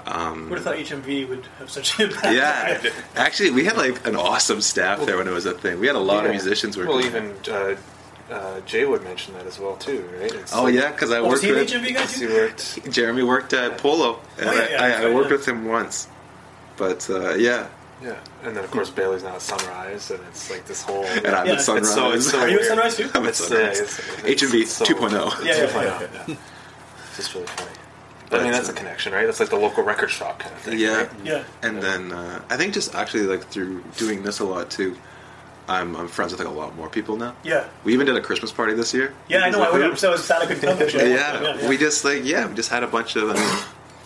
Um, 0.06 0.48
Would 0.50 0.58
have 0.60 0.64
thought 0.64 0.76
HMV 0.76 1.28
would 1.28 1.46
have 1.58 1.68
such 1.68 1.98
an 1.98 2.10
impact. 2.10 2.32
yeah, 2.32 2.80
actually, 3.16 3.50
we 3.50 3.64
had 3.64 3.76
like 3.76 4.06
an 4.06 4.14
awesome 4.14 4.60
staff 4.60 5.04
there 5.04 5.16
when 5.16 5.26
it 5.26 5.32
was 5.32 5.46
a 5.46 5.54
thing. 5.54 5.80
We 5.80 5.88
had 5.88 5.96
a 5.96 5.98
lot 5.98 6.24
of 6.24 6.30
musicians 6.30 6.76
working. 6.76 6.94
Well, 6.94 7.04
even 7.04 7.34
uh, 7.50 7.74
uh, 8.32 8.60
Jay 8.60 8.84
would 8.84 9.02
mention 9.02 9.34
that 9.34 9.46
as 9.46 9.58
well 9.58 9.74
too, 9.76 10.08
right? 10.20 10.32
It's 10.32 10.54
Oh 10.54 10.62
like- 10.64 10.74
yeah, 10.74 10.92
because 10.92 11.10
I 11.10 11.18
Oh, 11.18 11.28
worked 11.28 11.42
with 11.42 11.68
HMV 11.72 11.92
guy 11.94 12.06
He 12.06 12.20
too? 12.20 12.32
worked. 12.32 12.92
Jeremy 12.92 13.24
worked 13.24 13.52
at 13.52 13.78
Polo, 13.78 14.20
and 14.38 14.48
Oh, 14.48 14.52
yeah, 14.52 14.60
I, 14.60 14.68
yeah, 14.70 14.84
I, 14.84 14.88
that's 14.90 15.04
I 15.06 15.12
worked 15.14 15.30
yeah. 15.30 15.36
with 15.38 15.48
him 15.48 15.64
once. 15.64 16.06
But 16.76 17.08
uh, 17.10 17.34
yeah, 17.34 17.66
Yeah, 18.02 18.16
and 18.44 18.54
then 18.56 18.62
of 18.64 18.70
course 18.70 18.90
Bailey's 18.90 19.22
now 19.22 19.36
at 19.36 19.42
Sunrise, 19.42 20.10
and 20.10 20.20
it's 20.28 20.50
like 20.50 20.66
this 20.66 20.82
whole. 20.82 21.04
and 21.04 21.26
I'm 21.28 21.46
Yeah. 21.46 21.52
at 21.54 21.60
Sunrise. 21.62 21.86
It's 21.86 21.94
so, 21.94 22.12
it's 22.12 22.30
so 22.30 22.38
Are 22.40 22.48
you 22.48 22.54
at 22.54 22.60
weird. 22.60 22.68
Sunrise 22.68 22.96
too? 22.96 23.10
I'm 23.14 23.22
at 23.24 23.28
It's, 23.30 23.40
uh, 23.40 23.44
Sunrise. 23.48 23.80
it's- 23.80 24.00
it's 24.24 24.42
HMV 24.42 24.84
2.0. 24.86 25.44
Yeah, 25.44 25.56
yeah, 25.56 25.66
2.0, 25.66 25.82
yeah. 25.84 26.08
yeah. 26.28 26.34
It's 27.08 27.16
just 27.16 27.34
really 27.34 27.46
funny. 27.46 27.70
But 28.28 28.40
I 28.40 28.42
mean, 28.42 28.52
that's 28.52 28.68
a 28.68 28.72
connection, 28.72 29.12
right? 29.12 29.24
That's 29.24 29.38
like 29.40 29.50
the 29.50 29.56
local 29.56 29.84
record 29.84 30.10
shop 30.10 30.40
kind 30.40 30.52
of 30.54 30.60
thing. 30.60 30.78
Yeah. 30.78 30.96
right? 30.96 31.10
Yeah. 31.24 31.44
And 31.62 31.80
then 31.82 32.10
uh, 32.12 32.42
I 32.50 32.56
think 32.56 32.74
just 32.74 32.94
actually 32.94 33.22
like 33.22 33.46
through 33.48 33.82
doing 33.96 34.22
this 34.24 34.40
a 34.40 34.44
lot 34.44 34.68
too, 34.68 34.96
I'm, 35.68 35.96
I'm 35.96 36.08
friends 36.08 36.32
with 36.32 36.40
like 36.40 36.48
a 36.48 36.52
lot 36.52 36.74
more 36.76 36.88
people 36.88 37.16
now. 37.16 37.34
Yeah. 37.44 37.64
We 37.84 37.92
even 37.94 38.04
did 38.06 38.16
a 38.16 38.20
Christmas 38.20 38.50
party 38.52 38.74
this 38.74 38.92
year. 38.92 39.14
Yeah, 39.28 39.42
I 39.44 39.50
know. 39.50 39.62
I, 39.62 39.78
Because 39.78 40.00
so 40.00 40.08
I 40.08 40.12
was 40.12 40.24
sad 40.24 40.42
I 40.42 40.46
couldn't 40.46 40.60
come 40.78 40.88
yeah, 41.00 41.04
yeah, 41.06 41.54
yeah. 41.56 41.68
we 41.68 41.76
just 41.78 42.04
like 42.04 42.24
yeah, 42.24 42.46
we 42.48 42.54
just 42.54 42.68
had 42.68 42.82
a 42.82 42.88
bunch 42.88 43.14
of. 43.16 43.30
I 43.30 43.34
mean, 43.34 43.58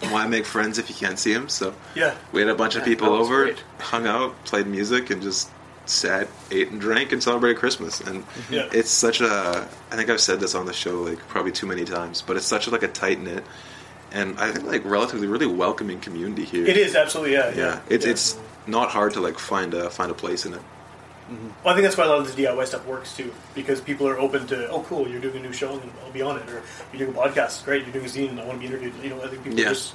why 0.02 0.26
make 0.26 0.46
friends 0.46 0.78
if 0.78 0.88
you 0.88 0.94
can't 0.96 1.18
see 1.18 1.32
them? 1.34 1.48
So 1.48 1.74
Yeah. 1.94 2.14
we 2.32 2.40
had 2.40 2.48
a 2.50 2.54
bunch 2.54 2.74
of 2.76 2.84
people 2.84 3.08
over, 3.08 3.44
great. 3.44 3.62
hung 3.78 4.06
out, 4.06 4.44
played 4.44 4.66
music, 4.66 5.10
and 5.10 5.20
just 5.22 5.50
sat, 5.86 6.28
ate, 6.50 6.70
and 6.70 6.80
drank, 6.80 7.12
and 7.12 7.22
celebrated 7.22 7.58
Christmas. 7.58 8.00
And 8.00 8.24
mm-hmm. 8.24 8.54
Yeah. 8.54 8.68
it's 8.72 8.90
such 8.90 9.20
a. 9.20 9.68
I 9.90 9.96
think 9.96 10.08
I've 10.08 10.20
said 10.20 10.40
this 10.40 10.54
on 10.54 10.66
the 10.66 10.72
show 10.72 11.02
like 11.02 11.18
probably 11.28 11.52
too 11.52 11.66
many 11.66 11.84
times, 11.84 12.22
but 12.22 12.36
it's 12.36 12.46
such 12.46 12.66
a, 12.66 12.70
like 12.70 12.82
a 12.82 12.88
tight 12.88 13.20
knit, 13.20 13.44
and 14.12 14.38
I 14.38 14.52
think 14.52 14.66
like 14.66 14.84
relatively 14.84 15.26
really 15.26 15.46
welcoming 15.46 16.00
community 16.00 16.44
here. 16.44 16.64
It 16.66 16.76
is 16.76 16.94
absolutely 16.94 17.32
yeah. 17.34 17.48
Yeah, 17.50 17.56
Yeah, 17.56 17.80
it's 17.88 18.04
yeah. 18.06 18.12
it's 18.12 18.38
not 18.66 18.90
hard 18.90 19.12
to 19.14 19.20
like 19.20 19.38
find 19.38 19.74
a 19.74 19.90
find 19.90 20.10
a 20.10 20.14
place 20.14 20.46
in 20.46 20.54
it. 20.54 20.62
Mm-hmm. 21.30 21.46
Well, 21.64 21.72
I 21.72 21.76
think 21.76 21.84
that's 21.84 21.96
why 21.96 22.04
a 22.04 22.08
lot 22.08 22.18
of 22.18 22.26
this 22.26 22.34
DIY 22.34 22.66
stuff 22.66 22.84
works 22.86 23.16
too, 23.16 23.32
because 23.54 23.80
people 23.80 24.08
are 24.08 24.18
open 24.18 24.46
to, 24.48 24.68
oh, 24.70 24.82
cool, 24.82 25.08
you're 25.08 25.20
doing 25.20 25.36
a 25.36 25.40
new 25.40 25.52
show, 25.52 25.78
and 25.78 25.90
I'll 26.04 26.10
be 26.10 26.22
on 26.22 26.36
it, 26.38 26.48
or 26.48 26.62
you're 26.92 27.06
doing 27.06 27.16
a 27.16 27.20
podcast, 27.20 27.64
great, 27.64 27.84
you're 27.84 27.92
doing 27.92 28.04
a 28.06 28.08
zine, 28.08 28.30
and 28.30 28.40
I 28.40 28.44
want 28.44 28.60
to 28.60 28.66
be 28.66 28.66
interviewed. 28.66 28.92
You 29.02 29.10
know, 29.10 29.22
I 29.22 29.28
think 29.28 29.44
people 29.44 29.58
just, 29.58 29.94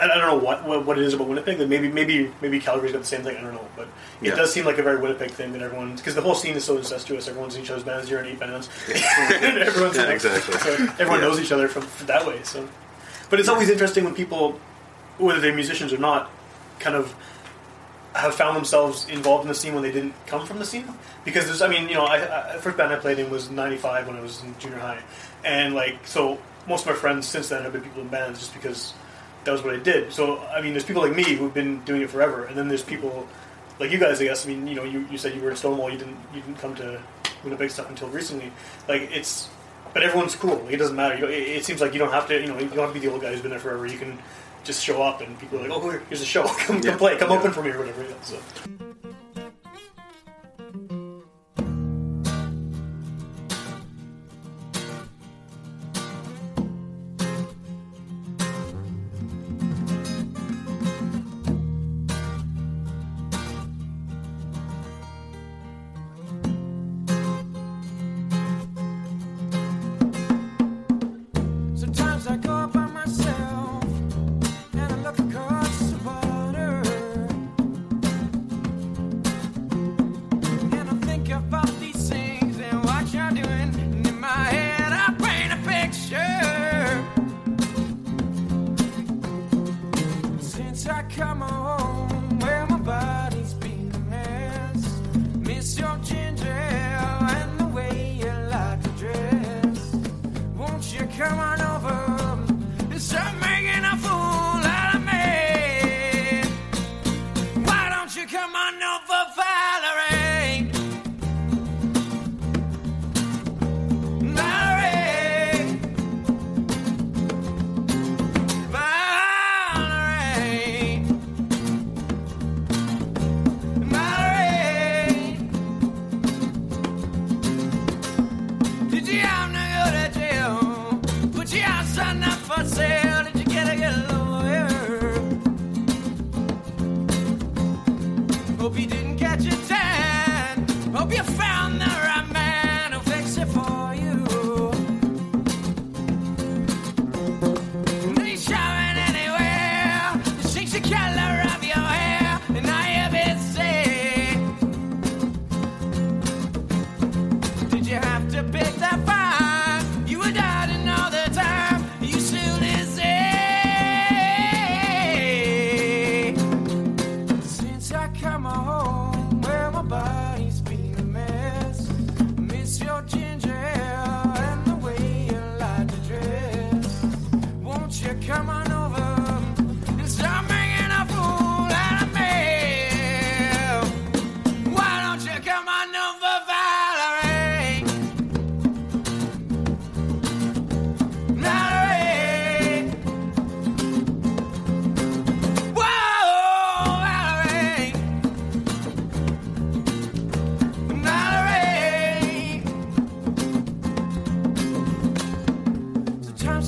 I, 0.00 0.04
I 0.04 0.08
don't 0.18 0.18
know 0.20 0.36
what, 0.38 0.64
what 0.64 0.86
what 0.86 0.98
it 0.98 1.04
is 1.04 1.14
about 1.14 1.26
Winnipeg. 1.28 1.58
That 1.58 1.68
maybe 1.68 1.88
maybe 1.88 2.32
maybe 2.40 2.60
Calgary's 2.60 2.92
got 2.92 3.00
the 3.00 3.06
same 3.06 3.22
thing. 3.22 3.36
I 3.36 3.40
don't 3.42 3.54
know, 3.54 3.66
but 3.76 3.88
it 4.22 4.28
Yeah. 4.28 4.34
does 4.36 4.52
seem 4.52 4.64
like 4.64 4.78
a 4.78 4.82
very 4.82 4.98
Winnipeg 4.98 5.30
thing 5.32 5.52
that 5.52 5.62
everyone, 5.62 5.96
because 5.96 6.14
the 6.14 6.22
whole 6.22 6.34
scene 6.36 6.54
is 6.54 6.64
so 6.64 6.76
incestuous. 6.78 7.26
Everyone's 7.28 7.56
in 7.56 7.62
each 7.62 7.70
other's 7.70 7.82
bands. 7.84 8.08
You're 8.08 8.20
in 8.20 8.26
eight 8.26 8.38
bands. 8.38 8.68
and 8.88 9.58
everyone's 9.58 9.96
Yeah, 9.96 10.10
exactly. 10.10 10.54
So 10.58 10.70
everyone 10.72 11.20
Yeah. 11.20 11.26
knows 11.28 11.40
each 11.40 11.52
other 11.52 11.66
from, 11.68 11.82
from 11.82 12.06
that 12.06 12.24
way. 12.26 12.40
So, 12.44 12.66
but 13.28 13.40
it's 13.40 13.48
always 13.48 13.68
interesting 13.68 14.04
when 14.04 14.14
people, 14.14 14.58
whether 15.18 15.40
they're 15.40 15.54
musicians 15.54 15.92
or 15.92 15.98
not, 15.98 16.30
kind 16.78 16.96
of 16.96 17.14
have 18.14 18.34
found 18.34 18.56
themselves 18.56 19.08
involved 19.08 19.42
in 19.42 19.48
the 19.48 19.54
scene 19.54 19.74
when 19.74 19.82
they 19.82 19.92
didn't 19.92 20.14
come 20.26 20.44
from 20.46 20.58
the 20.58 20.64
scene. 20.64 20.86
Because 21.24 21.46
there's, 21.46 21.62
I 21.62 21.68
mean, 21.68 21.88
you 21.88 21.94
know, 21.94 22.04
I, 22.04 22.54
I 22.54 22.58
first 22.58 22.76
band 22.76 22.92
I 22.92 22.96
played 22.96 23.18
in 23.18 23.30
was 23.30 23.50
'95 23.50 24.06
when 24.06 24.16
I 24.16 24.20
was 24.20 24.42
in 24.42 24.58
junior 24.58 24.78
high, 24.78 25.02
and 25.44 25.74
like, 25.74 26.06
so 26.06 26.38
most 26.68 26.86
of 26.86 26.88
my 26.88 26.94
friends 26.94 27.26
since 27.26 27.48
then 27.48 27.62
have 27.62 27.72
been 27.72 27.82
people 27.82 28.02
in 28.02 28.08
bands 28.08 28.38
just 28.38 28.54
because 28.54 28.94
that 29.44 29.52
was 29.52 29.62
what 29.62 29.74
I 29.74 29.78
did. 29.78 30.12
So 30.12 30.38
I 30.38 30.60
mean, 30.60 30.72
there's 30.72 30.84
people 30.84 31.02
like 31.02 31.14
me 31.14 31.34
who've 31.34 31.52
been 31.54 31.80
doing 31.84 32.02
it 32.02 32.10
forever, 32.10 32.44
and 32.44 32.56
then 32.56 32.68
there's 32.68 32.82
people 32.82 33.28
like 33.78 33.90
you 33.90 33.98
guys. 33.98 34.20
I 34.20 34.24
guess. 34.24 34.46
I 34.46 34.48
mean, 34.48 34.66
you 34.66 34.74
know, 34.74 34.84
you, 34.84 35.06
you 35.10 35.18
said 35.18 35.34
you 35.34 35.40
were 35.40 35.50
in 35.50 35.56
Stonewall. 35.56 35.90
You 35.90 35.98
didn't 35.98 36.18
you 36.34 36.40
didn't 36.40 36.58
come 36.58 36.74
to 36.76 37.00
Winnipeg 37.44 37.70
stuff 37.70 37.88
until 37.88 38.08
recently. 38.08 38.52
Like 38.88 39.02
it's, 39.12 39.48
but 39.92 40.02
everyone's 40.02 40.34
cool. 40.34 40.56
Like, 40.56 40.74
it 40.74 40.76
doesn't 40.78 40.96
matter. 40.96 41.16
You, 41.16 41.26
it, 41.26 41.48
it 41.48 41.64
seems 41.64 41.80
like 41.80 41.92
you 41.92 41.98
don't 41.98 42.12
have 42.12 42.28
to. 42.28 42.40
You 42.40 42.48
know, 42.48 42.58
you 42.58 42.68
don't 42.68 42.78
have 42.78 42.94
to 42.94 43.00
be 43.00 43.06
the 43.06 43.12
old 43.12 43.22
guy 43.22 43.30
who's 43.30 43.40
been 43.40 43.50
there 43.50 43.60
forever. 43.60 43.86
You 43.86 43.98
can 43.98 44.18
just 44.64 44.82
show 44.84 45.02
up, 45.02 45.20
and 45.20 45.38
people 45.38 45.58
are 45.58 45.68
like, 45.68 45.70
"Oh, 45.72 45.90
here's 46.08 46.20
a 46.22 46.26
show. 46.26 46.44
come, 46.66 46.76
Yeah. 46.76 46.90
come 46.90 46.98
play. 46.98 47.16
Come 47.16 47.30
Yeah. 47.30 47.38
open 47.38 47.52
for 47.52 47.62
me 47.62 47.70
or 47.70 47.78
whatever." 47.78 48.02
Yeah, 48.02 48.14
so. 48.22 48.38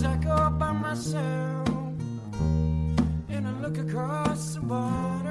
I 0.01 0.17
go 0.17 0.31
up 0.31 0.59
by 0.59 0.73
myself 0.73 1.69
and 3.29 3.47
I 3.47 3.51
look 3.61 3.77
across 3.77 4.55
the 4.55 4.63
water. 4.63 5.22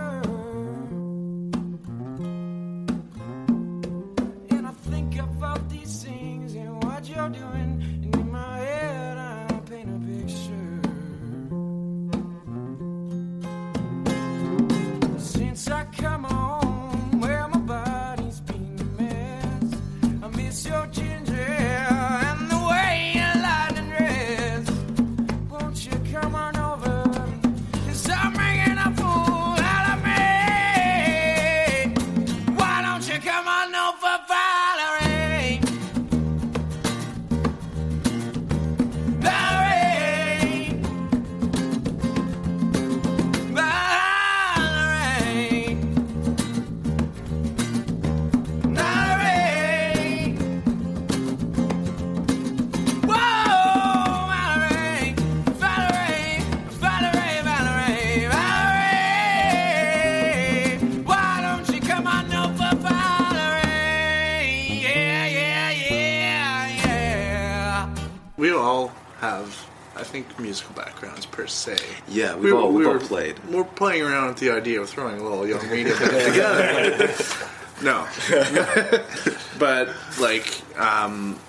Yeah, 72.35 72.41
we've 72.41 72.53
all- 72.53 72.71
we've 72.71 72.87
all 72.87 72.99
played. 72.99 73.37
We're 73.49 73.63
playing 73.63 74.03
around 74.03 74.27
with 74.29 74.37
the 74.37 74.51
idea 74.51 74.81
of 74.81 74.89
throwing 74.89 75.19
a 75.19 75.23
little 75.23 75.47
young 75.47 75.69
media 75.69 75.93
together. 75.95 77.13
no, 77.81 78.07
but 79.59 79.89
like, 80.19 80.61
um, 80.79 81.39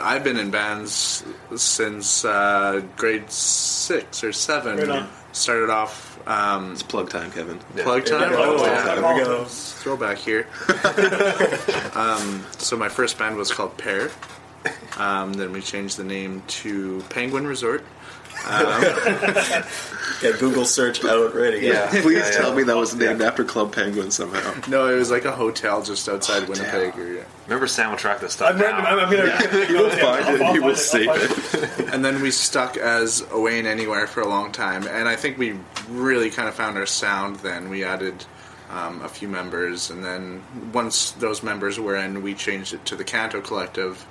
I've 0.00 0.24
been 0.24 0.38
in 0.38 0.50
bands 0.50 1.24
since 1.56 2.24
uh, 2.24 2.82
grade 2.96 3.30
six 3.30 4.24
or 4.24 4.32
seven. 4.32 4.78
Right 4.78 4.88
on. 4.88 5.08
Started 5.32 5.68
off 5.68 6.12
um, 6.28 6.72
It's 6.72 6.82
plug 6.84 7.10
time, 7.10 7.30
Kevin. 7.32 7.58
plug 7.76 8.06
time. 8.06 8.30
Yeah, 8.30 8.36
Oh, 8.38 8.64
yeah, 8.64 8.86
yeah. 8.86 8.94
there 9.00 9.14
we 9.14 9.20
go. 9.24 9.44
Throwback 9.44 10.16
here. 10.18 10.46
um, 11.94 12.44
so 12.58 12.76
my 12.76 12.88
first 12.88 13.18
band 13.18 13.36
was 13.36 13.52
called 13.52 13.76
Pear. 13.76 14.10
Um, 14.96 15.32
then 15.34 15.52
we 15.52 15.60
changed 15.60 15.96
the 15.98 16.04
name 16.04 16.42
to 16.46 17.02
Penguin 17.10 17.46
Resort. 17.46 17.84
Get 20.20 20.38
Google 20.38 20.64
search 20.64 21.04
out 21.04 21.34
ready. 21.34 21.66
Yeah. 21.66 21.88
Please 22.02 22.18
Yeah, 22.18 22.30
tell 22.30 22.50
yeah. 22.50 22.56
me 22.56 22.62
that 22.64 22.76
was 22.76 22.94
named 22.94 23.22
after 23.22 23.44
Club 23.44 23.72
Penguin 23.74 24.10
somehow. 24.10 24.54
No, 24.68 24.88
it 24.88 24.96
was 24.96 25.10
like 25.10 25.24
a 25.24 25.32
hotel 25.32 25.82
just 25.82 26.08
outside 26.08 26.48
Winnipeg. 26.48 26.96
Or, 26.98 27.12
yeah. 27.12 27.24
Remember 27.46 27.66
Sam 27.66 27.90
will 27.90 27.96
track 27.96 28.20
this 28.20 28.34
stuff 28.34 28.50
I'm, 28.54 28.58
down. 28.58 28.84
I'm, 28.86 28.98
I'm 28.98 29.10
gonna. 29.10 29.66
He 29.66 29.72
will 29.74 29.90
find 29.90 30.28
it. 30.28 30.52
He 30.52 30.60
will 30.60 30.70
I'll 30.70 30.76
save 30.76 31.06
find 31.06 31.22
it. 31.22 31.88
And 31.94 32.04
then 32.04 32.20
we 32.22 32.30
stuck 32.30 32.76
as 32.76 33.24
Away 33.30 33.58
and 33.58 33.68
Anywhere 33.68 34.06
for 34.06 34.20
a 34.20 34.28
long 34.28 34.52
time. 34.52 34.86
And 34.86 35.08
I 35.08 35.16
think 35.16 35.38
we 35.38 35.58
really 35.88 36.30
kind 36.30 36.48
of 36.48 36.54
found 36.54 36.76
our 36.76 36.86
sound 36.86 37.36
then. 37.36 37.68
We 37.70 37.84
added 37.84 38.24
um, 38.70 39.00
a 39.02 39.08
few 39.08 39.28
members. 39.28 39.90
And 39.90 40.04
then 40.04 40.42
once 40.72 41.12
those 41.12 41.42
members 41.42 41.78
were 41.78 41.96
in, 41.96 42.22
we 42.22 42.34
changed 42.34 42.72
it 42.74 42.84
to 42.86 42.96
the 42.96 43.04
Canto 43.04 43.40
Collective. 43.40 44.06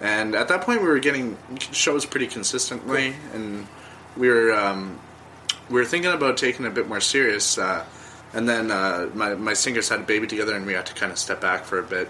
And 0.00 0.34
at 0.34 0.48
that 0.48 0.62
point, 0.62 0.80
we 0.80 0.88
were 0.88 0.98
getting 0.98 1.36
shows 1.58 2.06
pretty 2.06 2.26
consistently. 2.26 3.14
And 3.34 3.66
we 4.16 4.28
were. 4.28 4.52
Um, 4.52 4.98
we 5.70 5.80
were 5.80 5.86
thinking 5.86 6.10
about 6.10 6.36
taking 6.36 6.66
it 6.66 6.68
a 6.68 6.72
bit 6.72 6.88
more 6.88 7.00
serious, 7.00 7.56
uh, 7.56 7.84
and 8.32 8.48
then 8.48 8.70
uh, 8.70 9.08
my 9.14 9.34
my 9.34 9.54
singers 9.54 9.88
had 9.88 10.00
a 10.00 10.02
baby 10.02 10.26
together, 10.26 10.54
and 10.54 10.66
we 10.66 10.72
had 10.72 10.86
to 10.86 10.94
kind 10.94 11.12
of 11.12 11.18
step 11.18 11.40
back 11.40 11.64
for 11.64 11.78
a 11.78 11.82
bit, 11.82 12.08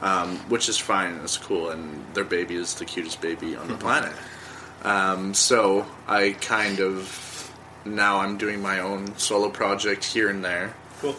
um, 0.00 0.36
which 0.48 0.68
is 0.68 0.78
fine. 0.78 1.20
It's 1.22 1.36
cool, 1.36 1.70
and 1.70 2.02
their 2.14 2.24
baby 2.24 2.54
is 2.56 2.74
the 2.74 2.84
cutest 2.84 3.20
baby 3.20 3.56
on 3.56 3.68
the 3.68 3.74
planet. 3.74 4.12
Um, 4.82 5.34
so 5.34 5.86
I 6.08 6.32
kind 6.40 6.80
of 6.80 7.52
now 7.84 8.20
I'm 8.20 8.38
doing 8.38 8.62
my 8.62 8.80
own 8.80 9.16
solo 9.18 9.50
project 9.50 10.04
here 10.04 10.30
and 10.30 10.42
there. 10.42 10.74
Cool. 11.00 11.16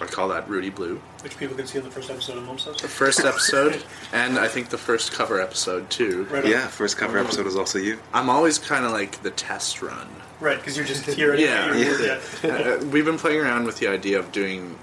I 0.00 0.06
call 0.06 0.28
that 0.28 0.48
Rudy 0.48 0.70
Blue. 0.70 1.00
Which 1.22 1.36
people 1.38 1.56
can 1.56 1.66
see 1.66 1.78
in 1.78 1.84
the 1.84 1.90
first 1.90 2.10
episode 2.10 2.36
of 2.36 2.44
Mom's 2.44 2.64
House. 2.64 2.80
The 2.80 2.88
first 2.88 3.20
episode, 3.24 3.82
and 4.12 4.38
I 4.38 4.48
think 4.48 4.68
the 4.68 4.78
first 4.78 5.12
cover 5.12 5.40
episode 5.40 5.88
too. 5.90 6.24
Right 6.30 6.44
on. 6.44 6.50
Yeah, 6.50 6.66
first 6.66 6.96
cover 6.96 7.18
episode 7.18 7.44
was 7.46 7.56
also 7.56 7.78
you. 7.78 7.98
I'm 8.12 8.28
always 8.28 8.58
kind 8.58 8.84
of 8.84 8.92
like 8.92 9.22
the 9.22 9.30
test 9.30 9.82
run. 9.82 10.08
Right, 10.38 10.58
because 10.58 10.76
you're 10.76 10.84
just 10.86 11.04
here. 11.06 11.32
anyway. 11.32 11.48
Yeah. 11.48 12.20
Yeah. 12.44 12.56
Uh, 12.66 12.84
we've 12.86 13.04
been 13.04 13.18
playing 13.18 13.40
around 13.40 13.64
with 13.64 13.78
the 13.78 13.86
idea 13.88 14.18
of 14.18 14.30
doing 14.32 14.78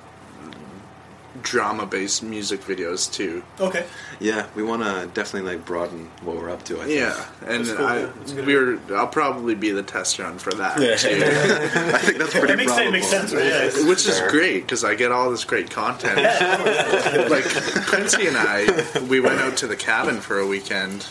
drama-based 1.41 2.21
music 2.23 2.61
videos 2.61 3.11
too. 3.11 3.43
Okay. 3.59 3.85
Yeah, 4.19 4.47
we 4.55 4.63
want 4.63 4.83
to 4.83 5.09
definitely 5.13 5.55
like 5.55 5.65
broaden 5.65 6.05
what 6.21 6.35
we're 6.37 6.49
up 6.51 6.63
to. 6.65 6.79
I 6.81 6.85
think. 6.85 6.99
Yeah, 6.99 7.25
and 7.47 7.65
cool, 7.65 7.85
I, 7.85 7.99
yeah. 7.99 8.05
That's 8.17 8.31
a 8.31 8.35
good 8.35 8.45
we're 8.45 8.95
I'll 8.97 9.07
probably 9.07 9.55
be 9.55 9.71
the 9.71 9.83
test 9.83 10.19
run 10.19 10.37
for 10.37 10.51
that 10.53 10.79
Yeah. 10.79 10.95
too, 10.95 11.09
I 11.95 11.97
think 11.97 12.17
that's 12.19 12.31
pretty 12.33 12.53
It 12.53 12.57
makes, 12.57 12.73
sense, 12.73 12.87
it 12.87 12.91
makes 12.91 13.07
sense, 13.07 13.33
right? 13.33 13.45
Yeah. 13.45 13.63
it's- 13.65 13.83
which 13.85 14.07
is 14.07 14.21
great 14.29 14.61
because 14.63 14.83
I 14.83 14.95
get 14.95 15.11
all 15.11 15.31
this 15.31 15.43
great 15.43 15.69
content. 15.71 16.17
like 17.29 17.45
Quincy 17.87 18.27
and 18.27 18.37
I, 18.37 18.99
we 19.09 19.19
went 19.19 19.39
out 19.39 19.57
to 19.57 19.67
the 19.67 19.75
cabin 19.75 20.21
for 20.21 20.39
a 20.39 20.47
weekend, 20.47 21.07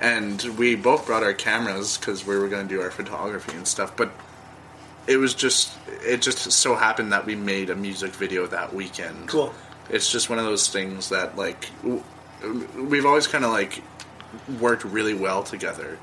and 0.00 0.42
we 0.56 0.74
both 0.76 1.06
brought 1.06 1.22
our 1.22 1.34
cameras 1.34 1.98
because 1.98 2.26
we 2.26 2.36
were 2.38 2.48
going 2.48 2.66
to 2.68 2.74
do 2.74 2.80
our 2.80 2.90
photography 2.90 3.56
and 3.56 3.66
stuff. 3.66 3.96
But 3.96 4.10
it 5.08 5.16
was 5.16 5.34
just 5.34 5.72
it 6.04 6.22
just 6.22 6.52
so 6.52 6.76
happened 6.76 7.12
that 7.12 7.26
we 7.26 7.34
made 7.34 7.70
a 7.70 7.74
music 7.74 8.12
video 8.12 8.46
that 8.46 8.72
weekend. 8.74 9.28
Cool. 9.28 9.52
it's 9.90 10.12
just 10.12 10.28
one 10.30 10.38
of 10.38 10.44
those 10.44 10.68
things 10.68 11.08
that 11.08 11.36
like 11.36 11.68
w- 11.82 12.02
we've 12.76 13.06
always 13.06 13.26
kind 13.26 13.44
of 13.44 13.50
like 13.50 13.82
worked 14.60 14.84
really 14.84 15.14
well 15.14 15.42
together 15.42 15.98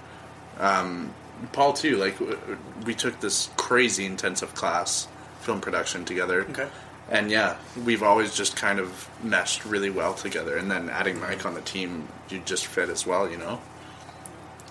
um, 0.60 1.13
paul 1.54 1.72
too 1.74 1.96
like 1.98 2.18
w- 2.20 2.39
we 2.86 2.94
took 2.96 3.20
this 3.20 3.50
crazy 3.58 4.06
intensive 4.06 4.54
class 4.56 5.08
film 5.41 5.62
production 5.62 6.04
together 6.04 6.41
Okay. 6.50 6.68
and 7.12 7.30
yeah 7.30 7.58
we've 7.86 8.02
always 8.04 8.34
just 8.36 8.56
kind 8.56 8.80
of 8.80 9.08
meshed 9.24 9.63
really 9.65 9.91
well 9.91 10.13
together 10.15 10.58
and 10.58 10.70
then 10.72 10.89
adding 10.89 11.20
mike 11.22 11.46
on 11.46 11.54
the 11.54 11.62
team 11.62 12.08
you 12.30 12.39
just 12.46 12.65
fit 12.65 12.89
as 12.89 13.06
well 13.06 13.30
you 13.30 13.38
know 13.38 13.62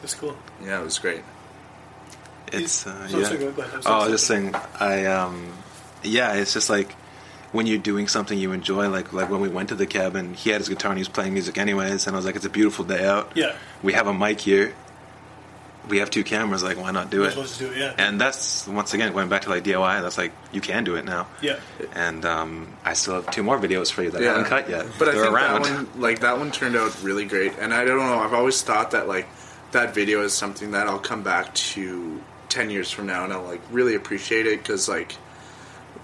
That's 0.00 0.14
cool. 0.14 0.36
yeah 0.62 0.80
it 0.80 0.84
was 0.84 0.98
great 0.98 1.22
It's 2.52 2.86
uh, 2.86 3.08
So- 3.08 3.18
yeah. 3.18 3.28
so 3.28 3.38
go- 3.38 3.52
go 3.52 3.62
ahead. 3.62 3.74
I'm 3.74 3.82
oh. 3.86 3.90
I 3.94 3.98
was 4.04 4.10
just 4.10 4.26
saying. 4.26 4.54
I 4.78 5.06
um, 5.06 5.52
yeah. 6.02 6.34
It's 6.34 6.52
just 6.52 6.68
like 6.70 6.92
when 7.52 7.66
you're 7.66 7.78
doing 7.78 8.08
something 8.08 8.38
you 8.38 8.52
enjoy. 8.52 8.88
Like 8.88 9.12
like 9.12 9.30
when 9.30 9.40
we 9.40 9.48
went 9.48 9.70
to 9.70 9.74
the 9.74 9.86
cabin, 9.86 10.34
he 10.34 10.50
had 10.50 10.60
his 10.60 10.68
guitar 10.68 10.90
and 10.92 10.98
he 10.98 11.02
was 11.02 11.08
playing 11.08 11.32
music 11.32 11.58
anyways, 11.58 12.06
and 12.06 12.14
I 12.14 12.18
was 12.18 12.26
like, 12.26 12.36
it's 12.36 12.44
a 12.46 12.50
beautiful 12.50 12.84
day 12.84 13.04
out. 13.04 13.32
Yeah. 13.34 13.54
We 13.82 13.92
have 13.94 14.06
a 14.06 14.14
mic 14.14 14.40
here. 14.40 14.74
We 15.86 15.98
have 15.98 16.08
two 16.08 16.24
cameras. 16.24 16.62
Like, 16.62 16.78
why 16.78 16.92
not 16.92 17.10
do 17.10 17.18
You're 17.18 17.26
it? 17.26 17.32
supposed 17.32 17.58
to 17.58 17.66
do 17.66 17.72
it, 17.72 17.76
yeah. 17.76 17.94
And 17.98 18.18
that's 18.18 18.66
once 18.66 18.94
again 18.94 19.12
going 19.12 19.28
back 19.28 19.42
to 19.42 19.50
like 19.50 19.64
DIY. 19.64 20.00
That's 20.00 20.16
like 20.16 20.32
you 20.50 20.62
can 20.62 20.82
do 20.84 20.94
it 20.96 21.04
now. 21.04 21.26
Yeah. 21.42 21.58
And 21.94 22.24
um, 22.24 22.68
I 22.86 22.94
still 22.94 23.16
have 23.16 23.30
two 23.30 23.42
more 23.42 23.58
videos 23.58 23.92
for 23.92 24.02
you 24.02 24.10
that 24.12 24.22
I 24.22 24.24
haven't 24.24 24.44
cut 24.46 24.70
yet. 24.70 24.86
But 24.98 25.08
I 25.08 25.12
They're 25.12 25.24
think 25.24 25.34
around. 25.34 25.62
that 25.64 25.74
one, 25.74 26.00
like 26.00 26.20
that 26.20 26.38
one, 26.38 26.50
turned 26.52 26.74
out 26.76 27.02
really 27.02 27.26
great. 27.26 27.52
And 27.58 27.74
I 27.74 27.84
don't 27.84 27.98
know. 27.98 28.18
I've 28.18 28.32
always 28.32 28.62
thought 28.62 28.92
that 28.92 29.08
like 29.08 29.26
that 29.72 29.94
video 29.94 30.22
is 30.22 30.32
something 30.32 30.70
that 30.70 30.86
I'll 30.86 30.98
come 30.98 31.22
back 31.22 31.54
to 31.54 32.18
ten 32.54 32.70
years 32.70 32.90
from 32.90 33.06
now, 33.06 33.24
and 33.24 33.32
I'll 33.32 33.42
like 33.42 33.60
really 33.70 33.94
appreciate 33.96 34.46
it 34.46 34.58
because 34.62 34.88
like 34.88 35.16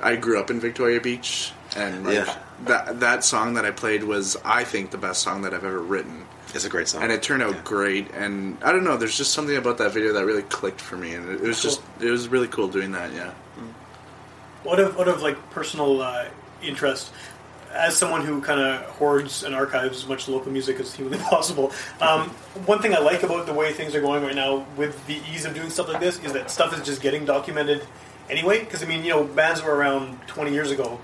I 0.03 0.17
grew 0.17 0.39
up 0.41 0.51
in 0.51 0.59
Victoria 0.61 1.01
Beach, 1.01 1.53
and 1.77 2.05
like 2.05 2.15
Yeah. 2.15 2.37
that 2.67 3.01
that 3.01 3.25
song 3.25 3.55
that 3.55 3.65
I 3.65 3.71
played 3.71 4.03
was, 4.05 4.37
I 4.45 4.65
think, 4.65 4.91
the 4.91 4.99
best 4.99 5.23
song 5.23 5.43
that 5.43 5.55
I've 5.55 5.65
ever 5.65 5.79
written, 5.81 6.27
It's 6.55 6.65
a 6.65 6.69
great 6.69 6.89
song. 6.89 7.03
and 7.03 7.13
it 7.13 7.23
turned 7.23 7.43
out 7.43 7.55
Yeah. 7.55 7.61
great. 7.65 8.11
And 8.13 8.59
I 8.63 8.73
don't 8.73 8.83
know, 8.85 8.97
there's 8.97 9.17
just 9.17 9.33
something 9.33 9.57
about 9.57 9.79
that 9.79 9.93
video 9.93 10.13
that 10.15 10.25
really 10.27 10.43
clicked 10.43 10.81
for 10.81 10.97
me, 10.97 11.15
and 11.15 11.29
it, 11.31 11.35
it 11.43 11.47
was 11.47 11.63
just, 11.63 11.81
it 12.01 12.11
was 12.11 12.29
really 12.29 12.49
cool 12.49 12.67
doing 12.69 12.93
that. 12.93 13.13
Yeah. 13.13 13.31
What 14.65 14.81
of 14.81 14.97
what 14.97 15.09
of 15.09 15.23
like 15.23 15.39
personal 15.51 16.03
uh, 16.03 16.27
interest? 16.63 17.11
As 17.72 17.96
someone 17.96 18.24
who 18.24 18.40
kind 18.40 18.61
of 18.61 18.83
hoards 18.96 19.44
and 19.44 19.54
archives 19.54 19.98
as 19.98 20.06
much 20.09 20.28
local 20.28 20.50
music 20.50 20.80
as 20.80 20.94
humanly 20.94 21.18
possible, 21.30 21.72
um, 22.00 22.30
one 22.66 22.83
thing 22.83 22.94
I 22.94 22.98
like 22.98 23.22
about 23.22 23.46
the 23.46 23.54
way 23.54 23.72
things 23.72 23.94
are 23.94 24.00
going 24.00 24.24
right 24.24 24.35
now 24.35 24.66
with 24.76 25.06
the 25.06 25.20
ease 25.33 25.44
of 25.44 25.54
doing 25.54 25.70
stuff 25.70 25.88
like 25.88 26.00
this 26.00 26.18
is 26.24 26.33
that 26.33 26.50
stuff 26.50 26.76
is 26.76 26.85
just 26.85 27.00
getting 27.00 27.24
documented 27.24 27.87
anyway. 28.28 28.61
Because 28.61 28.83
I 28.83 28.87
mean, 28.87 29.04
you 29.04 29.11
know, 29.11 29.24
bands 29.24 29.62
were 29.62 29.74
around 29.74 30.18
20 30.26 30.52
years 30.52 30.70
ago. 30.70 30.98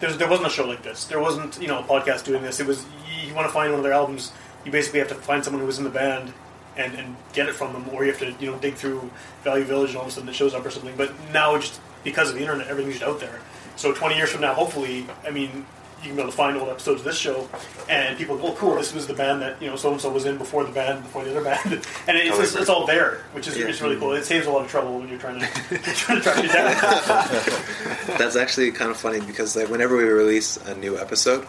There's, 0.00 0.16
there 0.16 0.28
wasn't 0.28 0.48
a 0.48 0.50
show 0.50 0.66
like 0.66 0.82
this. 0.82 1.04
There 1.04 1.20
wasn't, 1.20 1.60
you 1.60 1.68
know, 1.68 1.78
a 1.78 1.82
podcast 1.82 2.24
doing 2.24 2.42
this. 2.42 2.58
It 2.58 2.66
was 2.66 2.84
you, 3.06 3.28
you 3.28 3.34
want 3.34 3.46
to 3.46 3.52
find 3.52 3.70
one 3.70 3.80
of 3.80 3.84
their 3.84 3.92
albums, 3.92 4.32
you 4.64 4.72
basically 4.72 4.98
have 4.98 5.08
to 5.08 5.14
find 5.14 5.44
someone 5.44 5.60
who 5.60 5.66
was 5.66 5.78
in 5.78 5.84
the 5.84 5.90
band 5.90 6.32
and, 6.76 6.94
and 6.94 7.16
get 7.32 7.48
it 7.48 7.54
from 7.54 7.72
them, 7.72 7.88
or 7.92 8.04
you 8.04 8.12
have 8.12 8.20
to, 8.20 8.34
you 8.44 8.50
know, 8.50 8.58
dig 8.58 8.74
through 8.74 9.10
Value 9.42 9.64
Village 9.64 9.90
and 9.90 9.98
all 9.98 10.04
of 10.04 10.08
a 10.08 10.12
sudden 10.12 10.28
it 10.28 10.34
shows 10.34 10.54
up 10.54 10.64
or 10.64 10.70
something. 10.70 10.94
But 10.96 11.12
now, 11.32 11.56
just 11.58 11.80
because 12.04 12.30
of 12.30 12.34
the 12.34 12.40
internet, 12.40 12.68
everything's 12.68 12.98
just 12.98 13.08
out 13.08 13.20
there. 13.20 13.40
So 13.76 13.92
20 13.92 14.16
years 14.16 14.30
from 14.30 14.42
now, 14.42 14.54
hopefully, 14.54 15.06
I 15.26 15.30
mean, 15.30 15.66
you 16.02 16.08
can 16.08 16.16
be 16.16 16.22
able 16.22 16.30
to 16.30 16.36
find 16.36 16.56
old 16.56 16.68
episodes 16.68 17.00
of 17.00 17.04
this 17.04 17.18
show, 17.18 17.48
and 17.88 18.16
people 18.16 18.36
go, 18.36 18.48
"Oh, 18.48 18.54
cool! 18.54 18.74
This 18.76 18.94
was 18.94 19.06
the 19.06 19.14
band 19.14 19.42
that 19.42 19.60
you 19.60 19.68
know 19.68 19.76
so 19.76 19.92
and 19.92 20.00
so 20.00 20.10
was 20.10 20.24
in 20.24 20.38
before 20.38 20.64
the 20.64 20.72
band, 20.72 21.02
before 21.02 21.24
the 21.24 21.30
other 21.30 21.44
band," 21.44 21.64
and 22.08 22.16
it's, 22.16 22.38
it's, 22.38 22.54
it's 22.54 22.70
all 22.70 22.86
there, 22.86 23.18
which 23.32 23.46
is 23.46 23.56
it's 23.56 23.80
really 23.80 23.96
cool. 23.96 24.12
It 24.12 24.24
saves 24.24 24.46
a 24.46 24.50
lot 24.50 24.64
of 24.64 24.70
trouble 24.70 24.98
when 24.98 25.08
you're 25.08 25.18
trying 25.18 25.40
to 25.40 25.46
trying 25.94 26.18
to 26.18 26.22
track 26.22 26.44
it 26.44 26.52
down. 26.52 28.18
That's 28.18 28.36
actually 28.36 28.72
kind 28.72 28.90
of 28.90 28.96
funny 28.96 29.20
because 29.20 29.56
like 29.56 29.68
whenever 29.68 29.96
we 29.96 30.04
release 30.04 30.56
a 30.56 30.74
new 30.76 30.98
episode, 30.98 31.46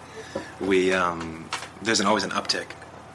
we 0.59 0.93
um, 0.93 1.49
there's 1.81 1.99
an, 1.99 2.07
always 2.07 2.23
an 2.23 2.31
uptick. 2.31 2.67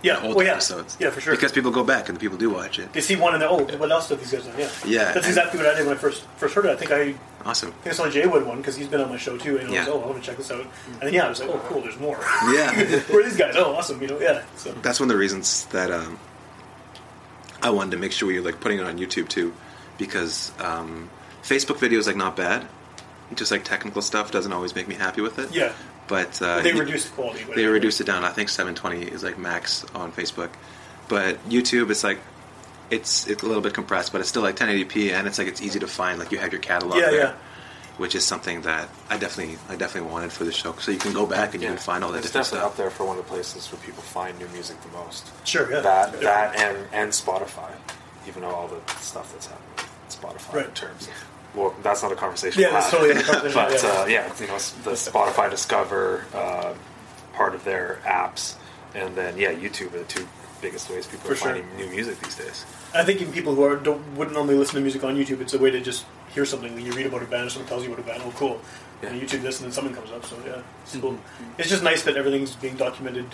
Yeah, 0.07 0.23
old 0.23 0.37
well, 0.37 0.47
yeah. 0.47 0.53
episodes. 0.53 0.97
Yeah, 1.01 1.11
for 1.11 1.21
sure. 1.21 1.35
Because 1.35 1.53
people 1.53 1.71
go 1.71 1.85
back 1.85 2.09
and 2.09 2.17
the 2.17 2.21
people 2.21 2.39
do 2.39 2.49
watch 2.51 2.79
it. 2.79 2.93
They 2.93 3.01
see 3.01 3.17
one 3.17 3.33
and 3.35 3.43
they're, 3.43 3.49
oh, 3.51 3.65
what 3.79 3.91
else 3.91 4.09
did 4.09 4.21
these 4.21 4.31
guys 4.33 4.45
do? 4.45 4.51
Yeah, 4.59 4.71
Yeah, 4.87 5.13
That's 5.13 5.27
exactly 5.27 5.59
what 5.59 5.69
I 5.69 5.75
did 5.77 5.87
when 5.87 5.97
I 5.97 5.99
first 5.99 6.25
first 6.37 6.55
heard 6.55 6.67
it. 6.67 6.71
I 6.71 6.77
think 6.77 6.91
I 6.93 7.15
Awesome. 7.49 7.69
I 7.71 7.73
think 7.83 7.87
I 7.95 7.97
saw 7.97 8.09
Jay 8.11 8.27
Wood 8.27 8.45
one 8.47 8.59
because 8.59 8.75
he's 8.77 8.89
been 8.89 9.01
on 9.01 9.09
my 9.09 9.17
show 9.19 9.37
too, 9.39 9.59
and 9.59 9.69
I 9.69 9.73
Yeah. 9.73 9.81
was 9.87 9.89
oh, 9.95 10.03
I 10.03 10.07
want 10.07 10.23
to 10.23 10.27
check 10.29 10.37
this 10.37 10.51
out. 10.51 10.61
And 10.61 11.01
then 11.03 11.15
yeah, 11.15 11.27
I 11.27 11.29
was 11.29 11.41
like, 11.41 11.51
oh, 11.51 11.61
cool, 11.69 11.81
there's 11.81 11.99
more. 12.01 12.19
Yeah. 12.53 12.73
Where 13.11 13.21
are 13.21 13.25
these 13.25 13.37
guys? 13.37 13.55
Oh, 13.57 13.75
awesome. 13.77 14.01
You 14.03 14.09
know, 14.09 14.21
yeah. 14.21 14.43
So 14.57 14.73
That's 14.83 14.99
one 15.01 15.09
of 15.09 15.15
the 15.15 15.19
reasons 15.19 15.67
that 15.67 15.91
um, 15.91 16.19
I 17.63 17.71
wanted 17.71 17.93
to 17.93 17.97
make 17.99 18.13
sure 18.13 18.29
we 18.29 18.39
were 18.39 18.45
like 18.45 18.61
putting 18.61 18.79
it 18.79 18.85
on 18.85 18.99
YouTube 18.99 19.29
too, 19.29 19.55
because 19.99 20.53
um, 20.61 21.09
Facebook 21.43 21.77
videos 21.79 22.07
like 22.07 22.17
not 22.17 22.37
bad. 22.37 22.67
Just 23.35 23.51
like 23.51 23.65
technical 23.65 24.03
stuff 24.03 24.31
doesn't 24.31 24.53
always 24.53 24.75
make 24.77 24.87
me 24.87 24.95
happy 24.95 25.21
with 25.21 25.39
it. 25.41 25.53
yeah, 25.53 25.73
But 26.09 26.41
uh, 26.41 26.61
they 26.63 26.73
reduce 26.73 27.07
the 27.09 27.15
quality. 27.15 27.41
They 27.41 27.49
whatever. 27.49 27.73
reduced 27.73 28.01
it 28.01 28.05
down. 28.05 28.23
I 28.25 28.31
think 28.31 28.49
720 28.49 29.13
is 29.13 29.25
like 29.25 29.39
max 29.39 29.85
on 29.95 30.13
Facebook, 30.13 30.51
but 31.09 31.37
YouTube 31.49 31.91
it's 31.91 32.05
like 32.05 32.19
it's 32.91 33.27
it's 33.27 33.43
a 33.43 33.47
little 33.47 33.63
bit 33.63 33.75
compressed, 33.75 34.13
but 34.13 34.21
it's 34.21 34.29
still 34.31 34.43
like 34.43 34.57
1080p, 34.57 35.11
and 35.13 35.27
it's 35.27 35.39
like 35.39 35.49
it's 35.49 35.61
easy 35.63 35.81
to 35.81 35.87
find. 35.89 36.19
Like 36.19 36.31
you 36.31 36.39
have 36.39 36.53
your 36.53 36.61
catalog 36.63 36.99
Yeah, 36.99 37.11
there, 37.11 37.15
yeah. 37.21 37.35
which 37.97 38.15
is 38.15 38.25
something 38.25 38.61
that 38.63 38.89
I 39.11 39.19
definitely 39.19 39.59
I 39.69 39.75
definitely 39.75 40.09
wanted 40.13 40.33
for 40.33 40.45
the 40.45 40.53
show. 40.53 40.75
So 40.75 40.93
you 40.93 40.99
can 40.99 41.13
go 41.13 41.27
back 41.27 41.55
and 41.55 41.63
you 41.63 41.69
can 41.71 41.79
find 41.79 42.05
all 42.05 42.13
that 42.13 42.19
It's 42.19 42.29
different 42.29 42.47
definitely 42.47 42.61
stuff. 42.61 42.71
up 42.73 42.77
there 42.77 42.91
for 42.91 43.05
one 43.05 43.19
of 43.19 43.25
the 43.25 43.29
places 43.29 43.71
where 43.73 43.81
people 43.83 44.03
find 44.05 44.39
new 44.39 44.47
music 44.49 44.81
the 44.83 44.89
most. 44.97 45.29
Sure, 45.45 45.69
yeah. 45.71 45.81
That 45.81 46.13
Yeah. 46.15 46.21
that 46.21 46.57
and 46.57 46.79
and 46.93 47.11
Spotify, 47.11 47.73
even 48.29 48.43
though 48.43 48.51
all 48.51 48.69
the 48.69 48.79
stuff 49.01 49.33
that's 49.33 49.47
happening 49.47 49.75
with 49.77 50.21
Spotify 50.21 50.65
in 50.67 50.71
terms 50.71 51.09
of 51.09 51.15
well, 51.57 51.75
that's 51.83 52.03
not 52.03 52.13
a 52.13 52.17
conversation. 52.17 52.63
Yeah, 52.63 52.71
that's 52.71 52.91
totally 52.91 53.11
a 53.11 53.15
conversation, 53.23 53.55
but 53.55 53.83
yeah. 53.83 53.89
uh, 53.89 54.07
yeah, 54.07 54.41
you 54.41 54.47
know, 54.47 54.59
the 54.85 54.93
Spotify 54.93 55.51
Discover 55.51 56.27
uh, 56.35 56.75
part 57.33 57.55
of 57.55 57.65
their 57.65 58.01
apps, 58.05 58.55
and 58.95 59.17
then 59.17 59.37
yeah, 59.39 59.53
YouTube 59.53 59.95
are 59.95 59.99
the 59.99 60.05
two 60.05 60.29
biggest 60.63 60.89
ways 60.91 61.07
people 61.07 61.27
For 61.27 61.33
are 61.33 61.37
sure. 61.37 61.53
finding 61.55 61.77
new 61.77 61.89
music 61.89 62.21
these 62.21 62.37
days. 62.37 62.65
I 62.95 63.05
think 63.05 63.21
in 63.21 63.33
people 63.33 63.55
who 63.55 63.63
are 63.65 63.77
don't 63.77 64.03
wouldn't 64.17 64.35
normally 64.35 64.57
listen 64.57 64.77
to 64.77 64.81
music 64.81 65.03
on 65.05 65.17
YouTube, 65.17 65.41
it's 65.41 65.55
a 65.55 65.59
way 65.59 65.71
to 65.71 65.81
just 65.81 66.05
hear 66.35 66.45
something. 66.45 66.75
When 66.75 66.85
you 66.85 66.93
read 66.93 67.07
about 67.07 67.23
a 67.23 67.27
band, 67.27 67.47
or 67.47 67.51
someone 67.51 67.69
tells 67.69 67.85
you 67.85 67.93
about 67.93 68.05
a 68.05 68.09
band. 68.09 68.23
Oh, 68.25 68.33
cool. 68.37 68.61
Yeah. 69.03 69.11
And 69.11 69.21
YouTube 69.21 69.43
this, 69.43 69.59
and 69.61 69.67
then 69.67 69.73
something 69.73 69.95
comes 69.95 70.11
up. 70.11 70.25
So 70.25 70.37
yeah, 70.47 70.63
it's 70.83 70.97
cool. 70.97 71.19
It's 71.59 71.69
just 71.69 71.83
nice 71.83 72.03
that 72.05 72.17
everything's 72.17 72.57
being 72.57 72.77
documented, 72.77 73.27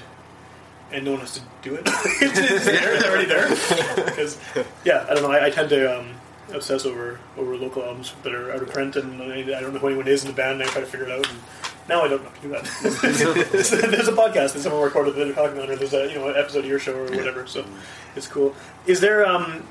and 0.91 1.05
no 1.05 1.13
one 1.13 1.21
has 1.21 1.35
to 1.35 1.41
do 1.63 1.75
it. 1.75 1.83
it's, 1.87 2.39
it's 2.39 2.65
there, 2.65 2.95
it's 2.95 3.05
already 3.05 3.27
there. 3.27 3.49
Because 4.05 4.39
yeah, 4.85 5.07
I 5.09 5.15
don't 5.15 5.23
know. 5.23 5.31
I, 5.31 5.47
I 5.47 5.51
tend 5.51 5.69
to 5.71 5.99
um, 6.01 6.15
obsess 6.55 6.87
over 6.87 7.21
over 7.37 7.57
local 7.57 7.83
albums 7.83 8.15
that 8.23 8.35
are 8.35 8.53
out 8.53 8.63
of 8.63 8.71
print, 8.71 8.97
and 8.97 9.23
I, 9.23 9.43
don't 9.61 9.73
know 9.73 9.79
who 9.79 9.89
anyone 9.89 10.09
is 10.09 10.23
in 10.25 10.31
the 10.31 10.37
band. 10.37 10.61
and 10.61 10.69
I 10.69 10.73
try 10.73 10.81
to 10.81 10.87
figure 10.87 11.07
it 11.07 11.13
out. 11.13 11.29
And 11.29 11.39
now 11.89 12.03
I 12.03 12.09
don't 12.09 12.23
have 12.23 12.35
to 12.35 12.41
do 12.43 12.49
that. 12.49 13.91
there's 13.91 14.09
a 14.09 14.13
podcast 14.13 14.53
that 14.55 14.61
someone 14.61 14.83
recorded 14.83 15.15
that 15.15 15.25
they're 15.25 15.35
talking 15.35 15.57
about, 15.57 15.71
or 15.71 15.77
there's 15.77 15.95
a 15.95 16.09
you 16.09 16.17
know 16.17 16.29
an 16.29 16.37
episode 16.37 16.61
of 16.61 16.67
your 16.67 16.79
show 16.79 16.95
or 16.95 17.05
whatever. 17.05 17.47
So 17.47 17.65
it's 18.17 18.27
cool. 18.27 18.55
Is 18.87 19.01
there 19.01 19.27
um, 19.27 19.67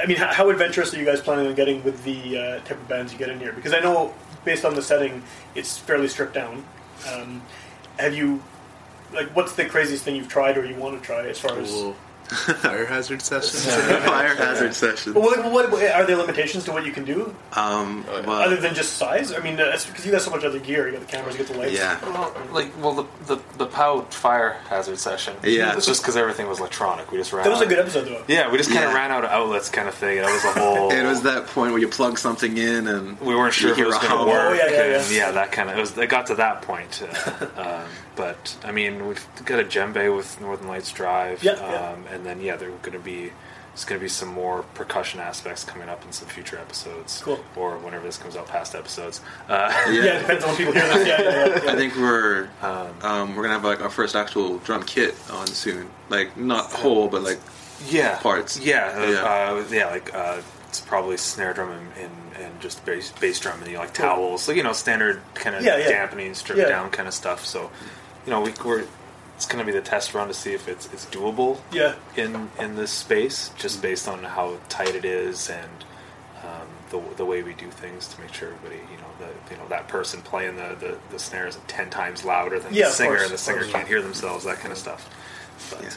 I 0.00 0.06
mean, 0.06 0.16
how, 0.16 0.32
how 0.32 0.50
adventurous 0.50 0.92
are 0.94 0.98
you 0.98 1.04
guys 1.04 1.20
planning 1.20 1.46
on 1.46 1.54
getting 1.54 1.82
with 1.84 2.02
the 2.04 2.38
uh, 2.38 2.58
type 2.60 2.72
of 2.72 2.88
bands 2.88 3.12
you 3.12 3.18
get 3.18 3.28
in 3.28 3.38
here? 3.38 3.52
Because 3.52 3.72
I 3.72 3.80
know, 3.80 4.14
based 4.44 4.64
on 4.64 4.74
the 4.74 4.82
setting, 4.82 5.22
it's 5.54 5.78
fairly 5.78 6.08
stripped 6.08 6.34
down. 6.34 6.64
Um, 7.12 7.42
have 7.98 8.14
you, 8.14 8.42
like, 9.12 9.34
what's 9.36 9.54
the 9.54 9.64
craziest 9.66 10.04
thing 10.04 10.16
you've 10.16 10.28
tried 10.28 10.58
or 10.58 10.64
you 10.64 10.74
want 10.74 11.00
to 11.00 11.04
try 11.04 11.26
as 11.26 11.38
far 11.38 11.58
as? 11.58 11.70
Cool. 11.70 11.96
Fire 12.62 12.86
hazard 12.86 13.20
sessions. 13.22 13.66
Fire 14.06 14.34
hazard 14.34 14.74
session. 14.74 15.14
Well, 15.14 15.22
what, 15.24 15.44
what, 15.52 15.70
what- 15.70 15.82
are 15.84 16.04
there 16.06 16.16
limitations 16.16 16.64
to 16.64 16.72
what 16.72 16.86
you 16.86 16.92
can 16.92 17.04
do 17.04 17.34
Um, 17.52 18.04
other 18.08 18.56
than 18.56 18.74
just 18.74 18.94
size? 18.94 19.32
I 19.32 19.40
mean, 19.40 19.56
because 19.56 20.04
you 20.06 20.10
got 20.12 20.22
so 20.22 20.30
much 20.30 20.42
other 20.44 20.58
gear. 20.58 20.86
You 20.86 20.92
got 20.92 21.00
the 21.02 21.06
cameras, 21.06 21.36
you 21.38 21.44
got 21.44 21.52
the 21.52 21.58
lights. 21.58 21.74
yeah. 21.74 22.00
Well, 22.04 22.34
like 22.52 22.70
well, 22.82 22.92
the 22.94 23.04
the, 23.36 23.42
the 23.58 23.66
POW 23.66 24.02
fire 24.10 24.56
hazard 24.68 24.98
session. 24.98 25.36
Yeah. 25.42 25.76
it's 25.76 25.86
just 25.86 26.02
because 26.02 26.16
everything 26.16 26.48
was 26.48 26.58
electronic. 26.60 27.10
We 27.12 27.18
just 27.18 27.32
ran. 27.32 27.44
That 27.44 27.50
was 27.50 27.60
a 27.60 27.66
good 27.66 27.78
episode, 27.78 28.06
though. 28.06 28.24
Yeah, 28.26 28.50
we 28.50 28.56
just 28.58 28.70
kind 28.70 28.84
of 28.84 28.90
Yeah. 28.90 28.96
ran 28.96 29.10
out 29.10 29.24
of 29.24 29.30
outlets, 29.30 29.68
kind 29.68 29.88
of 29.88 29.94
thing. 29.94 30.18
And 30.18 30.26
it 30.28 30.32
was 30.32 30.44
a 30.44 30.52
whole. 30.52 30.90
It 30.94 31.04
was 31.04 31.22
that 31.22 31.46
point 31.48 31.72
where 31.72 31.80
you 31.80 31.88
plug 31.88 32.18
something 32.18 32.56
in 32.56 32.86
and 32.86 33.20
we 33.20 33.34
weren't 33.34 33.52
sure 33.54 33.72
if 33.72 33.78
it 33.78 33.84
was 33.86 33.98
going 33.98 34.10
to 34.18 34.24
work. 34.30 34.50
Oh, 34.50 34.52
yeah, 34.54 34.70
yeah, 34.70 35.00
and 35.00 35.10
yeah. 35.10 35.30
that 35.32 35.52
kind 35.52 35.68
of 35.70 35.76
it 35.76 35.80
was. 35.80 35.96
It 35.98 36.08
got 36.08 36.26
to 36.28 36.34
that 36.36 36.62
point, 36.62 37.02
uh, 37.02 37.46
um, 37.56 37.88
but 38.16 38.56
I 38.64 38.70
mean, 38.72 39.06
we've 39.08 39.26
got 39.44 39.58
a 39.60 39.64
djembe 39.64 40.14
with 40.16 40.40
Northern 40.40 40.68
Lights 40.68 40.92
Drive, 40.92 41.42
Yeah, 41.42 41.52
um, 41.52 42.04
yeah. 42.04 42.13
And 42.14 42.24
then 42.24 42.40
yeah, 42.40 42.56
there 42.56 42.68
are 42.70 42.78
going 42.78 42.92
to 42.92 42.98
be 43.04 43.30
there's 43.72 43.84
going 43.84 43.98
to 44.00 44.04
be 44.04 44.08
some 44.08 44.28
more 44.28 44.62
percussion 44.74 45.18
aspects 45.18 45.64
coming 45.64 45.88
up 45.88 46.04
in 46.04 46.12
some 46.12 46.28
future 46.28 46.56
episodes, 46.58 47.20
Cool. 47.24 47.40
or 47.56 47.76
whenever 47.78 48.06
this 48.06 48.16
comes 48.16 48.36
out, 48.36 48.46
past 48.46 48.74
episodes. 48.76 49.20
Uh, 49.48 49.72
Yeah, 49.90 50.18
it 50.18 50.20
depends 50.20 50.44
on 50.44 50.54
people 50.56 50.72
hear 50.72 50.86
this. 50.94 51.08
Yeah, 51.08 51.20
yeah, 51.22 51.30
yeah. 51.46 51.64
yeah. 51.64 51.72
I 51.72 51.74
think 51.76 51.96
we're 51.96 52.48
um, 53.02 53.34
we're 53.34 53.42
gonna 53.42 53.54
have 53.54 53.64
like 53.64 53.82
our 53.82 53.90
first 53.90 54.14
actual 54.14 54.58
drum 54.58 54.84
kit 54.84 55.14
on 55.32 55.46
soon. 55.48 55.90
Like 56.08 56.36
not 56.36 56.66
whole, 56.72 57.08
but 57.08 57.22
like 57.22 57.40
yeah, 57.88 58.18
Parts. 58.20 58.58
Yeah, 58.60 58.92
uh, 58.96 59.06
Yeah. 59.10 59.18
Uh, 59.24 59.64
yeah, 59.70 59.86
like 59.90 60.14
uh, 60.14 60.40
it's 60.68 60.80
probably 60.80 61.16
snare 61.16 61.52
drum 61.52 61.70
and, 61.72 61.88
and, 61.98 62.12
and 62.44 62.60
just 62.60 62.84
bass, 62.84 63.12
bass 63.20 63.40
drum 63.40 63.58
and 63.58 63.66
you 63.68 63.74
know, 63.74 63.80
like 63.80 63.92
towels, 63.92 64.46
like 64.46 64.56
you 64.56 64.62
know, 64.62 64.72
standard 64.72 65.20
kind 65.34 65.56
of 65.56 65.62
Yeah, 65.64 65.78
yeah. 65.78 65.88
dampening, 65.88 66.34
stripped 66.34 66.60
Yeah. 66.62 66.68
down 66.68 66.90
kind 66.90 67.08
of 67.08 67.14
stuff. 67.14 67.44
So, 67.44 67.70
you 68.24 68.30
know, 68.30 68.40
we, 68.40 68.52
we're 68.64 68.84
it's 69.36 69.46
going 69.46 69.58
to 69.58 69.64
be 69.64 69.76
the 69.76 69.84
test 69.84 70.14
run 70.14 70.28
to 70.28 70.34
see 70.34 70.52
if 70.52 70.68
it's 70.68 70.86
it's 70.92 71.06
doable 71.06 71.60
yeah. 71.72 71.94
in 72.16 72.50
in 72.58 72.76
this 72.76 72.90
space, 72.90 73.50
just 73.58 73.82
based 73.82 74.08
on 74.08 74.22
how 74.22 74.58
tight 74.68 74.94
it 74.94 75.04
is 75.04 75.50
and 75.50 75.84
um, 76.42 76.68
the 76.90 77.16
the 77.16 77.24
way 77.24 77.42
we 77.42 77.54
do 77.54 77.70
things 77.70 78.08
to 78.08 78.20
make 78.20 78.32
sure 78.32 78.52
everybody, 78.52 78.80
you 78.90 78.98
know, 78.98 79.08
the 79.18 79.54
you 79.54 79.60
know 79.60 79.68
that 79.68 79.88
person 79.88 80.22
playing 80.22 80.56
the 80.56 80.76
the, 80.78 80.98
the 81.10 81.18
snare 81.18 81.46
is 81.46 81.58
ten 81.66 81.90
times 81.90 82.24
louder 82.24 82.58
than 82.58 82.72
Yeah, 82.72 82.86
the 82.86 82.92
singer, 82.92 83.10
course, 83.10 83.22
and 83.22 83.32
the 83.32 83.38
singer 83.38 83.58
course. 83.60 83.72
can't 83.72 83.88
hear 83.88 84.02
themselves, 84.02 84.44
that 84.44 84.58
kind 84.58 84.72
of 84.72 84.78
stuff. 84.78 85.08
But, 85.70 85.82
Yeah. 85.82 85.90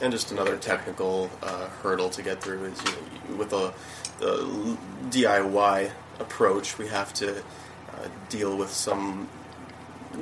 And 0.00 0.10
just 0.10 0.32
another 0.32 0.56
technical 0.56 1.30
uh, 1.42 1.68
hurdle 1.82 2.10
to 2.10 2.22
get 2.22 2.42
through 2.42 2.64
is 2.64 2.82
you 2.84 2.90
know, 3.30 3.36
with 3.36 3.52
a, 3.52 3.72
the 4.18 4.76
DIY 5.10 5.92
approach, 6.18 6.76
we 6.76 6.88
have 6.88 7.14
to 7.14 7.38
uh, 7.38 8.08
deal 8.28 8.56
with 8.56 8.70
some 8.70 9.28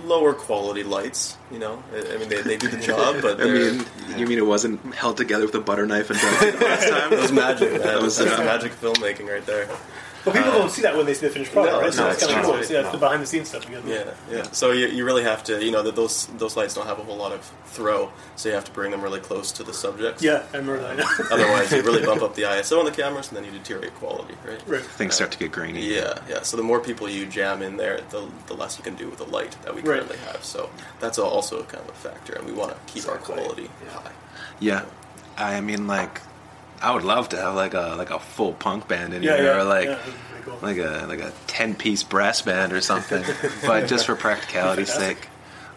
lower 0.05 0.33
quality 0.35 0.83
lights. 0.83 1.37
You 1.51 1.59
know, 1.59 1.83
I, 1.95 2.15
I 2.15 2.17
mean 2.19 2.29
they, 2.29 2.43
they 2.43 2.57
do 2.57 2.69
the 2.69 2.77
job, 2.81 3.17
but 3.23 3.41
I 3.41 3.45
they're- 3.45 3.73
mean, 3.73 3.85
you 4.17 4.27
mean 4.27 4.39
it 4.39 4.47
wasn't 4.47 4.95
held 4.95 5.17
together 5.17 5.47
with 5.47 5.55
a 5.55 5.61
butter 5.61 5.87
knife 5.87 6.11
and 6.11 6.19
duct 6.21 6.41
tape 6.41 6.61
last 6.61 6.89
time? 6.89 7.11
that 7.11 7.21
was 7.21 7.33
magic. 7.33 7.73
Man. 7.73 7.81
That 7.83 8.03
was, 8.03 8.19
That's 8.19 8.39
uh, 8.39 8.45
magic 8.45 8.73
filmmaking 8.73 9.29
right 9.31 9.45
there. 9.47 9.69
But 10.25 10.35
people 10.35 10.51
uh, 10.51 10.59
don't 10.59 10.71
see 10.71 10.83
that 10.83 10.97
when 10.97 11.07
they 11.07 11.15
see 11.15 11.27
the 11.27 11.33
finished 11.33 11.53
product, 11.53 11.75
no, 11.75 11.81
right? 11.81 11.93
So 11.93 12.03
no, 12.03 12.09
that's 12.09 12.23
it's 12.23 12.33
kind 12.33 12.45
of 12.45 12.51
not. 12.55 12.63
cool. 12.67 12.75
Yeah, 12.75 12.81
it's 12.83 12.91
the 12.93 12.99
behind 12.99 13.23
the 13.23 13.27
scenes 13.27 13.49
stuff. 13.49 13.69
You 13.69 13.77
got 13.77 13.87
Yeah, 13.87 14.11
yeah. 14.31 14.43
So 14.53 14.73
you, 14.73 14.87
you 14.89 15.05
really 15.05 15.23
have 15.23 15.43
to, 15.45 15.65
you 15.65 15.71
know, 15.71 15.83
that 15.83 15.97
those 15.97 16.27
those 16.39 16.57
lights 16.57 16.75
don't 16.75 16.87
have 16.87 16.99
a 16.99 17.03
whole 17.03 17.17
lot 17.17 17.33
of 17.33 17.41
throw, 17.67 18.11
so 18.37 18.49
you 18.49 18.55
have 18.55 18.65
to 18.65 18.71
bring 18.73 18.91
them 18.91 19.01
really 19.01 19.21
close 19.21 19.51
to 19.53 19.63
the 19.63 19.73
subject. 19.73 20.23
Yeah, 20.23 20.45
I 20.53 20.59
remember 20.59 20.81
that. 20.83 21.01
Um, 21.01 21.27
otherwise, 21.33 21.73
you 21.73 21.83
really 21.83 22.05
bump 22.05 22.23
up 22.23 22.35
the 22.35 22.43
ISO 22.43 22.79
on 22.79 22.85
the 22.85 22.91
cameras, 22.91 23.29
and 23.29 23.37
then 23.37 23.45
you 23.45 23.51
deteriorate 23.53 23.95
quality, 23.95 24.35
right? 24.47 24.63
right. 24.67 24.83
Things 24.83 25.13
uh, 25.13 25.17
start 25.17 25.33
to 25.33 25.39
get 25.39 25.53
grainy. 25.53 25.81
Yeah, 25.87 26.19
yeah. 26.29 26.43
So 26.43 26.57
the 26.57 26.63
more 26.63 26.81
people 26.81 27.09
you 27.09 27.27
jam 27.27 27.63
in 27.63 27.77
there, 27.77 28.01
the, 28.11 28.29
the 28.47 28.55
less 28.55 28.77
you 28.77 28.85
can 28.85 28.97
do 28.97 29.09
with 29.09 29.19
the 29.19 29.27
light 29.27 29.57
that 29.63 29.75
we 29.75 29.81
Right. 29.83 30.01
currently 30.01 30.19
have. 30.33 30.45
So 30.45 30.69
that's 31.01 31.19
also 31.19 31.63
kind 31.65 31.83
of 31.85 31.89
a 31.91 31.93
factor, 31.99 32.35
and 32.35 32.45
we 32.47 32.53
want 32.53 32.73
to 32.73 32.93
keep 32.93 33.09
our 33.09 33.19
quality 33.19 33.71
Yeah. 33.85 33.91
high. 33.93 34.13
Yeah, 34.59 34.85
I 35.39 35.61
mean, 35.61 35.87
like, 35.87 36.21
I 36.83 36.93
would 36.95 37.05
love 37.05 37.29
to 37.31 37.37
have 37.37 37.55
like 37.55 37.75
a 37.75 37.95
like 37.99 38.11
a 38.11 38.19
full 38.19 38.53
punk 38.53 38.89
band 38.89 39.15
in 39.15 39.23
Yeah, 39.23 39.37
here, 39.37 39.45
yeah. 39.47 39.57
or 39.61 39.65
like 39.65 39.85
yeah, 39.87 39.95
that'd 39.97 40.07
be 40.07 40.19
pretty 40.31 40.45
cool. 40.45 40.59
like 40.63 40.77
a 40.79 41.07
like 41.07 41.21
a 41.21 41.33
ten 41.47 41.75
piece 41.75 42.03
brass 42.03 42.43
band 42.43 42.73
or 42.73 42.81
something. 42.81 43.23
but 43.67 43.87
just 43.87 44.07
for 44.07 44.17
practicality's 44.17 44.91
Fantastic. 44.93 45.19
sake, 45.25 45.29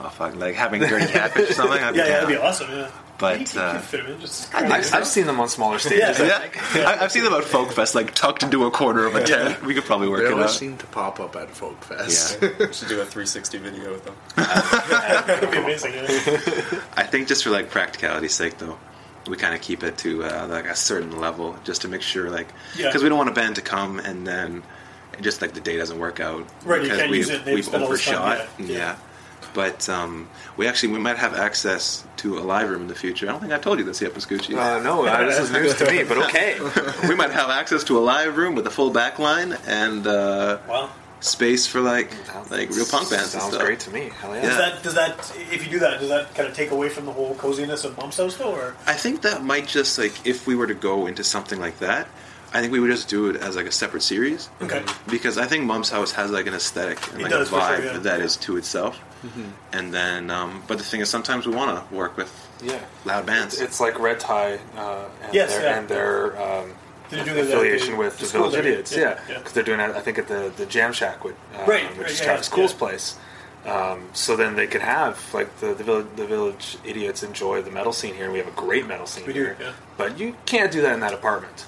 oh 0.02 0.10
fuck, 0.10 0.36
like 0.36 0.56
having 0.56 0.82
dirty 0.82 1.08
catfish 1.08 1.50
or 1.52 1.54
something. 1.54 1.84
I'd 1.84 1.96
Yeah, 1.96 2.04
yeah, 2.06 2.10
that'd 2.22 2.30
be 2.30 2.38
awesome. 2.38 2.70
Yeah, 2.72 2.92
But, 3.20 3.54
you, 3.54 3.60
you 3.62 3.66
uh, 3.68 3.82
could 3.82 4.00
in. 4.00 4.18
I've, 4.54 4.94
I've 4.94 5.08
seen 5.08 5.28
them 5.28 5.40
on 5.40 5.48
smaller 5.48 5.78
stages. 5.80 6.20
Yeah. 6.20 6.50
Yeah, 6.76 6.82
I, 6.90 7.04
I've 7.04 7.12
seen 7.12 7.24
them 7.24 7.34
at 7.34 7.44
Folk 7.44 7.72
Fest, 7.72 7.96
like 7.96 8.14
tucked 8.16 8.44
into 8.44 8.66
a 8.66 8.72
corner 8.72 9.06
of 9.06 9.16
a 9.16 9.24
tent. 9.24 9.62
We 9.64 9.74
could 9.76 9.86
probably 9.86 10.08
work 10.10 10.22
They 10.22 10.28
it 10.30 10.34
always 10.34 10.46
out. 10.52 10.52
seem 10.56 10.78
to 10.78 10.86
pop 10.88 11.20
up 11.20 11.36
at 11.36 11.50
Folk 11.52 11.82
Fest. 11.84 12.40
Yeah. 12.42 12.50
We 12.60 12.74
should 12.74 12.88
do 12.90 13.00
a 13.02 13.06
360 13.06 13.58
video 13.60 13.92
with 13.92 14.04
them. 14.06 14.16
that'd 14.36 15.52
be 15.52 15.58
amazing. 15.58 15.94
Yeah. 15.94 16.82
I 16.98 17.04
think 17.04 17.28
just 17.28 17.44
for 17.44 17.50
like 17.52 17.70
practicality's 17.70 18.34
sake, 18.34 18.58
though, 18.58 18.78
we 19.28 19.38
kind 19.38 19.56
of 19.56 19.62
keep 19.62 19.84
it 19.84 19.98
to 20.00 20.24
uh, 20.24 20.48
like 20.48 20.66
a 20.66 20.76
certain 20.76 21.20
level, 21.20 21.56
just 21.64 21.84
to 21.84 21.88
make 21.88 22.02
sure, 22.02 22.30
like, 22.30 22.48
Yeah. 22.76 22.88
because 22.88 23.04
we 23.04 23.10
don't 23.10 23.18
want 23.18 23.30
a 23.30 23.34
band 23.34 23.56
to 23.56 23.62
come 23.62 24.00
and 24.00 24.26
then 24.28 24.64
just 25.22 25.42
like 25.42 25.54
the 25.54 25.62
day 25.62 25.78
doesn't 25.78 26.00
work 26.00 26.20
out 26.20 26.46
Right, 26.66 26.78
you 26.82 26.84
because 26.84 26.98
can't 27.00 27.12
we've 27.12 27.18
use 27.20 27.30
it, 27.30 27.46
we've 27.46 27.64
spent 27.66 27.84
all 27.84 27.90
this 27.90 28.04
time, 28.06 28.16
overshot. 28.16 28.50
yeah, 28.60 28.66
Yeah. 28.66 28.78
yeah. 28.78 28.96
But 29.54 29.88
um, 29.88 30.30
we 30.58 30.68
actually 30.68 30.94
we 30.94 31.00
might 31.00 31.18
have 31.18 31.36
access 31.36 32.04
to 32.18 32.40
a 32.40 32.42
live 32.42 32.70
room 32.72 32.82
in 32.82 32.88
the 32.88 32.96
future. 32.96 33.28
I 33.28 33.32
don't 33.34 33.40
think 33.42 33.54
I 33.54 33.60
told 33.60 33.78
you 33.78 33.86
this 33.86 34.02
yet, 34.02 34.12
Pascucci. 34.16 34.56
Uh, 34.58 34.82
no, 34.82 35.06
uh, 35.06 35.26
this 35.26 35.38
is 35.38 35.52
news 35.52 35.76
to 35.76 35.86
me, 35.92 36.04
but 36.04 36.18
okay. 36.18 36.58
we 37.08 37.14
might 37.14 37.30
have 37.30 37.52
access 37.52 37.84
to 37.86 37.98
a 38.00 38.02
live 38.02 38.36
room 38.36 38.56
with 38.56 38.66
a 38.66 38.72
full 38.72 38.90
back 38.90 39.20
line 39.20 39.56
and 39.68 40.08
uh, 40.08 40.58
Wow. 40.68 40.90
Space 41.24 41.66
for 41.66 41.80
like 41.82 42.12
like 42.52 42.70
real 42.70 42.86
punk 42.86 43.10
bands. 43.10 43.34
and 43.34 43.42
Sounds 43.42 43.54
stuff. 43.54 43.66
great 43.66 43.80
to 43.82 43.92
me. 43.92 44.12
Hell 44.20 44.36
yeah. 44.36 44.42
Does 44.42 44.58
that 44.58 44.84
does 44.84 44.94
that 44.96 45.36
if 45.52 45.64
you 45.66 45.72
do 45.72 45.80
that 45.80 46.00
does 46.00 46.10
that 46.10 46.36
kind 46.36 46.50
of 46.50 46.54
take 46.56 46.72
away 46.72 46.90
from 46.90 47.06
the 47.06 47.14
whole 47.14 47.34
coziness 47.36 47.86
of 47.86 47.98
Mom's 47.98 48.18
House 48.18 48.36
though? 48.38 48.54
Or 48.54 48.76
I 48.86 48.94
think 48.94 49.22
that 49.22 49.44
might 49.44 49.66
just 49.68 49.98
like 49.98 50.14
if 50.28 50.46
we 50.46 50.56
were 50.56 50.68
to 50.68 50.74
go 50.74 51.08
into 51.08 51.24
something 51.24 51.60
like 51.62 51.80
that, 51.80 52.08
I 52.54 52.60
think 52.60 52.74
we 52.74 52.80
would 52.82 52.92
just 52.92 53.08
do 53.08 53.30
it 53.30 53.38
as 53.38 53.56
like 53.56 53.66
a 53.68 53.72
separate 53.72 54.04
series. 54.04 54.50
okay, 54.62 54.84
Because 55.08 55.38
I 55.38 55.46
think 55.46 55.64
Mum's 55.64 55.90
House 55.90 56.12
has 56.12 56.30
like 56.30 56.46
an 56.46 56.54
aesthetic 56.54 57.00
and 57.14 57.22
It 57.22 57.24
like 57.24 57.32
does, 57.32 57.48
a 57.48 57.52
for 57.52 57.60
sure, 57.62 57.78
vibe 57.78 57.94
yeah. 57.94 58.00
that 58.00 58.20
is 58.20 58.36
to 58.38 58.58
itself. 58.58 59.00
And 59.72 59.94
then, 59.94 60.30
um, 60.30 60.62
but 60.68 60.78
the 60.78 60.84
thing 60.84 61.00
is, 61.00 61.10
sometimes 61.10 61.48
we 61.48 61.56
want 61.56 61.72
to 61.90 61.96
work 61.96 62.18
with 62.18 62.30
yeah. 62.62 62.82
loud 63.06 63.26
bands. 63.26 63.62
It's 63.62 63.80
like 63.80 63.98
Red 63.98 64.20
Tide 64.20 64.60
uh, 64.76 65.06
and 65.24 65.34
Yes, 65.34 65.52
their, 65.56 65.64
yeah. 65.64 65.80
and 65.80 65.88
their 65.88 66.26
um, 66.34 66.36
They're 66.36 66.42
doing 66.42 66.68
the- 66.68 66.83
affiliation 67.12 67.92
the- 67.94 67.98
with 67.98 68.18
the 68.20 68.26
the, 68.26 68.32
Village 68.32 68.52
there, 68.54 68.62
Idiots. 68.62 68.92
yeah, 68.92 69.00
Yeah, 69.00 69.20
yeah. 69.30 69.38
because 69.40 69.54
they're 69.54 69.64
doing 69.64 69.80
it. 69.80 69.92
I 69.96 70.00
think 70.02 70.18
at 70.18 70.28
the 70.28 70.52
the 70.56 70.66
Jam 70.66 70.94
Shack, 70.94 71.24
with, 71.24 71.36
um, 71.60 71.66
Right, 71.70 71.90
which 71.92 72.00
right, 72.00 72.10
is 72.12 72.20
yeah, 72.20 72.26
Travis 72.26 72.50
Cool's 72.50 72.72
yeah. 72.74 72.78
place. 72.80 73.18
Um, 73.66 74.10
so 74.12 74.36
then 74.36 74.56
they 74.58 74.68
could 74.68 74.82
have 74.82 75.18
like 75.34 75.60
the 75.60 75.74
the 75.74 75.84
village, 75.84 76.08
the 76.18 76.26
village 76.28 76.78
idiots 76.84 77.24
enjoy 77.24 77.62
the 77.62 77.72
metal 77.72 77.94
scene 77.94 78.14
here, 78.14 78.26
and 78.26 78.34
we 78.34 78.40
have 78.40 78.48
a 78.48 78.52
great 78.52 78.86
metal 78.88 79.06
scene 79.06 79.26
We 79.26 79.34
do, 79.34 79.40
here. 79.44 79.58
yeah. 79.60 79.72
But 79.98 80.18
you 80.20 80.36
can't 80.46 80.72
do 80.72 80.82
that 80.82 80.94
in 80.94 81.00
that 81.00 81.14
apartment. 81.14 81.66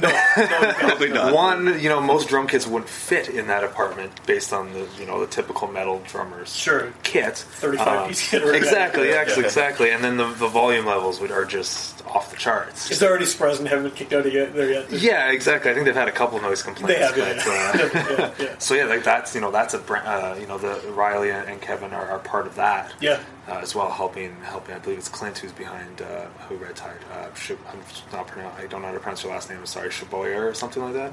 No, 0.00 0.08
no, 0.08 0.72
Probably 0.78 1.08
not. 1.10 1.32
One, 1.34 1.80
you 1.80 1.88
know, 1.88 2.00
most 2.00 2.28
drum 2.28 2.46
kits 2.46 2.66
wouldn't 2.66 2.88
fit 2.90 3.28
in 3.28 3.46
that 3.48 3.64
apartment 3.64 4.12
based 4.26 4.52
on 4.52 4.72
the 4.72 4.86
you 4.98 5.06
know 5.06 5.20
the 5.20 5.26
typical 5.26 5.68
metal 5.68 6.02
drummers 6.08 6.54
Sure. 6.54 6.92
kit. 7.02 7.36
35 7.38 8.08
piece 8.08 8.30
kit 8.30 8.54
exactly, 8.54 9.08
Yeah, 9.08 9.16
actually, 9.16 9.42
yeah. 9.42 9.46
exactly. 9.48 9.90
And 9.90 10.02
then 10.04 10.16
the, 10.16 10.26
the 10.34 10.48
volume 10.48 10.86
levels 10.86 11.20
would, 11.20 11.30
are 11.30 11.44
just 11.44 12.04
off 12.06 12.30
the 12.30 12.36
charts. 12.36 12.90
Is 12.90 12.98
there 13.00 13.10
already 13.10 13.26
surprised 13.26 13.60
and 13.60 13.68
haven't 13.68 13.84
been 13.84 13.94
kicked 13.94 14.12
out 14.12 14.26
of 14.26 14.32
yet 14.32 14.54
there 14.54 14.70
yet? 14.70 14.90
Yeah, 14.90 15.30
exactly. 15.30 15.70
I 15.70 15.74
think 15.74 15.86
they've 15.86 15.94
had 15.94 16.08
a 16.08 16.12
couple 16.12 16.40
noise 16.40 16.62
complaints. 16.62 16.94
They 17.14 17.22
have, 17.22 17.44
but, 17.44 17.46
yeah. 17.46 18.14
uh, 18.14 18.32
yeah, 18.38 18.44
yeah. 18.46 18.54
so 18.58 18.74
yeah, 18.74 18.84
like 18.84 19.04
that's 19.04 19.34
you 19.34 19.40
know 19.40 19.50
that's 19.50 19.74
a 19.74 19.78
bra- 19.78 20.00
uh, 20.00 20.36
you 20.40 20.46
know 20.46 20.58
the 20.58 20.80
Riley 20.92 21.30
and 21.30 21.48
and 21.48 21.60
Kevin 21.60 21.92
are, 21.92 22.06
are 22.06 22.18
part 22.20 22.46
of 22.46 22.54
that. 22.56 22.92
Yeah. 23.00 23.20
Uh, 23.48 23.60
as 23.62 23.74
well, 23.74 23.90
helping 23.90 24.34
helping. 24.42 24.74
I 24.74 24.78
believe 24.78 24.98
it's 24.98 25.08
Clint 25.08 25.38
who's 25.38 25.52
behind 25.52 26.02
uh, 26.02 26.26
who 26.48 26.56
Red 26.56 26.76
Tide. 26.76 26.98
Uh, 27.12 27.32
Sh- 27.34 27.52
I'm 27.72 27.80
not 28.12 28.26
pronounce. 28.26 28.58
I 28.58 28.66
don't 28.66 28.82
know 28.82 28.88
how 28.88 28.92
to 28.94 29.00
pronounce 29.00 29.22
your 29.22 29.32
last 29.32 29.48
name. 29.48 29.58
I'm 29.60 29.66
sorry, 29.66 29.88
Shaboyer 29.88 30.50
or 30.50 30.54
something 30.54 30.82
like 30.82 30.92
that. 30.94 31.12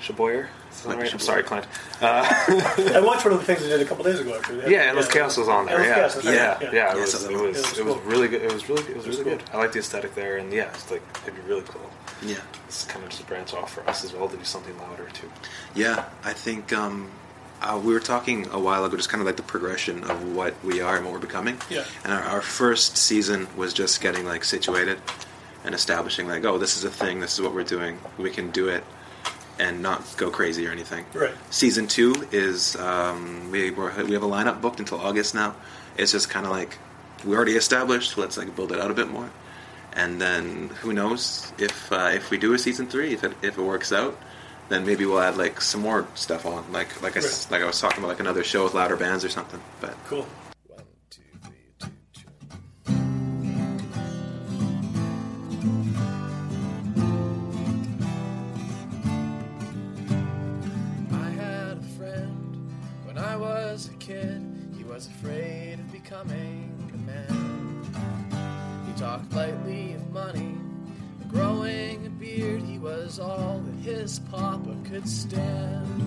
Shaboyer. 0.00 0.48
Is 0.70 0.82
that 0.82 0.98
right? 0.98 1.12
I'm 1.12 1.18
sorry, 1.20 1.42
Clint. 1.44 1.66
I 2.02 3.00
watched 3.04 3.24
one 3.24 3.34
of 3.34 3.40
the 3.40 3.46
things 3.46 3.60
they 3.62 3.68
did 3.68 3.80
a 3.80 3.84
couple 3.84 4.04
days 4.04 4.18
ago. 4.20 4.36
Actually, 4.36 4.70
Yeah, 4.72 4.80
Endless 4.80 5.08
Chaos 5.08 5.36
was 5.36 5.48
on 5.48 5.64
there. 5.66 5.80
Yeah, 5.82 5.94
Chaos, 5.94 6.14
that's 6.14 6.26
right, 6.26 6.34
yeah, 6.34 6.58
yeah. 6.60 6.70
yeah. 6.72 6.90
It 6.92 6.96
Yeah, 6.96 7.00
was, 7.00 7.14
it 7.24 7.28
that 7.30 7.32
was, 7.40 7.56
was 7.56 7.78
it 7.78 7.84
was 7.86 7.94
cool. 7.94 8.02
really 8.04 8.28
good. 8.28 8.42
It 8.42 8.52
was 8.52 8.68
really, 8.68 8.82
it 8.82 8.96
was 8.96 9.06
really 9.06 9.22
cool. 9.24 9.32
good. 9.36 9.42
I 9.52 9.56
like 9.58 9.72
the 9.72 9.78
aesthetic 9.78 10.14
there, 10.14 10.38
and 10.38 10.52
yeah, 10.52 10.68
it's 10.74 10.90
like 10.90 11.02
it'd 11.22 11.34
be 11.36 11.40
really 11.48 11.62
cool. 11.68 11.88
yeah, 12.22 12.36
It's 12.66 12.84
kind 12.84 13.02
of 13.04 13.10
just 13.10 13.22
a 13.22 13.26
branch 13.26 13.54
off 13.54 13.72
for 13.72 13.88
us 13.88 14.04
as 14.04 14.12
well 14.12 14.28
to 14.28 14.36
do 14.36 14.44
something 14.44 14.76
louder 14.78 15.08
too. 15.14 15.30
yeah. 15.74 16.04
I 16.24 16.32
think 16.32 16.72
um, 16.72 17.10
uh, 17.62 17.78
we 17.78 17.92
were 17.92 18.00
talking 18.00 18.48
a 18.50 18.58
while 18.58 18.84
ago, 18.84 18.96
just 18.96 19.08
kind 19.08 19.20
of 19.20 19.26
like 19.26 19.36
the 19.36 19.42
progression 19.42 20.04
of 20.04 20.34
what 20.34 20.54
we 20.64 20.80
are 20.80 20.96
and 20.96 21.04
what 21.04 21.14
we're 21.14 21.20
becoming. 21.20 21.58
Yeah. 21.70 21.84
And 22.04 22.12
our, 22.12 22.22
our 22.22 22.42
first 22.42 22.96
season 22.96 23.48
was 23.56 23.72
just 23.72 24.00
getting 24.00 24.24
like 24.24 24.44
situated 24.44 24.98
and 25.64 25.74
establishing 25.74 26.26
like, 26.26 26.44
oh, 26.44 26.58
this 26.58 26.76
is 26.76 26.84
a 26.84 26.90
thing. 26.90 27.20
This 27.20 27.34
is 27.34 27.40
what 27.40 27.54
we're 27.54 27.64
doing. 27.64 27.98
We 28.18 28.30
can 28.30 28.50
do 28.50 28.68
it 28.68 28.84
and 29.58 29.82
not 29.82 30.16
go 30.16 30.30
crazy 30.30 30.66
or 30.66 30.70
anything. 30.70 31.04
Right. 31.14 31.34
Season 31.50 31.86
two 31.86 32.26
is 32.32 32.76
um, 32.76 33.50
we 33.50 33.70
we're, 33.70 33.92
we 34.04 34.14
have 34.14 34.22
a 34.22 34.28
lineup 34.28 34.60
booked 34.60 34.80
until 34.80 35.00
August 35.00 35.34
now. 35.34 35.54
It's 35.96 36.12
just 36.12 36.30
kind 36.30 36.46
of 36.46 36.52
like 36.52 36.78
we 37.24 37.36
already 37.36 37.56
established. 37.56 38.18
Let's 38.18 38.36
like 38.36 38.54
build 38.56 38.72
it 38.72 38.80
out 38.80 38.90
a 38.90 38.94
bit 38.94 39.08
more, 39.08 39.30
and 39.92 40.20
then 40.20 40.68
who 40.80 40.92
knows 40.92 41.52
if 41.58 41.92
uh, 41.92 42.10
if 42.12 42.30
we 42.30 42.38
do 42.38 42.54
a 42.54 42.58
season 42.58 42.86
three, 42.86 43.12
if 43.12 43.24
it 43.24 43.32
if 43.42 43.58
it 43.58 43.62
works 43.62 43.92
out, 43.92 44.18
then 44.72 44.84
maybe 44.86 45.04
we'll 45.04 45.20
add 45.20 45.36
like 45.36 45.60
some 45.60 45.80
more 45.82 46.06
stuff 46.14 46.46
on, 46.46 46.64
like 46.72 46.90
like 47.02 47.16
I 47.16 47.20
s 47.20 47.46
Right. 47.46 47.52
like 47.52 47.62
I 47.62 47.66
was 47.66 47.80
talking 47.80 47.98
about 47.98 48.08
like 48.08 48.20
another 48.20 48.44
show 48.44 48.64
with 48.64 48.74
louder 48.74 48.96
bands 48.96 49.24
or 49.24 49.28
something. 49.28 49.60
But 49.80 49.94
Cool. 50.08 50.26
One, 50.68 50.84
two, 51.10 51.22
three, 51.44 51.66
two, 51.78 51.90
two. 52.12 53.32
I 61.12 61.28
had 61.30 61.78
a 61.78 61.82
friend 61.98 62.72
when 63.04 63.18
I 63.18 63.36
was 63.36 63.88
a 63.88 63.94
kid. 63.94 64.42
He 64.76 64.84
was 64.84 65.06
afraid 65.06 65.74
of 65.74 65.92
becoming 65.92 66.90
a 66.94 66.96
man. 66.98 68.86
He 68.86 68.92
talked 69.00 69.32
lightly 69.32 69.94
of 69.94 70.10
money, 70.10 70.54
growing 71.28 72.06
a 72.06 72.10
beard. 72.22 72.62
He 72.62 72.78
was 72.78 73.18
all 73.18 73.60
that 73.66 73.90
his 73.90 74.20
papa 74.30 74.76
could 74.84 75.08
stand. 75.08 76.00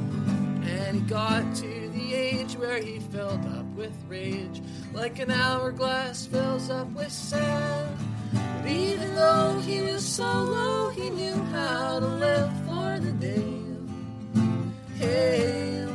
And 0.66 0.96
he 0.96 1.02
got 1.02 1.44
to 1.56 1.90
the 1.90 2.14
age 2.14 2.54
where 2.56 2.82
he 2.82 3.00
filled 3.00 3.46
up 3.48 3.66
with 3.76 3.94
rage, 4.08 4.62
like 4.94 5.20
an 5.20 5.30
hourglass 5.30 6.26
fills 6.26 6.70
up 6.70 6.90
with 6.94 7.12
sand. 7.12 7.98
But 8.32 8.72
even 8.72 9.14
though 9.14 9.60
he 9.60 9.82
was 9.82 10.06
so 10.06 10.24
low, 10.24 10.90
he 10.90 11.10
knew 11.10 11.36
how 11.56 12.00
to 12.00 12.08
live 12.08 12.52
for 12.66 13.00
the 13.00 13.12
day. 13.12 13.54
Hey, 14.98 15.86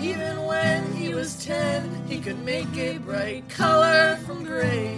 even 0.00 0.46
when 0.46 0.90
he 0.94 1.14
was 1.14 1.44
ten, 1.44 2.06
he 2.08 2.18
could 2.18 2.42
make 2.44 2.74
a 2.78 2.96
bright 2.96 3.46
color 3.50 4.16
from 4.24 4.42
gray. 4.42 4.96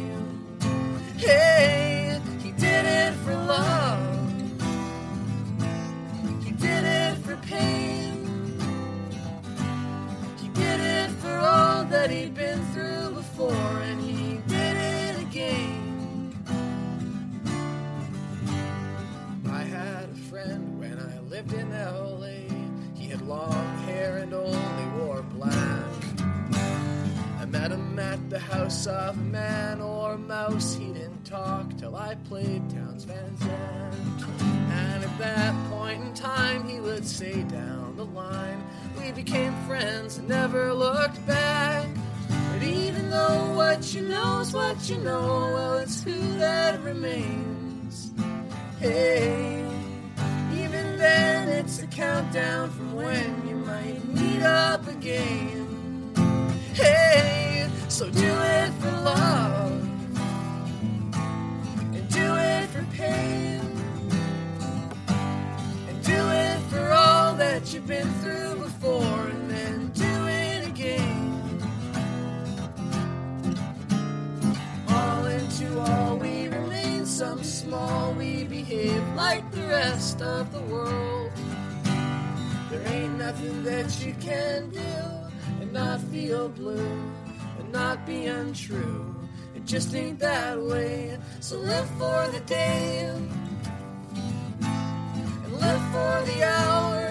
Hey, 1.17 2.21
he 2.43 2.53
did 2.53 2.85
it 2.85 3.13
for 3.25 3.35
love. 3.35 4.16
Did 6.59 6.85
it 6.85 7.19
for 7.19 7.37
pain. 7.37 8.59
He 10.41 10.49
did 10.49 10.81
it 10.81 11.11
for 11.21 11.37
all 11.37 11.85
that 11.85 12.11
he'd 12.11 12.35
been 12.35 12.65
through 12.73 13.11
before, 13.15 13.53
and 13.83 14.01
he 14.01 14.39
did 14.49 14.77
it 14.77 15.21
again. 15.21 16.33
I 19.51 19.63
had 19.63 20.09
a 20.11 20.15
friend 20.31 20.79
when 20.79 20.99
I 20.99 21.21
lived 21.29 21.53
in 21.53 21.71
LA. 21.71 22.49
He 22.95 23.09
had 23.09 23.21
long 23.23 23.79
hair 23.85 24.17
and 24.19 24.33
only 24.33 24.87
wore 24.99 25.23
black. 25.23 25.85
I 27.39 27.45
met 27.45 27.71
him 27.71 27.99
at 27.99 28.31
the 28.31 28.39
house 28.39 28.87
of 28.87 29.19
man 29.27 29.81
or 29.81 30.17
mouse. 30.17 30.75
He 30.75 30.87
didn't 30.87 31.25
talk 31.25 31.77
till 31.77 31.97
I 31.97 32.15
played 32.15 32.69
Townes 32.71 33.05
Van 33.05 33.37
Zandt. 33.39 34.56
At 35.19 35.35
that 35.35 35.71
point 35.71 36.03
in 36.03 36.13
time, 36.13 36.69
he 36.69 36.79
would 36.79 37.07
say 37.07 37.43
down 37.45 37.97
the 37.97 38.05
line, 38.05 38.63
we 38.99 39.13
became 39.13 39.55
friends 39.67 40.19
and 40.19 40.29
never 40.29 40.75
looked 40.75 41.27
back. 41.27 41.89
But 42.29 42.63
even 42.63 43.09
though 43.09 43.55
what 43.55 43.95
you 43.95 44.03
know 44.03 44.41
is 44.41 44.53
what 44.53 44.91
you 44.91 44.99
know, 44.99 45.53
well, 45.55 45.79
it's 45.79 46.03
who 46.03 46.21
that 46.37 46.83
remains. 46.83 48.13
Hey, 48.79 49.65
even 50.53 50.99
then, 50.99 51.49
it's 51.49 51.79
a 51.79 51.87
countdown 51.87 52.69
from 52.69 52.93
when 52.93 53.49
you 53.49 53.57
might 53.57 54.07
meet 54.09 54.43
up 54.43 54.87
again. 54.87 56.13
Hey, 56.75 57.71
so 57.89 58.11
do 58.11 58.21
it 58.21 58.71
for 58.81 58.91
love 58.91 59.73
and 61.95 62.09
do 62.11 62.37
it 62.37 62.67
for 62.67 62.85
pain 62.95 63.56
that 67.67 67.75
you've 67.75 67.87
been 67.87 68.13
through 68.21 68.55
before 68.63 69.27
and 69.27 69.51
then 69.51 69.89
do 69.89 70.27
it 70.29 70.69
again. 70.69 71.61
All 74.89 75.27
into 75.27 75.81
all, 75.81 76.17
we 76.17 76.47
remain 76.47 77.05
some 77.05 77.43
small, 77.43 78.13
we 78.13 78.45
behave 78.45 79.03
like 79.17 79.51
the 79.51 79.63
rest 79.63 80.23
of 80.23 80.53
the 80.53 80.61
world. 80.73 81.33
There 82.71 82.87
ain't 82.87 83.19
nothing 83.19 83.65
that 83.65 84.01
you 84.05 84.15
can 84.21 84.71
do 84.71 85.61
and 85.61 85.73
not 85.73 86.01
feel 86.03 86.49
blue, 86.49 87.03
and 87.59 87.73
not 87.73 88.07
be 88.07 88.27
untrue. 88.27 89.13
It 89.57 89.65
just 89.65 89.93
ain't 89.93 90.21
that 90.21 90.61
way. 90.61 91.19
So 91.41 91.57
live 91.57 91.91
for 91.99 92.29
the 92.29 92.41
day 92.47 93.11
and 93.11 93.29
live 95.51 95.83
for 95.91 96.23
the 96.31 96.45
hour 96.45 97.06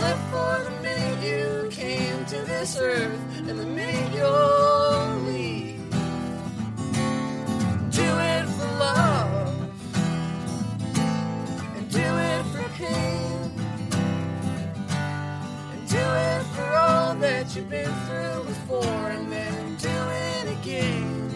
live 0.00 0.20
for 0.30 0.64
the 0.64 0.70
minute 0.82 1.22
you 1.22 1.68
came 1.70 2.24
to 2.24 2.36
this 2.42 2.78
earth 2.80 3.20
and 3.36 3.58
the 3.58 3.66
minute 3.66 4.12
you'll 4.14 5.16
leave. 5.28 5.90
Do 7.90 8.08
it 8.32 8.46
for 8.56 8.70
love 8.86 9.72
and 11.76 11.90
do 11.90 12.08
it 12.30 12.42
for 12.52 12.68
pain 12.78 13.52
and 15.72 15.88
do 15.88 16.04
it 16.28 16.42
for 16.54 16.68
all 16.84 17.14
that 17.16 17.54
you've 17.54 17.68
been 17.68 17.92
through 18.06 18.44
before 18.44 19.06
and 19.16 19.30
then 19.30 19.76
do 19.76 19.96
it 20.32 20.46
again 20.58 21.30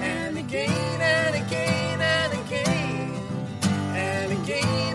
and 0.00 0.38
again 0.38 1.00
and 1.00 1.34
again 1.42 2.00
and 2.00 2.32
again 2.40 3.14
and 3.96 4.32
again 4.32 4.89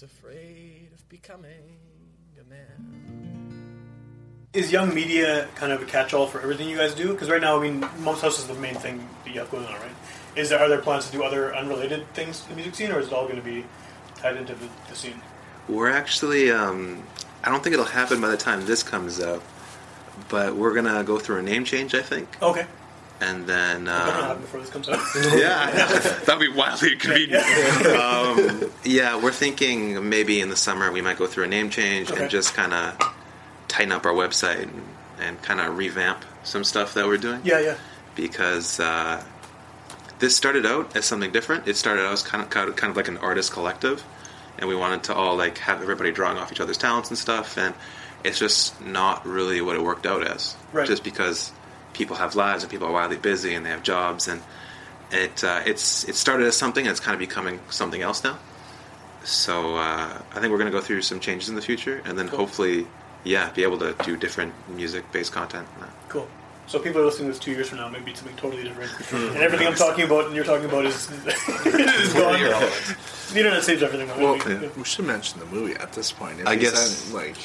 was 0.00 0.10
afraid 0.10 0.88
of 0.94 1.08
becoming 1.08 1.76
a 2.40 2.44
man. 2.48 3.80
Is 4.52 4.72
young 4.72 4.94
media 4.94 5.46
kind 5.56 5.72
of 5.72 5.82
a 5.82 5.84
catch-all 5.84 6.26
for 6.26 6.40
everything 6.40 6.68
you 6.68 6.76
guys 6.76 6.94
do? 6.94 7.12
Because 7.12 7.28
right 7.28 7.40
now, 7.40 7.58
I 7.58 7.62
mean, 7.62 7.80
Mom's 7.98 8.20
House 8.20 8.38
is 8.38 8.46
the 8.46 8.54
main 8.54 8.74
thing 8.74 9.06
that 9.24 9.34
you 9.34 9.40
have 9.40 9.50
going 9.50 9.66
on, 9.66 9.74
right? 9.74 9.90
Is 10.36 10.48
there 10.48 10.58
are 10.58 10.68
there 10.68 10.80
plans 10.80 11.06
to 11.06 11.12
do 11.12 11.22
other 11.22 11.54
unrelated 11.54 12.08
things 12.14 12.40
to 12.40 12.48
the 12.48 12.54
music 12.54 12.74
scene, 12.76 12.92
or 12.92 13.00
is 13.00 13.08
it 13.08 13.12
all 13.12 13.24
going 13.24 13.36
to 13.36 13.42
be 13.42 13.64
tied 14.16 14.36
into 14.36 14.54
the, 14.54 14.68
the 14.88 14.94
scene? 14.94 15.20
We're 15.68 15.90
actually, 15.90 16.50
um, 16.50 17.02
I 17.44 17.50
don't 17.50 17.62
think 17.62 17.74
it'll 17.74 17.84
happen 17.84 18.20
by 18.20 18.28
the 18.28 18.36
time 18.36 18.64
this 18.64 18.82
comes 18.82 19.20
out, 19.20 19.42
but 20.28 20.56
we're 20.56 20.74
gonna 20.74 21.04
go 21.04 21.18
through 21.18 21.38
a 21.38 21.42
name 21.42 21.64
change, 21.64 21.94
I 21.94 22.02
think, 22.02 22.28
Okay, 22.42 22.66
and 23.20 23.46
then 23.46 23.84
that'll 23.84 24.12
happen 24.12 24.30
um, 24.36 24.40
before 24.40 24.60
this 24.60 24.70
comes 24.70 24.88
out. 24.88 25.00
yeah, 25.36 25.70
that'd 26.24 26.40
be 26.40 26.48
wildly 26.48 26.92
inconvenient. 26.92 27.44
um, 27.86 28.70
yeah, 28.84 29.20
we're 29.22 29.32
thinking 29.32 30.08
maybe 30.08 30.40
in 30.40 30.48
the 30.48 30.56
summer 30.56 30.90
we 30.90 31.00
might 31.02 31.18
go 31.18 31.26
through 31.26 31.44
a 31.44 31.48
name 31.48 31.70
change 31.70 32.10
Okay. 32.10 32.22
and 32.22 32.30
just 32.30 32.54
kind 32.54 32.72
of 32.72 32.96
tighten 33.68 33.92
up 33.92 34.06
our 34.06 34.12
website 34.12 34.62
and, 34.62 34.82
and 35.20 35.42
kind 35.42 35.60
of 35.60 35.76
revamp 35.76 36.24
some 36.44 36.64
stuff 36.64 36.94
that 36.94 37.06
we're 37.06 37.18
doing. 37.18 37.40
yeah, 37.44 37.60
yeah. 37.60 37.76
because 38.14 38.80
uh, 38.80 39.22
this 40.18 40.34
started 40.36 40.64
out 40.66 40.96
as 40.96 41.04
something 41.04 41.30
different. 41.32 41.68
It 41.68 41.76
started 41.76 42.06
out 42.06 42.12
as 42.12 42.22
kind 42.22 42.42
of 42.42 42.50
kind 42.50 42.68
of 42.68 42.76
kind 42.76 42.90
of 42.90 42.96
like 42.96 43.08
an 43.08 43.18
artist 43.18 43.52
collective, 43.52 44.02
and 44.58 44.68
we 44.68 44.74
wanted 44.76 45.02
to 45.04 45.14
all 45.14 45.36
like 45.36 45.58
have 45.58 45.82
everybody 45.82 46.10
drawing 46.12 46.36
off 46.38 46.50
each 46.52 46.60
other's 46.60 46.78
talents 46.78 47.10
and 47.10 47.18
stuff. 47.18 47.56
And 47.58 47.74
it's 48.24 48.38
just 48.38 48.80
not 48.82 49.24
really 49.26 49.60
what 49.62 49.76
it 49.76 49.82
worked 49.82 50.04
out 50.06 50.26
as. 50.26 50.56
Right. 50.72 50.86
Just 50.86 51.04
because 51.04 51.52
people 51.92 52.16
have 52.16 52.34
lives 52.34 52.62
and 52.62 52.70
people 52.70 52.86
are 52.88 52.92
wildly 52.92 53.16
busy 53.18 53.54
and 53.54 53.64
they 53.64 53.70
have 53.70 53.82
jobs, 53.82 54.28
and 54.28 54.40
it 55.10 55.42
uh, 55.44 55.62
it's 55.66 56.08
it 56.08 56.14
started 56.14 56.46
as 56.46 56.56
something 56.56 56.84
and 56.86 56.90
it's 56.90 57.00
kind 57.00 57.14
of 57.14 57.18
becoming 57.20 57.60
something 57.70 58.02
else 58.02 58.22
now. 58.24 58.38
So 59.24 59.76
uh, 59.76 60.18
I 60.32 60.40
think 60.40 60.50
we're 60.50 60.58
going 60.58 60.70
to 60.72 60.76
go 60.76 60.80
through 60.80 61.02
some 61.02 61.20
changes 61.20 61.48
in 61.48 61.54
the 61.54 61.62
future, 61.62 62.00
and 62.04 62.18
then 62.18 62.26
hopefully, 62.28 62.86
yeah, 63.24 63.50
be 63.50 63.62
able 63.64 63.78
to 63.78 63.94
do 64.04 64.16
different 64.16 64.54
music-based 64.70 65.30
content. 65.32 65.68
Cool. 66.08 66.26
So 66.66 66.78
people 66.78 67.02
are 67.02 67.04
listening 67.04 67.26
to 67.28 67.32
this 67.32 67.38
two 67.40 67.50
years 67.50 67.68
from 67.68 67.78
now, 67.78 67.88
maybe 67.88 68.12
it's 68.12 68.20
something 68.20 68.36
totally 68.38 68.62
different, 68.62 68.92
and 69.34 69.42
everything 69.42 69.66
I'm 69.66 69.74
talking 69.74 70.04
about 70.04 70.26
and 70.26 70.36
you're 70.36 70.44
talking 70.44 70.66
about 70.66 70.86
is, 70.86 71.10
is 71.66 72.12
gone. 72.14 72.38
The 73.32 73.38
internet 73.38 73.62
saves 73.64 73.82
everything. 73.82 74.08
Well, 74.08 74.36
Yeah. 74.48 74.68
we 74.76 74.84
should 74.84 75.04
mention 75.04 75.40
the 75.40 75.46
movie 75.46 75.74
at 75.74 75.92
this 75.92 76.12
point. 76.12 76.40
If 76.40 76.46
I 76.46 76.54
guess- 76.56 76.78
said, 76.80 77.12
like 77.14 77.36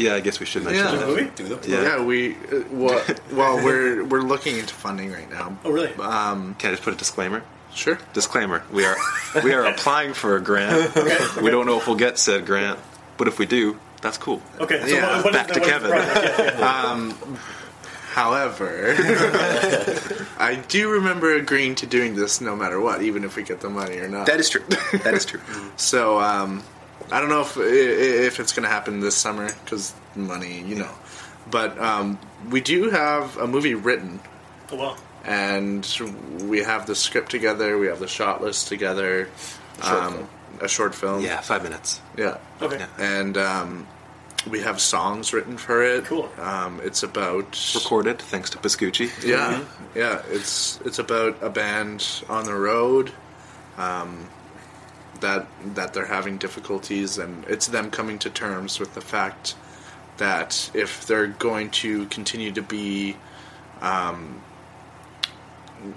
Yeah, 0.00 0.14
I 0.14 0.20
guess 0.20 0.40
we 0.40 0.46
should 0.46 0.64
mention 0.64 0.84
Yeah. 0.84 0.96
that. 0.96 1.06
movie? 1.06 1.30
Do 1.34 1.44
them. 1.48 1.60
Yeah. 1.66 1.82
yeah, 1.82 2.04
we 2.04 2.34
uh, 2.34 2.62
well, 2.70 3.04
well 3.32 3.56
we're 3.64 4.02
we're 4.04 4.22
looking 4.22 4.56
into 4.58 4.74
funding 4.74 5.12
right 5.12 5.30
now. 5.30 5.56
Oh, 5.64 5.70
really? 5.70 5.92
Um, 5.94 6.54
Can 6.58 6.70
I 6.70 6.72
just 6.72 6.82
put 6.82 6.94
a 6.94 6.96
disclaimer? 6.96 7.42
sure. 7.74 7.98
Disclaimer: 8.14 8.62
We 8.72 8.84
are 8.84 8.96
we 9.44 9.52
are 9.54 9.64
applying 9.66 10.12
for 10.14 10.36
a 10.36 10.40
grant. 10.40 10.94
We 11.42 11.50
don't 11.50 11.66
know 11.66 11.78
if 11.78 11.86
we'll 11.86 11.96
get 11.96 12.18
said 12.18 12.46
grant, 12.46 12.78
but 13.16 13.28
if 13.28 13.38
we 13.38 13.46
do, 13.46 13.78
that's 14.02 14.18
cool. 14.18 14.40
Okay. 14.58 14.80
So 14.80 14.86
Yeah, 14.86 15.16
what, 15.22 15.24
what 15.26 15.34
is 15.34 15.40
back 15.40 15.46
the, 15.48 15.54
to 15.54 15.60
what 15.60 15.68
is 15.68 15.82
the 15.82 15.88
Kevin. 15.88 15.90
project? 15.90 16.38
Yeah, 16.58 17.14
yeah. 17.30 17.36
However, 18.10 18.96
I 20.38 20.56
do 20.66 20.90
remember 20.90 21.34
agreeing 21.36 21.76
to 21.76 21.86
doing 21.86 22.16
this 22.16 22.40
no 22.40 22.56
matter 22.56 22.80
what, 22.80 23.02
even 23.02 23.22
if 23.22 23.36
we 23.36 23.44
get 23.44 23.60
the 23.60 23.70
money 23.70 23.98
or 23.98 24.08
not. 24.08 24.26
That 24.26 24.40
is 24.40 24.48
true. 24.50 24.64
That 25.04 25.14
is 25.14 25.24
true. 25.24 25.40
So 25.76 26.18
um, 26.20 26.64
I 27.12 27.20
don't 27.20 27.28
know 27.28 27.40
if 27.42 27.56
if 27.56 28.40
it's 28.40 28.52
going 28.52 28.64
to 28.64 28.68
happen 28.68 29.00
this 29.00 29.16
summer 29.16 29.50
because 29.64 29.92
money, 30.14 30.60
you 30.62 30.76
know. 30.76 30.90
But 31.50 31.78
um, 31.78 32.18
we 32.50 32.60
do 32.60 32.90
have 32.90 33.36
a 33.38 33.46
movie 33.46 33.74
written, 33.74 34.20
Oh, 34.70 34.76
wow. 34.76 34.96
and 35.24 35.84
we 36.42 36.60
have 36.62 36.86
the 36.86 36.94
script 36.94 37.30
together. 37.30 37.76
We 37.78 37.86
have 37.88 37.98
the 37.98 38.06
shot 38.08 38.40
list 38.42 38.68
together. 38.68 39.28
um, 39.82 40.28
A 40.60 40.68
short 40.68 40.94
film. 40.94 41.22
Yeah, 41.24 41.40
five 41.40 41.62
minutes. 41.62 42.00
Yeah. 42.16 42.38
Okay. 42.62 42.78
Yeah. 42.78 42.88
And 42.98 43.36
um, 43.38 43.86
we 44.48 44.60
have 44.60 44.80
songs 44.80 45.32
written 45.32 45.56
for 45.56 45.82
it. 45.82 46.04
Cool. 46.04 46.30
Um, 46.38 46.80
it's 46.84 47.02
about 47.02 47.58
Recorded 47.74 48.18
thanks 48.20 48.50
to 48.50 48.58
Pascucci. 48.58 49.10
Yeah, 49.26 49.64
yeah. 49.94 50.22
It's 50.28 50.78
it's 50.84 50.98
about 51.00 51.42
a 51.42 51.50
band 51.50 52.06
on 52.28 52.44
the 52.44 52.54
road, 52.54 53.10
um, 53.78 54.28
that 55.20 55.46
that 55.74 55.94
they're 55.94 56.06
having 56.06 56.38
difficulties, 56.38 57.18
and 57.18 57.44
it's 57.46 57.66
them 57.68 57.90
coming 57.90 58.18
to 58.20 58.30
terms 58.30 58.78
with 58.80 58.94
the 58.94 59.00
fact 59.00 59.54
that 60.18 60.70
if 60.74 61.06
they're 61.06 61.28
going 61.28 61.70
to 61.70 62.04
continue 62.06 62.52
to 62.52 62.60
be, 62.62 63.16
um, 63.80 64.40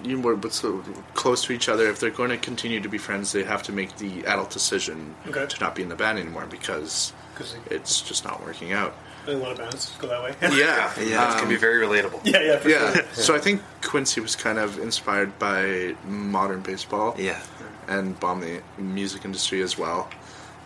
you 0.03 0.17
know, 0.17 0.35
what's 0.35 0.61
the, 0.61 0.81
close 1.13 1.43
to 1.45 1.51
each 1.53 1.67
other, 1.67 1.87
if 1.89 1.99
they're 1.99 2.09
going 2.09 2.29
to 2.29 2.37
continue 2.37 2.79
to 2.79 2.87
be 2.87 2.97
friends, 2.97 3.33
they 3.33 3.43
have 3.43 3.63
to 3.63 3.73
make 3.73 3.97
the 3.97 4.25
adult 4.25 4.49
decision 4.49 5.13
Okay. 5.27 5.45
to 5.45 5.59
not 5.59 5.75
be 5.75 5.81
in 5.83 5.89
the 5.89 5.95
band 5.95 6.19
anymore 6.19 6.45
because 6.49 7.11
Because 7.33 7.55
it's 7.69 8.01
just 8.01 8.23
not 8.23 8.41
working 8.45 8.71
out. 8.71 8.95
a 9.27 9.31
lot 9.33 9.51
of 9.51 9.57
bands 9.57 9.91
go 9.99 10.07
that 10.07 10.23
way. 10.23 10.33
Yeah, 10.41 10.91
Yeah, 11.01 11.35
It 11.35 11.39
can 11.39 11.49
be 11.49 11.57
very 11.57 11.85
relatable. 11.85 12.21
yeah, 12.23 12.39
yeah, 12.41 12.59
for 12.59 12.69
yeah. 12.69 12.93
sure. 12.93 13.03
So 13.13 13.35
I 13.35 13.39
think 13.39 13.61
Quincy 13.81 14.21
was 14.21 14.37
kind 14.37 14.57
of 14.57 14.79
inspired 14.79 15.37
by 15.37 15.95
modern 16.07 16.61
baseball 16.61 17.15
Yeah. 17.19 17.41
And 17.87 18.19
bomb 18.19 18.41
the 18.41 18.61
music 18.77 19.25
industry 19.25 19.61
as 19.61 19.77
well. 19.77 20.09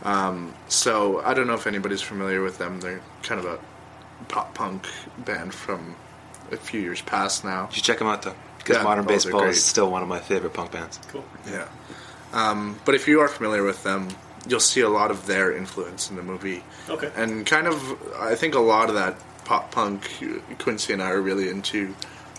Um, 0.04 0.54
so 0.68 1.22
I 1.22 1.34
don't 1.34 1.48
know 1.48 1.56
if 1.56 1.68
anybody's 1.68 2.02
familiar 2.02 2.42
with 2.44 2.58
them. 2.58 2.80
They're 2.80 3.02
kind 3.24 3.40
of 3.40 3.46
a 3.46 3.60
pop 4.28 4.54
punk 4.54 4.86
band 5.20 5.54
from 5.54 5.96
a 6.52 6.58
few 6.58 6.80
years 6.82 7.02
past 7.02 7.44
now. 7.44 7.68
You 7.70 7.76
should 7.76 7.84
check 7.84 7.98
them 8.00 8.08
out 8.08 8.22
though, 8.22 8.36
because 8.60 8.78
Yeah, 8.78 8.84
Modern 8.84 9.06
Baseball 9.06 9.44
is 9.44 9.64
still 9.64 9.90
one 9.92 10.02
of 10.02 10.08
my 10.08 10.20
favorite 10.20 10.54
punk 10.54 10.72
bands. 10.72 11.00
Cool. 11.10 11.26
Yeah. 11.50 11.68
Um, 12.34 12.80
but 12.86 12.94
if 12.96 13.08
you 13.08 13.22
are 13.22 13.28
familiar 13.28 13.64
with 13.64 13.84
them, 13.84 14.10
you'll 14.48 14.60
see 14.60 14.82
a 14.82 14.90
lot 14.90 15.12
of 15.12 15.26
their 15.26 15.56
influence 15.56 16.10
in 16.10 16.16
the 16.16 16.24
movie. 16.24 16.64
Okay. 16.90 17.12
And 17.16 17.46
kind 17.46 17.68
of, 17.68 17.98
I 18.18 18.36
think 18.36 18.54
a 18.56 18.60
lot 18.60 18.90
of 18.90 18.96
that 18.96 19.16
pop 19.46 19.72
punk, 19.72 20.10
Quincy 20.60 20.94
and 20.94 21.02
I 21.02 21.10
are 21.12 21.22
really 21.22 21.50
into 21.50 21.94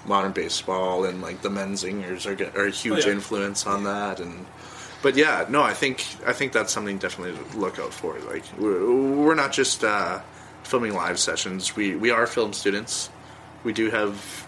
modern 0.06 0.32
baseball, 0.32 1.04
and 1.04 1.20
like 1.20 1.42
the 1.42 1.48
Menzingers 1.50 2.24
are, 2.26 2.58
are 2.60 2.66
a 2.66 2.70
huge 2.70 3.04
Oh, 3.04 3.08
yeah. 3.08 3.14
influence 3.14 3.66
on 3.66 3.84
that. 3.84 4.20
And 4.20 4.46
but 5.02 5.16
yeah, 5.16 5.46
no, 5.48 5.62
I 5.62 5.74
think 5.74 6.04
I 6.26 6.32
think 6.32 6.52
that's 6.52 6.72
something 6.72 6.98
definitely 6.98 7.38
to 7.52 7.58
look 7.58 7.78
out 7.78 7.92
for. 7.94 8.18
Like 8.20 8.44
we're, 8.58 8.84
we're 9.14 9.34
not 9.34 9.52
just 9.52 9.84
uh, 9.84 10.20
filming 10.64 10.94
live 10.94 11.18
sessions. 11.18 11.76
We 11.76 11.96
we 11.96 12.10
are 12.10 12.26
film 12.26 12.52
students. 12.52 13.10
We 13.64 13.72
do 13.72 13.90
have 13.90 14.46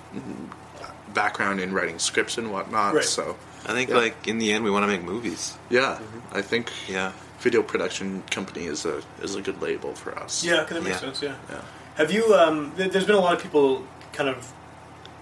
background 1.15 1.61
in 1.61 1.73
writing 1.73 1.99
scripts 1.99 2.39
and 2.39 2.51
whatnot. 2.53 2.95
Right. 2.95 3.05
So 3.05 3.37
I 3.67 3.73
think 3.73 3.91
Yeah. 3.91 3.97
like 3.97 4.27
in 4.29 4.39
the 4.39 4.53
end 4.53 4.65
we 4.65 4.71
want 4.71 4.85
to 4.85 4.87
make 4.87 5.03
movies. 5.03 5.57
yeah, 5.69 5.99
I 6.33 6.43
think 6.43 6.71
Yeah. 6.89 7.13
video 7.41 7.63
production 7.63 8.23
company 8.31 8.67
is 8.67 8.85
a 8.85 9.03
is 9.23 9.35
a 9.35 9.43
good 9.43 9.61
label 9.61 9.95
for 9.95 10.17
us. 10.19 10.45
Yeah, 10.45 10.65
that 10.65 10.83
makes 10.83 10.97
Yeah. 10.97 11.01
sense. 11.01 11.23
Yeah. 11.23 11.35
Yeah. 11.51 11.61
Have 11.97 12.13
you? 12.13 12.35
Um, 12.35 12.73
th- 12.77 12.93
there's 12.93 13.05
been 13.07 13.17
a 13.17 13.21
lot 13.21 13.35
of 13.35 13.43
people 13.43 13.85
kind 14.13 14.29
of. 14.29 14.53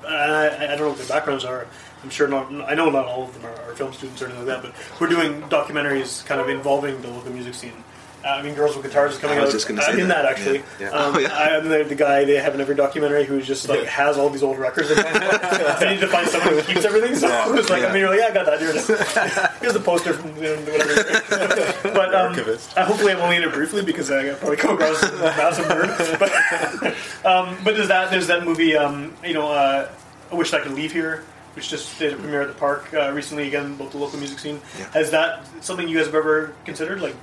I, 0.06 0.64
I 0.64 0.66
don't 0.68 0.80
know 0.80 0.88
what 0.88 0.98
their 0.98 1.08
backgrounds 1.08 1.44
are. 1.44 1.66
I'm 2.02 2.10
sure 2.10 2.28
not. 2.28 2.52
I 2.68 2.74
know 2.74 2.90
not 2.90 3.06
all 3.06 3.24
of 3.24 3.34
them 3.34 3.46
are, 3.46 3.70
are 3.70 3.74
film 3.74 3.92
students 3.92 4.22
or 4.22 4.26
anything 4.26 4.46
like 4.46 4.62
that. 4.62 4.72
But 4.72 5.00
we're 5.00 5.08
doing 5.08 5.42
documentaries 5.42 6.24
kind 6.26 6.40
of 6.40 6.48
involving 6.48 7.00
the 7.02 7.08
local 7.08 7.32
music 7.32 7.54
scene. 7.54 7.84
Uh, 8.24 8.28
I 8.28 8.42
mean, 8.42 8.54
Girls 8.54 8.76
with 8.76 8.84
Guitars 8.84 9.12
is 9.14 9.18
coming 9.18 9.38
I 9.38 9.42
was 9.42 9.50
out. 9.50 9.52
just 9.52 9.68
gonna 9.68 9.80
uh, 9.80 9.84
say 9.84 10.00
in 10.00 10.08
that. 10.08 10.22
that, 10.22 10.32
actually. 10.32 10.58
Yeah, 10.58 10.64
yeah. 10.80 10.88
Um, 10.90 11.14
Oh, 11.16 11.18
yeah. 11.20 11.38
I, 11.38 11.60
the, 11.60 11.84
the 11.84 11.94
guy 11.94 12.24
they 12.24 12.34
have 12.36 12.54
in 12.54 12.60
every 12.60 12.74
documentary 12.74 13.24
who's 13.24 13.46
just 13.46 13.68
like 13.68 13.84
has 13.84 14.18
all 14.18 14.28
these 14.28 14.42
old 14.42 14.58
records. 14.58 14.88
they 14.88 14.94
need 15.90 16.00
to 16.00 16.08
find 16.08 16.26
someone 16.28 16.54
who 16.54 16.62
keeps 16.62 16.84
everything. 16.84 17.14
So 17.14 17.28
it's 17.54 17.70
like, 17.70 17.84
I 17.84 17.88
mean, 17.92 17.98
you're 18.00 18.10
like, 18.10 18.18
yeah, 18.20 18.26
I 18.26 18.34
got 18.34 18.46
that. 18.46 18.58
Here. 18.60 18.72
Here's 19.60 19.72
the 19.72 19.80
poster 19.80 20.14
from 20.14 20.34
you 20.36 20.42
know, 20.42 20.56
whatever. 20.56 21.78
but 21.94 22.14
um, 22.14 22.32
uh, 22.76 22.84
hopefully, 22.84 23.12
I'm 23.12 23.20
only 23.20 23.36
in 23.36 23.44
it 23.44 23.52
briefly 23.52 23.82
because 23.82 24.10
I 24.10 24.26
got 24.26 24.38
probably 24.40 24.56
come 24.56 24.74
across 24.74 25.02
a 25.02 25.12
massive 25.16 25.64
nerd. 25.66 26.18
But 26.18 27.26
um, 27.26 27.56
but 27.64 27.76
there's 27.76 27.88
that 27.88 28.10
there's 28.10 28.26
that 28.26 28.44
movie. 28.44 28.76
Um, 28.76 29.14
you 29.24 29.34
know, 29.34 29.48
uh, 29.48 29.88
I 30.30 30.34
wish 30.34 30.52
I 30.52 30.60
could 30.60 30.72
leave 30.72 30.92
here. 30.92 31.24
Which 31.54 31.70
just 31.70 31.98
did 31.98 32.12
a 32.12 32.16
premiere 32.16 32.42
at 32.42 32.48
the 32.48 32.54
park 32.54 32.94
uh, 32.94 33.10
recently 33.12 33.48
again, 33.48 33.72
about 33.72 33.90
the 33.90 33.98
local 33.98 34.16
music 34.20 34.38
scene. 34.38 34.60
Yeah. 34.78 34.98
Is 35.00 35.10
that 35.10 35.44
something 35.60 35.88
you 35.88 35.96
guys 35.96 36.06
have 36.06 36.14
ever 36.14 36.54
considered? 36.64 37.00
Like, 37.00 37.16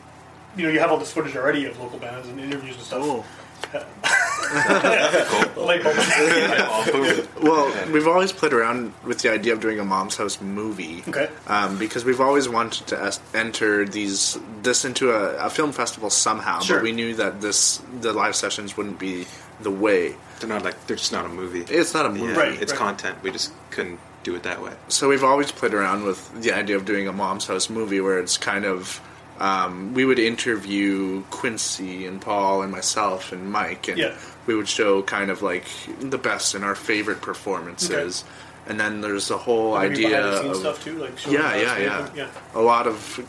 you 0.56 0.64
know, 0.64 0.70
you 0.70 0.80
have 0.80 0.92
all 0.92 0.98
this 0.98 1.12
footage 1.12 1.36
already 1.36 1.66
of 1.66 1.80
local 1.80 2.00
bands 2.00 2.28
and 2.28 2.40
interviews 2.40 2.76
and 2.76 2.84
stuff. 2.86 3.02
Oh. 3.04 3.26
Light 5.58 5.84
bulb. 5.84 5.96
Well, 7.42 7.92
we've 7.92 8.08
always 8.08 8.32
played 8.32 8.54
around 8.54 8.94
with 9.04 9.20
the 9.20 9.30
idea 9.32 9.54
of 9.54 9.60
doing 9.60 9.80
a 9.80 9.86
mom's 9.86 10.16
house 10.18 10.40
movie. 10.42 11.04
Okay. 11.08 11.30
Um, 11.48 11.78
because 11.78 12.06
we've 12.06 12.22
always 12.22 12.48
wanted 12.50 12.88
to 12.88 13.02
es- 13.04 13.20
enter 13.34 13.86
these 13.86 14.38
this 14.64 14.86
into 14.86 15.12
a, 15.12 15.36
a 15.46 15.50
film 15.50 15.72
festival 15.72 16.10
somehow, 16.10 16.60
Sure. 16.60 16.78
but 16.78 16.84
we 16.84 16.92
knew 16.92 17.14
that 17.16 17.42
this 17.42 17.82
the 18.02 18.14
live 18.14 18.36
sessions 18.36 18.78
wouldn't 18.78 19.00
be 19.00 19.26
the 19.62 19.72
way. 19.72 20.16
They're 20.40 20.50
not 20.50 20.64
like 20.64 20.88
they're 20.88 20.96
just 20.98 21.12
not 21.12 21.26
a 21.26 21.30
movie. 21.30 21.62
It's 21.74 21.94
not 21.94 22.06
a 22.06 22.10
movie. 22.10 22.34
Yeah, 22.34 22.40
Right, 22.40 22.62
it's 22.62 22.72
right. 22.72 22.80
content. 22.80 23.18
We 23.24 23.32
just 23.32 23.52
couldn't 23.72 24.00
do 24.24 24.36
it 24.36 24.44
that 24.44 24.62
way. 24.62 24.74
So 24.88 25.08
we've 25.10 25.24
always 25.24 25.52
played 25.52 25.74
around 25.74 26.04
with 26.04 26.42
the 26.42 26.52
idea 26.52 26.76
of 26.78 26.86
doing 26.86 27.08
a 27.08 27.14
mom's 27.14 27.46
house 27.48 27.70
movie 27.70 28.02
where 28.02 28.20
it's 28.20 28.38
kind 28.38 28.66
of 28.66 29.00
um, 29.40 29.94
we 29.94 30.06
would 30.06 30.20
interview 30.20 31.24
Quincy 31.30 32.06
and 32.06 32.22
Paul 32.22 32.62
and 32.62 32.72
myself 32.72 33.32
and 33.32 33.52
Mike 33.52 33.88
and 33.88 33.98
Yeah. 33.98 34.16
we 34.46 34.56
would 34.56 34.68
show 34.70 35.02
kind 35.04 35.30
of 35.30 35.42
like 35.42 35.66
the 36.00 36.18
best 36.18 36.56
and 36.56 36.64
our 36.64 36.76
favorite 36.76 37.22
performances. 37.22 38.24
And 38.68 38.80
then 38.80 39.02
there's 39.02 39.28
the 39.28 39.38
whole 39.38 39.76
idea 39.76 40.26
of 40.26 40.56
stuff 40.56 40.84
too, 40.84 40.98
like 40.98 41.18
showing 41.20 41.36
yeah, 41.36 41.56
yeah, 41.56 42.10
yeah, 42.16 42.28
A 42.56 42.62
lot 42.62 42.88
of 42.88 43.20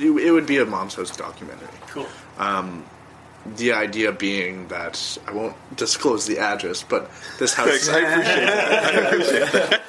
it 0.00 0.30
would 0.32 0.46
be 0.46 0.58
a 0.58 0.64
mom's 0.64 0.94
house 0.94 1.14
documentary. 1.16 1.68
Cool. 1.88 2.06
The 3.56 3.72
idea 3.72 4.12
being 4.12 4.68
that 4.68 5.18
I 5.26 5.32
won't 5.32 5.54
disclose 5.76 6.26
the 6.26 6.38
address, 6.38 6.82
but 6.82 7.10
this 7.38 7.54
house. 7.54 7.88
I 7.88 8.00
appreciate 8.00 9.48
it. 9.54 9.82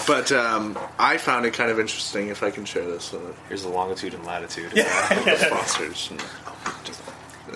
but 0.06 0.32
um, 0.32 0.78
I 0.98 1.16
found 1.16 1.46
it 1.46 1.54
kind 1.54 1.70
of 1.70 1.80
interesting. 1.80 2.28
If 2.28 2.42
I 2.42 2.50
can 2.50 2.64
share 2.64 2.84
this, 2.84 3.14
uh, 3.14 3.20
Here's 3.48 3.62
the 3.62 3.68
longitude 3.68 4.14
and 4.14 4.24
latitude. 4.24 4.72
Yeah. 4.74 5.24
with 5.24 5.40
sponsors. 5.40 6.10
and- 6.10 6.20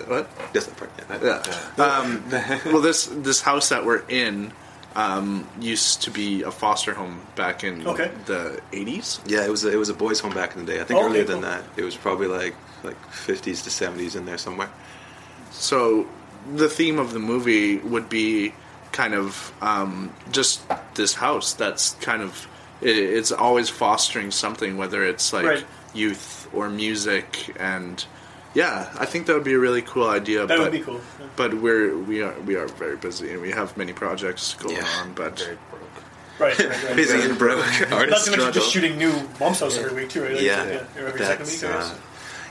what? 0.07 0.53
Just 0.53 0.75
the 0.75 0.87
yeah. 1.21 1.43
Yeah. 1.77 1.83
Um, 1.83 2.23
well, 2.65 2.81
this 2.81 3.05
this 3.07 3.41
house 3.41 3.69
that 3.69 3.85
we're 3.85 4.03
in 4.07 4.51
um, 4.95 5.47
used 5.59 6.01
to 6.03 6.11
be 6.11 6.43
a 6.43 6.51
foster 6.51 6.93
home 6.93 7.21
back 7.35 7.63
in 7.63 7.87
Okay. 7.87 8.11
the 8.25 8.61
eighties. 8.73 9.19
Yeah, 9.25 9.45
it 9.45 9.49
was 9.49 9.63
a, 9.63 9.71
it 9.71 9.77
was 9.77 9.89
a 9.89 9.93
boys' 9.93 10.19
home 10.19 10.33
back 10.33 10.55
in 10.55 10.65
the 10.65 10.71
day. 10.71 10.81
I 10.81 10.83
think 10.83 10.99
Oh, 10.99 11.03
okay, 11.03 11.09
earlier 11.11 11.25
cool. 11.25 11.33
than 11.35 11.41
that, 11.43 11.63
it 11.77 11.83
was 11.83 11.95
probably 11.95 12.27
like 12.27 12.55
like 12.83 12.99
50s 13.11 13.63
to 13.63 13.69
70s 13.69 14.15
in 14.15 14.25
there 14.25 14.37
somewhere. 14.39 14.69
So 15.51 16.07
the 16.55 16.67
theme 16.67 16.97
of 16.97 17.13
the 17.13 17.19
movie 17.19 17.77
would 17.77 18.09
be 18.09 18.53
kind 18.91 19.13
of 19.13 19.53
um, 19.61 20.11
just 20.31 20.61
this 20.95 21.13
house 21.13 21.53
that's 21.53 21.91
kind 22.01 22.21
of 22.23 22.47
it, 22.81 22.97
it's 22.97 23.31
always 23.31 23.69
fostering 23.69 24.31
something, 24.31 24.77
whether 24.77 25.03
it's 25.03 25.31
like 25.31 25.45
Right. 25.45 25.65
youth 25.93 26.49
or 26.53 26.69
music, 26.69 27.55
and 27.59 28.03
yeah, 28.53 28.89
I 28.99 29.05
think 29.05 29.25
that 29.27 29.33
would 29.33 29.43
be 29.43 29.53
a 29.53 29.59
really 29.59 29.81
cool 29.81 30.07
idea. 30.09 30.39
That 30.45 30.57
but, 30.57 30.59
would 30.59 30.71
be 30.71 30.79
cool. 30.81 31.01
Yeah. 31.19 31.27
But 31.35 31.53
we're 31.55 31.97
we 31.97 32.21
are 32.21 32.33
we 32.41 32.55
are 32.55 32.67
very 32.67 32.97
busy 32.97 33.31
and 33.31 33.41
we 33.41 33.51
have 33.51 33.75
many 33.77 33.93
projects 33.93 34.55
going 34.55 34.75
Yeah. 34.75 34.87
on. 35.01 35.13
But 35.13 35.39
Very 35.39 35.57
broke. 35.69 35.81
Right, 36.39 36.57
right, 36.59 36.83
right. 36.83 36.95
Busy 36.95 37.21
and 37.21 37.37
broke. 37.37 37.59
Not 37.89 37.93
Artist 37.93 38.25
to 38.25 38.31
mention 38.31 38.53
just 38.53 38.71
shooting 38.71 38.97
new 38.97 39.13
mom's 39.39 39.59
house 39.59 39.77
every 39.77 39.93
week 39.93 40.09
too, 40.09 40.23
right? 40.23 40.33
Like, 40.33 40.41
Yeah, 40.41 40.63
or 40.97 41.07
every 41.07 41.19
second 41.25 41.45
that's, 41.45 41.61
week. 41.61 41.71
Uh, 41.71 41.93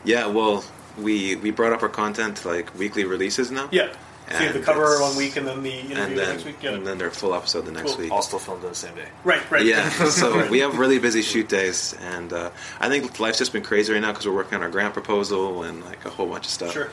yeah. 0.04 0.26
Well, 0.26 0.64
we 0.98 1.36
we 1.36 1.50
brought 1.50 1.72
up 1.72 1.82
our 1.82 1.88
content 1.88 2.44
like 2.44 2.72
weekly 2.78 3.04
releases 3.04 3.50
now. 3.50 3.68
yeah. 3.72 3.88
So 4.30 4.38
you 4.38 4.44
have 4.46 4.54
the 4.54 4.60
cover 4.60 5.00
one 5.00 5.16
week 5.16 5.36
and 5.36 5.46
then 5.46 5.62
the 5.62 5.72
interview 5.72 5.96
and 5.96 6.12
the 6.12 6.20
then 6.20 6.28
next 6.30 6.44
week. 6.44 6.56
Yeah. 6.62 6.70
and 6.74 6.86
then 6.86 6.98
their 6.98 7.10
full 7.10 7.34
episode 7.34 7.62
the 7.66 7.72
next 7.72 7.90
Cool. 7.92 8.00
week. 8.02 8.12
All 8.12 8.22
still 8.22 8.38
filmed 8.38 8.62
on 8.62 8.70
the 8.70 8.74
same 8.76 8.94
day. 8.94 9.08
right, 9.24 9.50
right. 9.50 9.64
Yeah, 9.66 9.88
so 10.08 10.48
we 10.50 10.60
have 10.60 10.78
really 10.78 10.98
busy 11.00 11.22
shoot 11.22 11.48
days, 11.48 11.94
and 12.00 12.32
uh, 12.32 12.50
I 12.80 12.88
think 12.88 13.18
life's 13.18 13.38
just 13.38 13.52
been 13.52 13.64
crazy 13.64 13.92
right 13.92 14.00
now 14.00 14.12
because 14.12 14.26
we're 14.26 14.34
working 14.34 14.54
on 14.54 14.62
our 14.62 14.70
grant 14.70 14.92
proposal 14.94 15.64
and 15.64 15.84
like 15.84 16.04
a 16.04 16.10
whole 16.10 16.26
bunch 16.26 16.44
of 16.46 16.50
stuff. 16.52 16.72
Sure. 16.72 16.88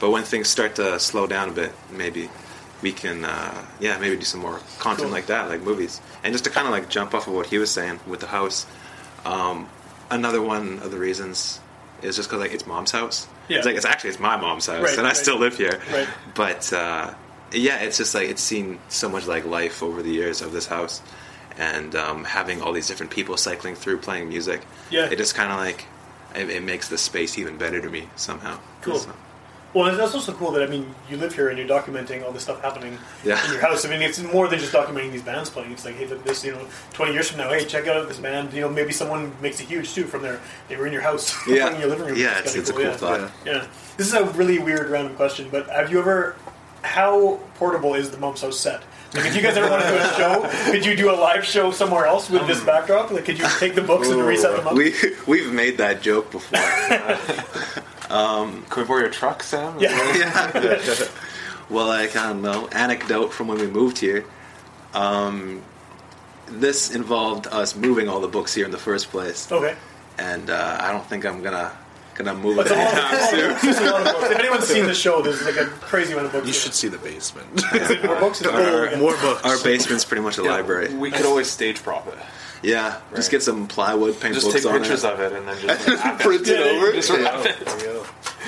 But 0.00 0.10
when 0.10 0.22
things 0.22 0.48
start 0.48 0.76
to 0.76 0.98
slow 0.98 1.26
down 1.26 1.50
a 1.50 1.52
bit, 1.52 1.72
maybe 1.90 2.30
we 2.80 2.92
can, 2.92 3.26
uh, 3.26 3.66
yeah, 3.78 3.98
maybe 3.98 4.16
do 4.16 4.24
some 4.24 4.40
more 4.40 4.58
content 4.78 5.02
Cool. 5.08 5.10
like 5.10 5.26
that, 5.26 5.50
like 5.50 5.60
movies. 5.60 6.00
And 6.24 6.32
just 6.32 6.44
to 6.44 6.50
kind 6.50 6.66
of 6.66 6.72
like 6.72 6.88
jump 6.88 7.12
off 7.12 7.26
of 7.26 7.34
what 7.34 7.46
he 7.48 7.58
was 7.58 7.70
saying 7.70 8.00
with 8.06 8.20
the 8.20 8.26
house, 8.28 8.64
um, 9.26 9.68
another 10.10 10.40
one 10.40 10.78
of 10.78 10.90
the 10.90 10.96
reasons 10.96 11.60
is 12.00 12.16
just 12.16 12.30
because 12.30 12.40
like 12.40 12.54
it's 12.54 12.66
mom's 12.66 12.92
house. 12.92 13.26
Yeah. 13.50 13.58
It's 13.58 13.66
like 13.66 13.76
it's 13.76 13.84
actually 13.84 14.10
it's 14.10 14.18
my 14.20 14.36
mom's 14.36 14.66
house, 14.66 14.82
Right, 14.82 14.92
and 14.96 15.06
I 15.06 15.10
right. 15.10 15.16
still 15.16 15.38
live 15.38 15.56
here. 15.56 15.80
Right. 15.92 16.08
But 16.34 16.72
uh, 16.72 17.12
yeah, 17.52 17.78
it's 17.80 17.96
just 17.98 18.14
like 18.14 18.28
it's 18.28 18.42
seen 18.42 18.78
so 18.88 19.08
much 19.08 19.26
like 19.26 19.44
life 19.44 19.82
over 19.82 20.02
the 20.02 20.10
years 20.10 20.40
of 20.40 20.52
this 20.52 20.66
house, 20.66 21.02
and 21.58 21.94
um, 21.96 22.24
having 22.24 22.62
all 22.62 22.72
these 22.72 22.86
different 22.88 23.10
people 23.12 23.36
cycling 23.36 23.74
through 23.74 23.98
playing 23.98 24.28
music. 24.28 24.62
Yeah. 24.90 25.10
It 25.10 25.16
just 25.16 25.34
kind 25.34 25.50
of 25.52 25.58
like 25.58 25.86
it, 26.34 26.48
it 26.48 26.62
makes 26.62 26.88
the 26.88 26.96
space 26.98 27.36
even 27.38 27.58
better 27.58 27.80
to 27.80 27.90
me 27.90 28.08
somehow. 28.16 28.58
Cool. 28.82 28.98
So- 28.98 29.14
Well, 29.72 29.94
that's 29.96 30.14
also 30.16 30.32
cool 30.32 30.50
that 30.52 30.62
I 30.62 30.66
mean 30.66 30.92
you 31.08 31.16
live 31.16 31.32
here 31.34 31.48
and 31.48 31.56
you're 31.56 31.68
documenting 31.68 32.24
all 32.24 32.32
this 32.32 32.42
stuff 32.42 32.60
happening 32.60 32.98
Yeah. 33.24 33.44
in 33.46 33.52
your 33.52 33.60
house. 33.60 33.84
I 33.84 33.88
mean, 33.90 34.02
it's 34.02 34.20
more 34.20 34.48
than 34.48 34.58
just 34.58 34.72
documenting 34.72 35.12
these 35.12 35.22
bands 35.22 35.48
playing. 35.48 35.70
It's 35.70 35.84
like, 35.84 35.94
hey, 35.94 36.06
look, 36.06 36.24
this, 36.24 36.44
you 36.44 36.52
know, 36.52 36.66
20 36.92 37.12
years 37.12 37.28
from 37.30 37.38
now, 37.38 37.50
hey, 37.50 37.64
check 37.64 37.86
out 37.86 38.08
this 38.08 38.18
band. 38.18 38.52
You 38.52 38.62
know, 38.62 38.68
maybe 38.68 38.92
someone 38.92 39.32
makes 39.40 39.60
it 39.60 39.68
huge 39.68 39.92
too 39.94 40.04
from 40.04 40.22
there. 40.22 40.40
They 40.68 40.76
were 40.76 40.86
in 40.88 40.92
your 40.92 41.02
house, 41.02 41.36
Yeah. 41.46 41.72
in 41.72 41.80
your 41.80 41.88
living 41.88 42.06
room. 42.06 42.16
Yeah, 42.18 42.38
It's 42.40 42.56
it's, 42.56 42.68
it's 42.68 42.70
a 42.70 42.72
cool 42.72 42.82
yeah. 42.82 42.96
thought. 42.96 43.30
Yeah, 43.46 43.66
this 43.96 44.08
is 44.08 44.14
a 44.14 44.24
really 44.30 44.58
weird 44.58 44.90
random 44.90 45.14
question, 45.14 45.48
but 45.50 45.68
have 45.68 45.90
you 45.92 46.00
ever? 46.00 46.34
How 46.82 47.38
portable 47.56 47.94
is 47.94 48.10
the 48.10 48.16
Mom's 48.16 48.40
House 48.40 48.58
set? 48.58 48.82
Like, 49.14 49.26
if 49.26 49.36
you 49.36 49.42
guys 49.42 49.54
ever 49.56 49.68
want 49.68 49.82
to 49.82 49.88
do 49.90 49.96
a 49.96 50.14
show, 50.14 50.70
could 50.72 50.84
you 50.86 50.96
do 50.96 51.10
a 51.10 51.16
live 51.16 51.44
show 51.44 51.70
somewhere 51.72 52.06
else 52.06 52.30
with 52.30 52.46
this 52.46 52.60
um, 52.60 52.66
backdrop? 52.66 53.10
Like, 53.10 53.26
could 53.26 53.38
you 53.38 53.46
take 53.58 53.74
the 53.74 53.82
books 53.82 54.08
and 54.08 54.20
reset 54.22 54.56
them 54.56 54.66
up? 54.66 54.74
We 54.74 54.94
we've 55.26 55.52
made 55.52 55.76
that 55.78 56.00
joke 56.00 56.30
before. 56.32 56.58
Can 58.10 58.62
we 58.76 58.84
borrow 58.84 59.00
your 59.00 59.10
truck, 59.10 59.42
Sam? 59.42 59.76
yeah, 59.80 61.08
well, 61.70 61.86
like 61.86 62.16
I 62.16 62.28
don't 62.28 62.42
know, 62.42 62.68
anecdote 62.68 63.32
from 63.32 63.48
when 63.48 63.58
we 63.58 63.66
moved 63.66 63.98
here. 63.98 64.24
Um, 64.94 65.62
this 66.46 66.92
involved 66.94 67.46
us 67.46 67.76
moving 67.76 68.08
all 68.08 68.20
the 68.20 68.28
books 68.28 68.52
here 68.54 68.64
in 68.64 68.72
the 68.72 68.78
first 68.78 69.10
place, 69.10 69.50
okay. 69.52 69.76
and 70.18 70.50
uh, 70.50 70.78
I 70.80 70.90
don't 70.90 71.06
think 71.06 71.24
I'm 71.24 71.42
gonna 71.42 71.70
gonna 72.14 72.34
move 72.34 72.58
It's 72.58 72.70
it 72.70 72.76
a 72.76 72.80
lot, 72.80 72.94
anytime 72.94 73.30
soon. 73.60 73.70
it's 73.70 73.80
a 73.80 73.84
lot 73.84 74.00
of 74.06 74.12
books. 74.12 74.30
If 74.30 74.38
anyone's 74.38 74.66
seen 74.66 74.86
the 74.86 74.94
show, 74.94 75.22
there's 75.22 75.44
like 75.44 75.56
a 75.56 75.66
crazy 75.66 76.12
amount 76.12 76.26
of 76.26 76.32
books. 76.32 76.46
you 76.48 76.52
here. 76.52 76.60
should 76.60 76.74
see 76.74 76.88
the 76.88 76.98
basement. 76.98 77.48
More 78.04 78.16
books? 78.18 78.40
Is 78.40 78.46
it 78.48 78.52
Our- 78.54 78.90
more, 78.96 79.12
More 79.12 79.16
books. 79.22 79.44
Our 79.44 79.62
basement's 79.62 80.04
pretty 80.04 80.22
much 80.22 80.36
a 80.38 80.42
library. 80.42 80.92
We 80.92 81.10
could 81.12 81.24
always 81.24 81.48
stage 81.48 81.80
prop 81.82 82.08
it. 82.08 82.18
Yeah, 82.62 83.00
just 83.14 83.30
get 83.30 83.42
some 83.42 83.66
plywood, 83.66 84.20
paint 84.20 84.34
Just 84.34 84.46
books 84.48 84.62
take 84.62 84.70
on 84.72 84.80
pictures 84.80 85.04
it. 85.04 85.12
of 85.12 85.20
it 85.20 85.32
and 85.32 85.48
then 85.48 85.58
just 85.60 85.88
like, 86.04 86.18
print 86.18 86.46
it. 86.46 86.60
it 86.60 86.66
over. 86.76 86.92
Just 86.92 87.10
wrap 87.10 87.46
it. 87.46 87.58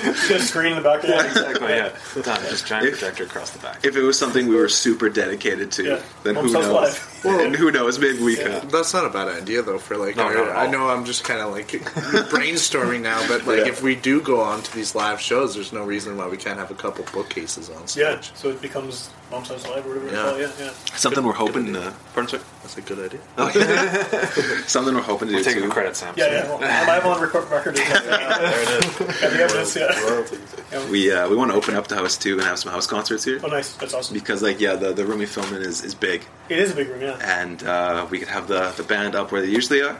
Get 0.03 0.31
a 0.31 0.39
screen 0.41 0.73
in 0.73 0.77
the 0.77 0.83
back. 0.83 1.01
Yeah, 1.03 1.25
exactly. 1.25 1.67
Yeah, 1.69 1.89
done. 2.21 2.41
Just 2.49 2.65
uh, 2.65 2.67
giant 2.67 2.87
If- 2.87 2.99
projector 2.99 3.23
across 3.23 3.51
the 3.51 3.59
back. 3.59 3.83
If 3.85 3.95
it 3.95 4.01
was 4.01 4.19
something 4.19 4.47
we 4.47 4.55
were 4.55 4.67
super 4.69 5.09
dedicated 5.09 5.71
to, 5.73 5.83
Yeah. 5.83 6.01
then 6.23 6.35
Mom's 6.35 6.51
who 6.51 6.57
House 6.61 6.67
knows? 6.67 7.23
Live. 7.25 7.41
and 7.45 7.55
who 7.55 7.71
knows? 7.71 7.97
Maybe 7.99 8.21
we 8.21 8.35
could. 8.35 8.69
That's 8.69 8.93
not 8.93 9.05
a 9.05 9.09
bad 9.09 9.29
idea 9.29 9.61
though. 9.61 9.79
For 9.79 9.97
like, 9.97 10.15
No, 10.17 10.27
I, 10.27 10.65
I 10.65 10.67
know 10.67 10.89
I'm 10.89 11.05
just 11.05 11.23
kind 11.23 11.39
of 11.39 11.51
like 11.51 11.67
brainstorming 12.29 13.01
now, 13.01 13.25
but 13.27 13.45
like 13.47 13.59
Yeah. 13.59 13.67
if 13.67 13.81
we 13.81 13.95
do 13.95 14.21
go 14.21 14.41
on 14.41 14.61
to 14.63 14.75
these 14.75 14.93
live 14.95 15.19
shows, 15.21 15.55
there's 15.55 15.73
no 15.73 15.83
reason 15.83 16.17
why 16.17 16.27
we 16.27 16.37
can't 16.37 16.59
have 16.59 16.71
a 16.71 16.75
couple 16.75 17.05
bookcases 17.13 17.69
on 17.69 17.87
stage. 17.87 18.03
Yeah, 18.03 18.21
so 18.35 18.49
it 18.49 18.61
becomes 18.61 19.09
Mom's 19.33 19.49
Live 19.49 19.85
or 19.85 19.89
whatever 19.89 20.05
Yeah. 20.07 20.11
it's 20.13 20.21
called. 20.21 20.39
Yeah, 20.59 20.65
yeah. 20.65 20.97
Something 20.97 21.23
we're 21.23 21.33
hoping 21.33 21.73
to. 21.73 21.93
Pardon, 22.13 22.29
sir? 22.29 22.39
that's 22.61 22.77
a 22.77 22.81
good 22.81 22.99
idea. 23.05 23.19
Oh, 23.37 23.51
yeah. 23.55 24.61
Something 24.67 24.93
we're 24.95 25.01
hoping 25.01 25.27
to 25.29 25.33
We're 25.33 25.39
do 25.39 25.43
taking 25.45 25.61
too. 25.63 25.67
the 25.69 25.73
credit, 25.73 25.95
Sam. 25.95 26.13
Yeah, 26.15 26.31
yeah. 26.31 26.47
Well, 26.47 26.59
live 26.61 27.05
on 27.05 27.21
record 27.21 27.49
record. 27.49 27.73
Is, 27.79 27.87
There 27.89 28.61
it 28.61 28.69
is. 28.69 29.19
got 29.21 29.31
the 29.31 29.43
evidence, 29.43 29.75
yeah. 29.75 30.89
We 30.91 31.11
uh, 31.11 31.27
we 31.29 31.35
want 31.35 31.51
to 31.51 31.57
open 31.57 31.75
up 31.75 31.87
the 31.87 31.95
house 31.95 32.17
too 32.17 32.33
and 32.37 32.43
have 32.43 32.59
some 32.59 32.71
house 32.71 32.85
concerts 32.87 33.23
here 33.23 33.39
Oh, 33.43 33.47
nice. 33.47 33.73
That's 33.75 33.93
awesome. 33.93 34.13
because 34.13 34.41
like 34.43 34.59
yeah 34.59 34.75
the 34.75 34.93
the 34.93 35.05
room 35.05 35.19
we 35.19 35.25
film 35.25 35.53
in 35.53 35.61
is, 35.61 35.83
is 35.83 35.93
big 35.95 36.23
It 36.49 36.59
is 36.59 36.71
a 36.71 36.75
big 36.75 36.89
room, 36.89 37.01
yeah. 37.01 37.17
and 37.41 37.63
uh, 37.63 38.05
we 38.09 38.19
could 38.19 38.27
have 38.29 38.47
the 38.47 38.71
the 38.77 38.83
band 38.83 39.15
up 39.15 39.31
where 39.31 39.41
they 39.41 39.49
usually 39.49 39.81
are 39.81 39.99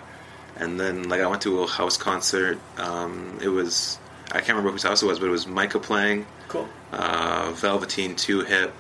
and 0.58 0.80
then 0.80 1.10
like 1.10 1.22
I 1.22 1.28
went 1.28 1.42
to 1.44 1.62
a 1.64 1.68
house 1.68 1.98
concert 1.98 2.58
um, 2.78 3.40
it 3.42 3.50
was 3.50 3.98
I 4.32 4.40
can't 4.40 4.50
remember 4.50 4.72
whose 4.72 4.84
house 4.84 5.02
it 5.04 5.08
was 5.08 5.20
but 5.20 5.28
it 5.28 5.32
was 5.32 5.46
Micah 5.48 5.80
playing 5.80 6.26
Cool. 6.48 6.68
uh, 6.92 7.52
Velveteen 7.56 8.16
Two 8.16 8.42
Hip 8.42 8.74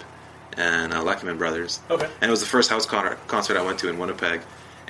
and 0.58 0.93
uh, 0.93 1.01
Luckyman 1.04 1.38
Brothers 1.38 1.80
Okay. 1.89 2.06
and 2.22 2.30
it 2.30 2.32
was 2.32 2.39
the 2.41 2.45
first 2.47 2.70
house 2.70 2.86
con- 2.86 3.16
concert 3.28 3.58
I 3.58 3.62
went 3.64 3.80
to 3.80 3.89
in 3.89 3.97
Winnipeg 3.97 4.41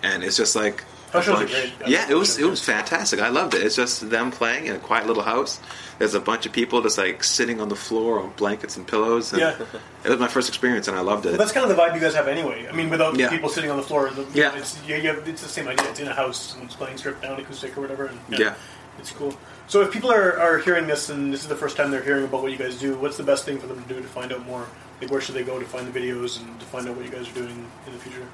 and 0.01 0.23
it's 0.23 0.35
just 0.37 0.55
like 0.55 0.83
House 1.11 1.27
a 1.27 1.31
shows 1.31 1.41
are 1.43 1.45
great. 1.45 1.73
Yeah, 1.87 2.09
it 2.09 2.15
was 2.15 2.39
it 2.39 2.45
was 2.49 2.59
fantastic. 2.59 3.19
I 3.21 3.29
loved 3.29 3.53
it. 3.53 3.61
It's 3.61 3.75
just 3.75 4.09
them 4.09 4.31
playing 4.31 4.65
in 4.65 4.75
a 4.75 4.79
quiet 4.79 5.05
little 5.05 5.21
house. 5.21 5.59
There's 5.99 6.15
a 6.15 6.19
bunch 6.19 6.47
of 6.47 6.51
people 6.53 6.81
just 6.81 6.97
like 6.97 7.23
sitting 7.23 7.61
on 7.61 7.69
the 7.69 7.75
floor 7.75 8.19
on 8.19 8.31
blankets 8.35 8.77
and 8.77 8.87
pillows. 8.87 9.31
And 9.31 9.41
Yeah. 9.41 9.55
it 10.03 10.09
was 10.09 10.19
my 10.19 10.27
first 10.27 10.49
experience, 10.49 10.87
and 10.87 10.97
I 10.97 11.01
loved 11.01 11.27
it. 11.27 11.29
Well, 11.29 11.37
that's 11.37 11.51
kind 11.51 11.69
of 11.69 11.75
the 11.75 11.79
vibe 11.79 11.93
you 11.93 12.01
guys 12.01 12.15
have 12.15 12.27
anyway. 12.27 12.67
I 12.67 12.71
mean, 12.71 12.89
without 12.89 13.15
Yeah. 13.15 13.29
people 13.29 13.47
sitting 13.49 13.69
on 13.69 13.77
the 13.77 13.83
floor. 13.83 14.09
The, 14.09 14.25
Yeah. 14.33 14.55
it's, 14.57 14.75
you, 14.87 14.95
you 14.95 15.09
have, 15.09 15.27
it's 15.27 15.43
the 15.43 15.47
same 15.49 15.67
idea. 15.67 15.87
It's 15.91 15.99
in 15.99 16.07
a 16.07 16.13
house. 16.15 16.49
Someone's 16.49 16.75
playing 16.75 16.97
stripped 16.97 17.21
down 17.21 17.39
acoustic 17.39 17.77
or 17.77 17.81
whatever. 17.81 18.05
And, 18.07 18.19
Yeah. 18.39 18.55
it's 18.97 19.11
cool. 19.11 19.37
So 19.67 19.81
if 19.81 19.91
people 19.91 20.11
are, 20.11 20.39
are 20.39 20.57
hearing 20.57 20.87
this 20.87 21.09
and 21.09 21.31
this 21.31 21.43
is 21.43 21.47
the 21.47 21.55
first 21.55 21.77
time 21.77 21.91
they're 21.91 22.01
hearing 22.03 22.23
about 22.23 22.41
what 22.41 22.51
you 22.51 22.57
guys 22.57 22.79
do, 22.79 22.95
what's 22.95 23.17
the 23.17 23.23
best 23.23 23.45
thing 23.45 23.59
for 23.59 23.67
them 23.67 23.83
to 23.83 23.87
do 23.93 24.01
to 24.01 24.07
find 24.07 24.33
out 24.33 24.43
more? 24.47 24.65
Like, 25.03 25.11
where 25.11 25.19
should 25.19 25.35
they 25.35 25.43
go 25.43 25.59
to 25.59 25.65
find 25.65 25.91
the 25.91 25.99
videos 25.99 26.39
and 26.39 26.57
to 26.61 26.65
find 26.67 26.87
out 26.87 26.95
what 26.95 27.03
you 27.03 27.11
guys 27.11 27.27
are 27.29 27.33
doing 27.33 27.67
in 27.85 27.91
the 27.91 27.99
future? 27.99 28.25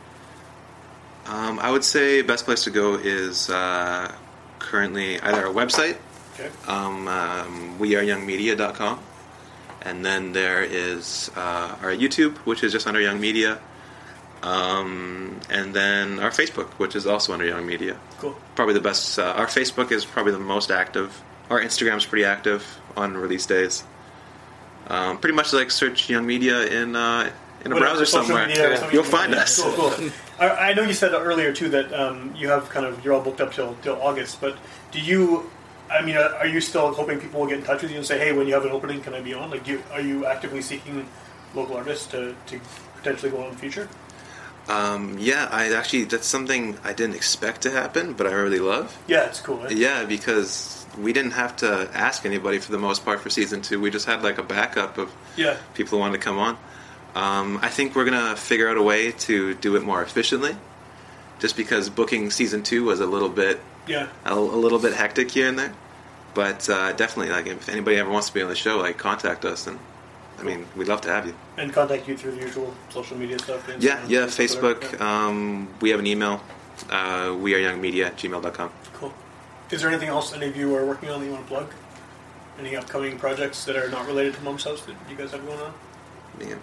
Um, 1.26 1.58
I 1.58 1.72
would 1.72 1.84
say 1.84 2.22
best 2.22 2.46
place 2.46 2.64
to 2.66 2.70
go 2.70 2.94
is 2.94 3.50
uh, 3.50 4.14
currently 4.60 5.20
either 5.20 5.48
our 5.48 5.54
website, 5.54 5.98
Okay. 6.36 6.50
um, 6.68 7.08
um, 7.08 7.80
weareyoungmedia.com, 7.80 9.00
and 9.82 10.06
then 10.06 10.32
there 10.32 10.62
is 10.62 11.32
uh, 11.36 11.76
our 11.82 11.90
YouTube, 11.92 12.38
which 12.46 12.64
is 12.64 12.72
just 12.72 12.86
under 12.86 13.02
Young 13.02 13.20
Media, 13.20 13.58
um, 14.44 15.40
and 15.50 15.74
then 15.74 16.20
our 16.20 16.30
Facebook, 16.30 16.68
which 16.74 16.96
is 16.96 17.08
also 17.08 17.34
under 17.34 17.46
Young 17.46 17.66
Media. 17.66 17.98
Cool. 18.20 18.38
Probably 18.54 18.76
the 18.76 18.80
best. 18.82 19.18
Uh, 19.18 19.34
our 19.36 19.48
Facebook 19.48 19.92
is 19.92 20.06
probably 20.06 20.34
the 20.34 20.40
most 20.40 20.70
active. 20.70 21.20
Our 21.50 21.60
Instagram's 21.60 22.06
pretty 22.06 22.26
active 22.26 22.64
on 22.96 23.18
release 23.18 23.48
days. 23.48 23.84
Um, 24.90 25.18
pretty 25.20 25.36
much 25.36 25.54
like 25.54 25.70
search 25.72 26.10
Young 26.10 26.26
Media 26.26 26.66
in 26.66 26.96
uh, 26.96 27.32
in 27.64 27.72
a 27.72 27.76
Whatever, 27.76 27.80
browser 27.96 28.06
somewhere. 28.06 28.48
media 28.48 28.72
or 28.72 28.76
something. 28.78 28.94
You'll 28.96 29.04
find 29.04 29.32
Yeah, 29.34 29.42
us. 29.42 29.62
Cool, 29.62 29.92
cool. 29.92 30.10
I, 30.40 30.50
I 30.70 30.74
know 30.74 30.82
you 30.84 30.94
said 30.94 31.14
earlier 31.14 31.54
too 31.54 31.70
that 31.70 31.94
um, 31.94 32.34
you 32.36 32.48
have 32.50 32.70
kind 32.70 32.86
of 32.86 33.04
you're 33.06 33.14
all 33.14 33.22
booked 33.22 33.42
up 33.42 33.54
till 33.54 33.76
till 33.84 34.02
August, 34.02 34.42
but 34.42 34.58
do 34.92 35.00
you? 35.00 35.50
I 35.92 36.02
mean, 36.04 36.18
uh, 36.18 36.38
are 36.40 36.48
you 36.48 36.62
still 36.62 36.94
hoping 36.94 37.20
people 37.20 37.40
will 37.42 37.48
get 37.48 37.60
in 37.60 37.66
touch 37.66 37.82
with 37.82 37.92
you 37.92 37.98
and 37.98 38.06
say, 38.06 38.18
"Hey, 38.18 38.32
when 38.32 38.48
you 38.48 38.54
have 38.54 38.66
an 38.66 38.72
opening, 38.72 39.02
can 39.02 39.14
I 39.14 39.22
be 39.22 39.34
on?" 39.34 39.52
Like, 39.52 39.64
do 39.64 39.72
you, 39.74 39.84
are 39.92 40.02
you 40.02 40.26
actively 40.26 40.62
seeking 40.62 41.08
local 41.56 41.78
artists 41.78 42.08
to, 42.08 42.36
to 42.48 42.60
potentially 42.98 43.32
go 43.32 43.40
on 43.40 43.46
in 43.48 43.52
the 43.54 43.58
future? 43.60 43.88
Um, 44.68 45.18
yeah, 45.20 45.48
I 45.52 45.74
actually 45.74 46.04
that's 46.06 46.28
something 46.28 46.78
I 46.84 46.94
didn't 46.94 47.16
expect 47.16 47.62
to 47.64 47.72
happen, 47.72 48.14
but 48.14 48.28
I 48.28 48.32
really 48.34 48.60
love. 48.60 48.96
Yeah, 49.08 49.26
it's 49.26 49.42
cool. 49.42 49.58
Right? 49.58 49.72
Yeah, 49.76 50.06
because 50.06 50.79
we 51.02 51.14
didn't 51.14 51.32
have 51.32 51.56
to 51.58 51.90
ask 51.94 52.26
anybody 52.26 52.60
for 52.60 52.72
the 52.72 52.78
most 52.78 53.06
part 53.06 53.20
for 53.22 53.30
season 53.30 53.62
two. 53.62 53.80
We 53.80 53.90
just 53.92 54.06
had 54.06 54.24
like 54.24 54.38
a 54.38 54.44
backup 54.44 54.98
of 54.98 55.12
Yeah. 55.36 55.58
people 55.74 55.92
who 55.98 56.00
wanted 56.00 56.18
to 56.20 56.24
come 56.24 56.38
on. 56.38 56.58
Um, 57.16 57.60
I 57.62 57.70
think 57.70 57.96
we're 57.96 58.06
gonna 58.06 58.36
figure 58.36 58.70
out 58.70 58.78
a 58.78 58.82
way 58.84 59.12
to 59.12 59.54
do 59.56 59.76
it 59.76 59.84
more 59.84 60.02
efficiently, 60.02 60.56
just 61.40 61.56
because 61.58 61.90
booking 61.90 62.30
season 62.32 62.64
two 62.64 62.84
was 62.84 63.00
a 63.00 63.06
little 63.06 63.30
bit 63.30 63.60
Yeah. 63.88 64.08
a, 64.26 64.34
a 64.34 64.60
little 64.66 64.80
bit 64.80 64.94
hectic 64.94 65.32
here 65.32 65.48
and 65.48 65.58
there. 65.58 65.74
But 66.36 66.70
uh, 66.70 66.92
definitely, 66.94 67.32
like 67.34 67.48
if 67.48 67.68
anybody 67.70 67.98
ever 67.98 68.10
wants 68.10 68.28
to 68.28 68.34
be 68.34 68.42
on 68.42 68.50
the 68.50 68.56
show, 68.56 68.78
like 68.78 68.98
contact 68.98 69.44
us, 69.46 69.66
and 69.68 69.80
I 70.40 70.44
mean 70.44 70.68
we'd 70.76 70.88
love 70.88 71.02
to 71.02 71.10
have 71.10 71.26
you. 71.26 71.34
And 71.58 71.74
contact 71.74 72.08
you 72.08 72.16
through 72.16 72.32
the 72.36 72.42
usual 72.42 72.74
social 72.90 73.18
media 73.18 73.40
stuff. 73.40 73.66
Instagram, 73.68 73.82
Yeah, 73.84 74.00
yeah, 74.08 74.20
whatever. 74.26 74.32
Facebook. 74.44 74.94
Yeah. 74.94 75.26
Um, 75.28 75.68
we 75.82 75.90
have 75.90 76.00
an 76.00 76.08
email. 76.08 76.42
Uh, 76.90 77.36
we 77.38 77.56
are 77.56 77.60
youngmedia 77.60 78.06
at 78.06 78.18
gmail.com. 78.18 78.70
Cool. 78.94 79.14
Is 79.72 79.82
there 79.82 79.90
anything 79.90 80.10
else 80.10 80.34
any 80.34 80.48
of 80.48 80.58
you 80.58 80.76
are 80.76 80.86
working 80.86 81.10
on 81.10 81.20
that 81.20 81.26
you 81.26 81.32
want 81.32 81.46
to 81.46 81.50
plug? 81.50 81.72
Any 82.60 82.76
upcoming 82.76 83.18
projects 83.18 83.64
that 83.66 83.76
are 83.76 83.90
not 83.90 84.08
related 84.08 84.34
to 84.36 84.42
Mom's 84.42 84.64
House 84.64 84.82
that 84.82 84.96
you 85.10 85.16
guys 85.16 85.32
have 85.32 85.46
going 85.46 85.60
on? 85.60 85.74
Man, 86.40 86.60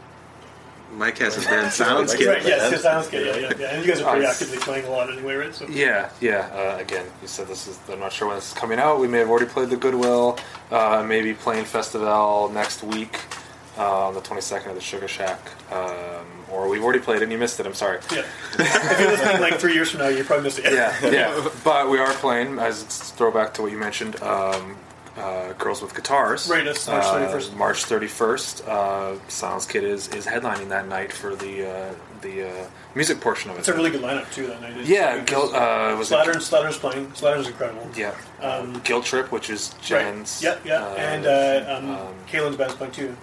Mike 0.93 1.19
has 1.19 1.35
his 1.37 1.47
band 1.47 1.73
Sounds 1.73 2.15
Right, 2.15 2.27
Right, 2.27 2.45
yes, 2.45 2.73
it 2.73 2.81
sounds 2.81 3.09
good. 3.09 3.27
Yeah, 3.27 3.37
yeah, 3.49 3.53
yeah. 3.59 3.67
And 3.75 3.85
you 3.85 3.91
guys 3.93 4.03
are 4.03 4.11
pretty 4.11 4.27
Uh, 4.27 4.31
actively 4.31 4.59
playing 4.59 4.85
a 4.87 4.91
lot 4.91 5.11
anyway, 5.11 5.35
right? 5.37 5.55
So 5.55 5.67
Yeah, 5.69 6.11
yeah. 6.21 6.51
Uh, 6.53 6.79
again, 6.81 7.07
you 7.23 7.29
said 7.29 7.47
this 7.49 7.67
is. 7.67 7.79
I'm 7.89 8.01
not 8.01 8.13
sure 8.13 8.29
when 8.29 8.37
this 8.37 8.49
is 8.49 8.55
coming 8.55 8.79
out. 8.79 9.01
We 9.01 9.09
may 9.09 9.19
have 9.19 9.31
already 9.31 9.47
played 9.47 9.71
the 9.71 9.77
Goodwill. 9.77 10.39
Uh, 10.71 11.05
maybe 11.07 11.33
playing 11.33 11.65
Festival 11.65 12.51
next 12.53 12.83
week 12.83 13.19
uh, 13.79 14.09
on 14.09 14.15
the 14.15 14.21
22nd 14.21 14.69
of 14.69 14.75
the 14.75 14.81
Sugar 14.81 15.09
Shack. 15.09 15.41
Um, 15.73 16.27
or 16.57 16.69
we've 16.69 16.83
already 16.83 17.01
played 17.01 17.19
it 17.19 17.23
and 17.25 17.33
you 17.33 17.39
missed 17.39 17.61
it. 17.61 17.67
I'm 17.67 17.75
sorry. 17.75 17.99
yeah. 18.13 18.25
if 18.59 19.01
you're 19.01 19.11
listening 19.11 19.41
like 19.41 19.59
three 19.59 19.75
years 19.75 19.91
from 19.91 20.01
now, 20.01 20.09
you 20.09 20.25
probably 20.25 20.45
missed 20.45 20.59
it. 20.59 20.73
Yeah, 20.73 20.95
yeah. 21.11 21.49
But 21.65 21.91
we 21.91 21.99
are 21.99 22.13
playing, 22.15 22.59
as 22.59 22.83
it's 22.83 23.11
throwback 23.13 23.55
to 23.55 23.63
what 23.63 23.71
you 23.73 23.79
mentioned, 23.79 24.21
um, 24.23 24.77
uh, 25.17 25.53
Girls 25.55 25.81
with 25.81 25.95
Guitars. 25.95 26.49
Right, 26.51 26.65
that's 26.65 26.87
March 26.87 27.05
Uh, 27.05 27.29
31st. 27.33 27.57
March 27.57 27.85
31st. 27.87 28.69
Uh, 28.69 29.19
Silence 29.29 29.65
Kid 29.67 29.85
is, 29.85 30.09
is 30.09 30.27
headlining 30.27 30.69
that 30.69 30.89
night 30.89 31.13
for 31.13 31.35
the 31.35 31.67
uh, 31.71 31.95
the 32.23 32.49
uh, 32.49 32.67
music 32.95 33.21
portion 33.21 33.51
of 33.51 33.57
it. 33.57 33.61
It's 33.61 33.69
a 33.69 33.75
really 33.75 33.91
good 33.91 34.03
lineup 34.03 34.31
too 34.33 34.47
that 34.47 34.61
night. 34.61 34.73
It's- 34.73 34.89
yeah, 34.89 35.23
Gil, 35.25 35.55
uh, 35.55 35.97
was 35.97 36.11
Slattern? 36.11 36.37
Slatter's 36.37 36.77
playing. 36.79 37.07
Slatter's 37.13 37.47
incredible. 37.47 37.87
Yeah, 37.97 38.15
Um, 38.43 38.81
Guilt 38.85 39.05
Trip, 39.07 39.31
which 39.33 39.49
is 39.51 39.75
Jen's. 39.83 40.43
Right. 40.45 40.59
Yeah, 40.65 40.81
yeah. 40.81 40.87
uh, 40.87 40.95
and 40.97 41.27
uh, 41.27 41.77
um, 41.79 41.91
um, 41.91 42.15
Kaylin's 42.31 42.57
band's 42.57 42.75
playing 42.75 42.93
too. 42.93 43.17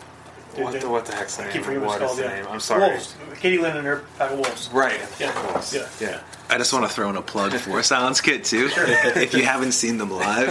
What, 0.57 0.79
the, 0.79 0.89
what 0.89 1.05
the 1.05 1.15
heck's 1.15 1.35
the 1.37 1.43
I 1.43 1.45
name? 1.45 1.53
keep 1.53 1.63
forgetting 1.63 1.85
What 1.87 2.01
what 2.01 2.11
is 2.11 2.17
it's 2.19 2.21
the 2.21 2.27
called. 2.27 2.43
name? 2.43 2.47
I'm 2.53 2.59
sorry. 2.59 2.89
Wolves. 2.89 3.15
Katie 3.39 3.57
Lynn 3.57 3.77
and 3.77 3.85
her 3.87 4.03
pack 4.17 4.31
of 4.31 4.39
wolves. 4.39 4.69
Right. 4.71 4.99
Yeah. 5.19 5.51
Wolves. 5.51 5.73
Yeah. 5.73 5.87
Yeah. 5.99 6.19
I 6.49 6.57
just 6.57 6.71
want 6.73 6.85
to 6.85 6.91
throw 6.93 7.09
in 7.09 7.15
a 7.15 7.21
plug 7.21 7.53
for 7.53 7.81
Silence 7.83 8.21
Kid 8.21 8.43
too. 8.43 8.69
if 8.75 9.33
you 9.33 9.43
haven't 9.45 9.71
seen 9.71 9.97
them 9.97 10.11
live, 10.11 10.49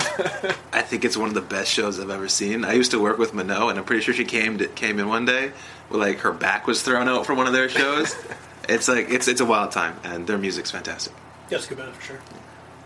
I 0.72 0.82
think 0.82 1.04
it's 1.04 1.16
one 1.16 1.28
of 1.28 1.34
the 1.34 1.40
best 1.40 1.70
shows 1.70 2.00
I've 2.00 2.10
ever 2.10 2.28
seen. 2.28 2.64
I 2.64 2.72
used 2.72 2.90
to 2.92 3.00
work 3.00 3.18
with 3.18 3.34
Minot, 3.34 3.70
and 3.70 3.78
I'm 3.78 3.84
pretty 3.84 4.02
sure 4.02 4.12
she 4.14 4.24
came 4.24 4.58
to, 4.58 4.66
came 4.68 4.98
in 4.98 5.08
one 5.08 5.24
day 5.24 5.52
with 5.90 6.00
like 6.00 6.18
her 6.20 6.32
back 6.32 6.66
was 6.66 6.82
thrown 6.82 7.08
out 7.08 7.26
for 7.26 7.34
one 7.34 7.46
of 7.46 7.52
their 7.52 7.68
shows. 7.68 8.14
it's 8.68 8.88
like 8.88 9.10
it's 9.10 9.28
it's 9.28 9.40
a 9.40 9.44
wild 9.46 9.70
time, 9.72 9.96
and 10.04 10.26
their 10.26 10.38
music's 10.38 10.70
fantastic. 10.70 11.12
Yeah, 11.50 11.58
it's 11.58 11.66
a 11.66 11.70
good 11.70 11.78
band 11.78 11.94
for 11.94 12.02
sure. 12.02 12.18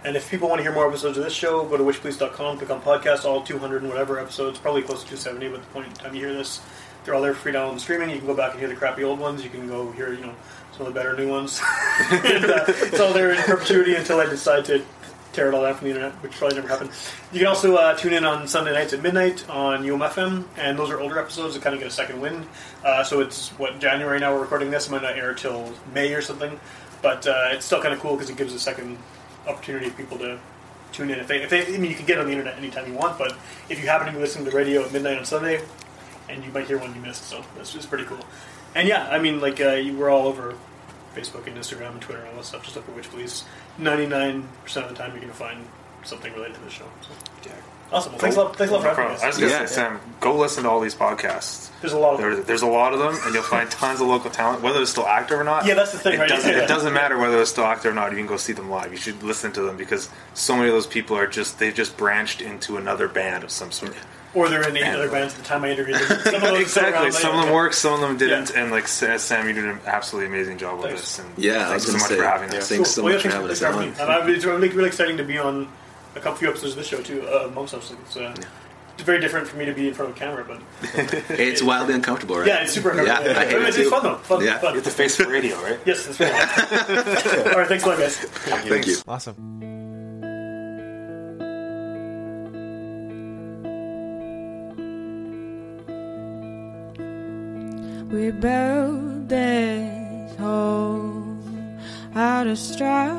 And 0.05 0.15
if 0.17 0.31
people 0.31 0.49
want 0.49 0.61
to 0.61 0.63
hear 0.63 0.73
more 0.73 0.87
episodes 0.87 1.19
of 1.19 1.25
this 1.25 1.33
show, 1.33 1.65
go 1.65 1.77
to 1.77 1.83
wishpolice.com, 1.83 2.59
click 2.59 2.71
on 2.71 2.81
podcast, 2.81 3.25
all 3.25 3.43
200 3.43 3.83
and 3.83 3.91
whatever 3.91 4.21
episodes, 4.21 4.57
probably 4.57 4.83
close 4.83 5.03
to 5.03 5.09
270 5.17 5.49
by 5.49 5.57
the 5.57 5.67
point 5.73 5.87
in 5.89 5.93
time 5.95 6.15
you 6.15 6.21
hear 6.27 6.33
this. 6.35 6.61
They're 7.07 7.15
all 7.15 7.23
there 7.23 7.35
free 7.35 7.53
download 7.53 7.73
and 7.73 7.81
streaming. 7.81 8.11
You 8.11 8.19
can 8.19 8.27
go 8.27 8.35
back 8.35 8.51
and 8.51 8.61
hear 8.61 8.69
the 8.69 8.75
crappy 8.75 9.05
old 9.05 9.21
ones. 9.21 9.45
You 9.45 9.49
can 9.49 9.69
go 9.69 9.93
hear, 9.93 10.13
you 10.13 10.21
know, 10.21 10.35
some 10.73 10.87
of 10.87 10.93
the 10.93 10.99
better 10.99 11.17
new 11.17 11.31
ones. 11.31 11.63
and, 12.11 12.45
uh, 12.45 12.65
it's 12.67 12.99
all 12.99 13.13
there 13.13 13.33
in 13.33 13.41
perpetuity 13.43 13.95
until 13.95 14.19
I 14.19 14.27
decide 14.27 14.65
to 14.67 14.85
tear 15.33 15.49
it 15.49 15.55
all 15.55 15.63
down 15.63 15.75
from 15.75 15.85
the 15.85 15.95
internet, 15.95 16.21
which 16.23 16.33
probably 16.33 16.57
never 16.57 16.69
happened. 16.69 16.91
You 17.33 17.39
can 17.39 17.49
also 17.49 17.77
uh, 17.77 17.97
tune 17.97 18.13
in 18.13 18.25
on 18.25 18.49
Sunday 18.49 18.73
nights 18.73 18.93
at 18.93 19.03
midnight 19.03 19.49
on 19.49 19.85
UMFM, 19.85 20.45
and 20.57 20.79
those 20.79 20.91
are 20.91 20.99
older 20.99 21.19
episodes 21.19 21.55
that 21.55 21.63
kind 21.63 21.75
of 21.75 21.81
get 21.81 21.89
a 21.89 21.93
second 21.93 22.21
wind. 22.21 22.47
Uh, 22.85 23.05
so 23.05 23.21
it's, 23.21 23.51
what, 23.51 23.79
January 23.79 24.19
now 24.19 24.35
we're 24.35 24.41
recording 24.41 24.71
this. 24.71 24.89
It 24.89 24.91
might 24.91 25.03
not 25.03 25.17
air 25.17 25.33
till 25.33 25.73
May 25.95 26.13
or 26.13 26.23
something. 26.23 26.59
But 27.03 27.27
uh, 27.27 27.51
it's 27.53 27.65
still 27.65 27.81
kind 27.81 27.95
of 27.95 28.01
cool 28.01 28.15
because 28.15 28.31
it 28.31 28.37
gives 28.37 28.53
a 28.53 28.59
second 28.59 28.99
opportunity 29.47 29.89
for 29.91 29.97
people 29.97 30.19
to 30.19 30.39
tune 30.93 31.11
in. 31.11 31.19
If 31.19 31.29
they, 31.29 31.43
if 31.43 31.51
they, 31.51 31.67
I 31.67 31.79
mean, 31.79 31.91
you 31.91 31.97
can 31.97 32.07
get 32.07 32.19
on 32.19 32.27
the 32.27 32.33
internet 32.33 32.57
anytime 32.57 32.91
you 32.91 32.99
want, 32.99 33.19
but 33.19 33.37
if 33.69 33.81
you 33.81 33.87
happen 33.87 34.07
to 34.07 34.13
be 34.13 34.19
listening 34.19 34.45
to 34.47 34.51
the 34.51 34.57
radio 34.57 34.85
at 34.85 34.93
midnight 34.93 35.19
on 35.19 35.25
Sunday, 35.25 35.61
and 36.29 36.45
you 36.45 36.51
might 36.53 36.67
hear 36.67 36.79
one 36.79 36.95
you 36.95 37.01
missed, 37.01 37.25
so 37.25 37.45
that's 37.57 37.73
just 37.73 37.89
pretty 37.89 38.05
cool. 38.05 38.25
And 38.75 38.87
yeah, 38.89 39.09
I 39.09 39.19
mean, 39.19 39.41
like 39.41 39.61
uh, 39.61 39.71
you 39.73 39.97
we're 39.97 40.11
all 40.11 40.27
over 40.27 40.55
Facebook 41.15 41.47
and 41.47 41.57
Instagram 41.57 41.93
and 41.93 42.01
Twitter 42.01 42.21
and 42.21 42.31
all 42.31 42.37
that 42.37 42.45
stuff. 42.45 42.63
Just 42.65 42.77
look 42.77 42.85
for 42.85 42.93
Witch 42.93 43.11
Police. 43.11 43.45
Ninety 43.79 44.07
nine 44.07 44.49
percent 44.65 44.87
of 44.87 44.93
the 44.93 44.99
time, 44.99 45.13
you're 45.13 45.21
going 45.21 45.33
to 45.33 45.39
find 45.39 45.65
something 46.05 46.33
related 46.35 46.55
to 46.57 46.61
the 46.63 46.71
show. 46.71 46.85
So. 47.03 47.09
Yeah. 47.47 47.53
Awesome. 47.93 48.13
Well, 48.13 48.21
thanks 48.21 48.37
a 48.37 48.41
lot. 48.43 48.57
Thanks 48.57 48.71
a 48.73 48.75
lot 48.75 48.83
for 48.83 48.89
having 48.89 49.05
problem. 49.05 49.21
I 49.23 49.27
was 49.29 49.39
gonna 49.39 49.51
Yeah. 49.53 49.65
say, 49.67 49.75
Sam, 49.77 50.01
go 50.21 50.37
listen 50.37 50.65
to 50.65 50.69
all 50.71 50.81
these 50.81 50.95
podcasts. 50.97 51.71
There's 51.81 51.93
a 51.93 51.99
lot 51.99 52.15
of 52.15 52.21
There, 52.21 52.35
there's 52.35 52.63
a 52.63 52.67
lot 52.67 52.93
of 52.93 52.99
them, 52.99 53.17
and 53.25 53.33
you'll 53.33 53.45
find 53.45 53.71
tons 53.71 54.01
of 54.01 54.09
local 54.09 54.29
talent, 54.29 54.61
whether 54.61 54.83
it's 54.83 54.91
still 54.91 55.07
active 55.07 55.39
or 55.39 55.45
not. 55.45 55.67
Yeah, 55.67 55.75
that's 55.75 55.93
the 55.93 55.99
thing, 55.99 56.15
It 56.15 56.19
right? 56.19 56.29
doesn't, 56.29 56.51
Yeah. 56.51 56.65
it 56.65 56.67
doesn't 56.69 56.93
matter 56.93 57.17
whether 57.17 57.41
it's 57.41 57.51
still 57.53 57.65
active 57.65 57.93
or 57.93 57.95
not. 57.95 58.11
You 58.11 58.19
can 58.19 58.27
go 58.27 58.37
see 58.39 58.53
them 58.53 58.69
live. 58.71 58.91
You 58.91 58.99
should 58.99 59.23
listen 59.23 59.53
to 59.53 59.63
them 59.63 59.77
because 59.77 60.09
so 60.35 60.57
many 60.57 60.67
of 60.69 60.75
those 60.75 60.87
people 60.89 61.17
are 61.17 61.29
just 61.29 61.61
they've 61.61 61.73
just 61.75 61.97
branched 61.97 62.41
into 62.43 62.77
another 62.77 63.07
band 63.07 63.45
of 63.45 63.53
some 63.53 63.71
sort. 63.71 63.95
Or 64.37 64.49
they're 64.49 64.69
in 64.69 64.77
eight 64.77 64.85
other 64.85 65.11
bands 65.11 65.33
at 65.35 65.41
the 65.41 65.45
time 65.47 65.65
I 65.65 65.71
interviewed 65.71 65.99
them. 65.99 66.21
Some 66.21 66.35
of 66.37 66.41
those 66.43 66.61
exactly. 66.61 67.11
Some 67.11 67.35
of 67.37 67.45
them 67.47 67.55
worked, 67.55 67.75
some 67.75 67.95
of 67.95 68.01
them 68.01 68.17
didn't, 68.19 68.51
Yeah. 68.51 68.61
and 68.63 68.71
like 68.71 68.87
Sam, 68.87 69.47
you 69.49 69.53
did 69.55 69.65
an 69.65 69.81
absolutely 69.87 70.29
amazing 70.35 70.59
job 70.59 70.79
with 70.79 70.87
Thanks. 70.89 71.01
this. 71.01 71.19
And 71.21 71.39
Yeah, 71.39 71.63
I 71.63 71.69
thanks 71.71 71.87
was 71.87 71.93
so 71.95 71.99
much 71.99 72.09
say, 72.09 72.17
for 72.19 72.25
having 72.25 72.55
us. 72.55 72.69
Thanks 72.69 72.91
so 72.91 73.03
Well, 73.03 73.15
much 73.15 73.25
yeah, 73.25 73.31
for 73.31 73.37
having 73.37 73.51
us 73.51 73.61
thanks 73.61 74.01
on. 74.01 74.09
And 74.09 74.13
I- 74.25 74.29
it's 74.31 74.45
really, 74.45 74.69
really 74.69 74.89
exciting 74.89 75.17
to 75.17 75.25
be 75.25 75.39
on 75.39 75.69
a 76.15 76.21
couple 76.21 76.37
few 76.37 76.49
episodes 76.51 76.73
of 76.73 76.79
this 76.79 76.87
show 76.87 77.01
too. 77.01 77.27
Uh, 77.27 77.47
amongst 77.49 77.75
us, 77.75 77.91
it's, 77.91 78.17
uh, 78.17 78.35
it's 78.95 79.03
very 79.03 79.21
different 79.21 79.47
for 79.49 79.57
me 79.57 79.65
to 79.67 79.73
be 79.75 79.89
in 79.89 79.95
front 79.95 80.11
of 80.11 80.17
a 80.17 80.19
camera, 80.19 80.45
but 80.47 80.61
It's 81.31 81.63
wildly 81.63 81.95
uncomfortable, 81.95 82.37
right? 82.39 82.47
yeah, 82.47 82.63
it's 82.63 82.73
super. 82.73 82.95
Yeah, 82.97 83.03
yeah, 83.23 83.39
I 83.39 83.45
hate 83.47 83.53
it 83.63 83.75
too. 83.75 83.81
it's 83.83 83.91
fun 83.91 84.03
though. 84.03 84.17
Fun, 84.17 84.43
Yeah. 84.45 84.59
fun. 84.59 84.71
You 84.71 84.77
have 84.77 84.85
to 84.85 84.91
face 84.91 85.17
for 85.17 85.29
radio, 85.29 85.61
right? 85.63 85.79
Yes, 85.85 86.07
that's 86.07 86.21
right. 86.21 86.33
All 87.53 87.59
right, 87.61 87.69
thanks 87.69 87.85
a 87.85 87.89
lot, 87.89 87.99
guys. 87.99 88.17
Thank 88.17 88.87
you. 88.87 88.97
Awesome. 89.07 89.76
We 98.17 98.31
built 98.31 99.29
this 99.29 100.37
home 100.39 101.79
out 102.15 102.47
of 102.47 102.57
straw. 102.57 103.13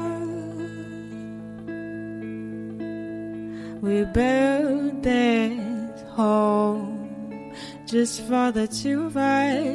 We 3.80 4.06
built 4.06 5.04
this 5.04 6.02
home 6.14 7.54
just 7.86 8.22
for 8.24 8.52
the 8.52 8.68
two 8.68 9.06
of 9.06 9.18
us. 9.18 9.68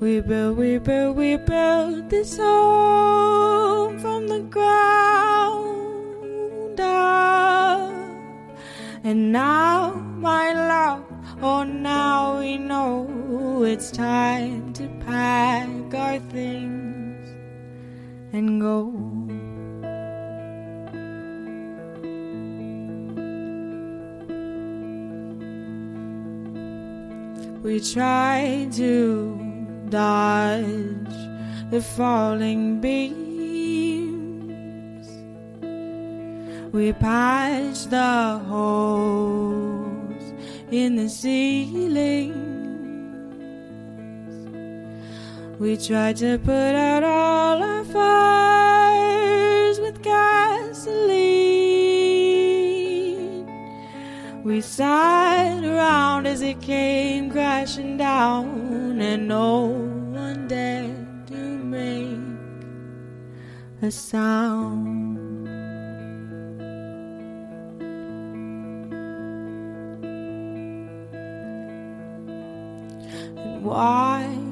We 0.00 0.20
built, 0.20 0.56
we 0.56 0.78
built, 0.78 1.14
we 1.14 1.36
built 1.36 2.08
this 2.08 2.38
home 2.38 3.98
from 3.98 4.28
the 4.28 4.40
ground 4.48 5.60
up. 6.80 7.92
And 9.04 9.30
now, 9.30 9.92
my 9.92 10.54
love, 10.54 11.07
oh, 11.40 11.62
now 11.62 12.38
we 12.40 12.58
know 12.58 13.62
it's 13.62 13.90
time 13.90 14.72
to 14.72 14.88
pack 15.06 15.68
our 15.94 16.18
things 16.30 17.28
and 18.32 18.60
go. 18.60 18.92
We 27.62 27.80
try 27.80 28.68
to 28.72 29.86
dodge 29.88 31.16
the 31.70 31.82
falling 31.82 32.80
beams. 32.80 34.08
We 36.72 36.92
patch 36.92 37.84
the 37.86 38.38
holes 38.48 39.87
in 40.70 40.96
the 40.96 41.08
ceiling. 41.08 42.44
We 45.58 45.76
tried 45.76 46.16
to 46.18 46.38
put 46.38 46.74
out 46.74 47.02
all 47.02 47.62
our 47.62 47.84
fires 47.84 49.80
with 49.80 50.02
gasoline. 50.02 51.08
We 54.44 54.60
sat 54.60 55.64
around 55.64 56.26
as 56.26 56.42
it 56.42 56.60
came 56.60 57.30
crashing 57.30 57.96
down, 57.96 59.00
and 59.00 59.26
no 59.26 59.66
one 59.66 60.46
dared 60.48 61.26
to 61.28 61.34
make 61.34 62.20
a 63.82 63.90
sound. 63.90 65.07
Why, 73.62 74.47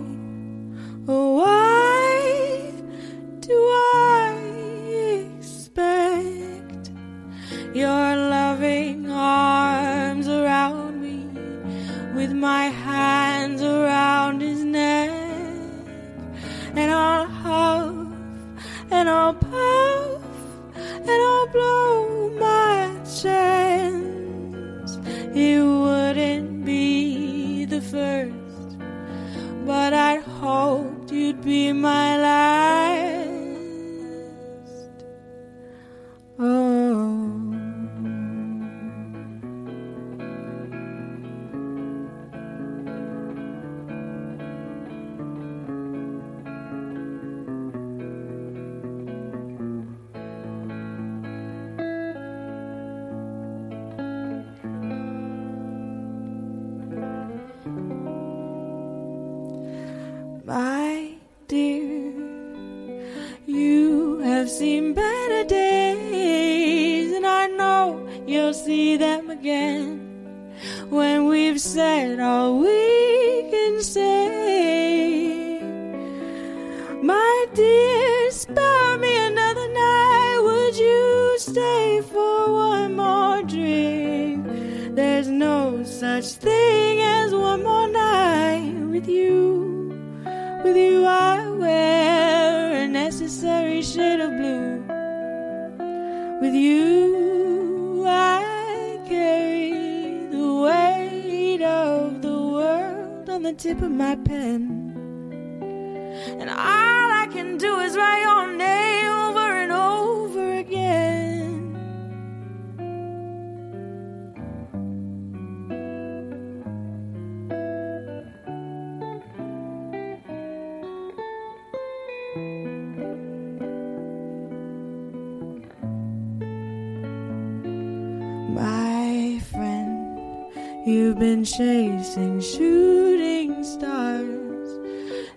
you've 131.16 131.20
been 131.20 131.44
chasing 131.44 132.40
shooting 132.40 133.64
stars. 133.64 134.78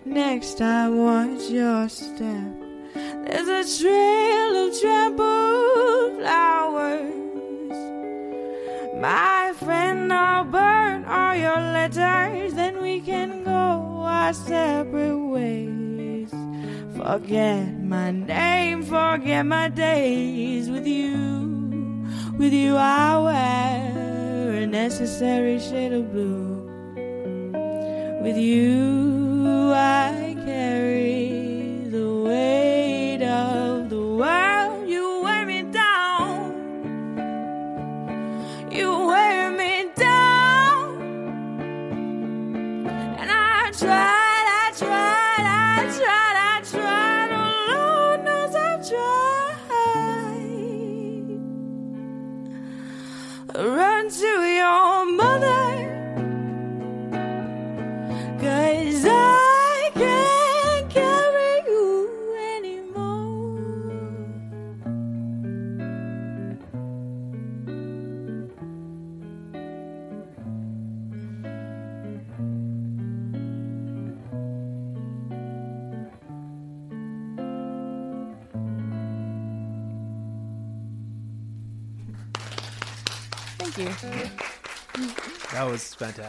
Next 0.04 0.60
I 0.60 0.88
watch 0.90 1.48
your 1.48 1.88
step. 1.88 2.52
There's 2.94 3.48
a 3.48 3.82
trail 3.82 4.68
of 4.68 4.80
trampled 4.80 6.20
flowers. 6.20 7.14
My 9.00 9.54
friend, 9.58 10.12
I'll 10.12 10.44
burn 10.44 11.04
all 11.06 11.34
your 11.34 11.56
letters, 11.56 12.52
then 12.54 12.82
we 12.82 13.00
can 13.00 13.42
go 13.44 14.02
our 14.04 14.34
separate 14.34 15.18
ways. 15.18 16.30
Forget 16.94 17.80
my 17.82 18.10
name, 18.10 18.82
forget 18.82 19.46
my 19.46 19.68
days 19.68 20.68
with 20.68 20.86
you. 20.86 22.04
With 22.36 22.52
you, 22.52 22.76
I 22.76 23.86
a 23.86 23.89
necessary 24.84 25.60
shade 25.60 25.92
of 25.92 26.10
blue. 26.10 26.66
With 28.22 28.38
you, 28.38 28.99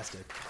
fantastic. 0.02 0.41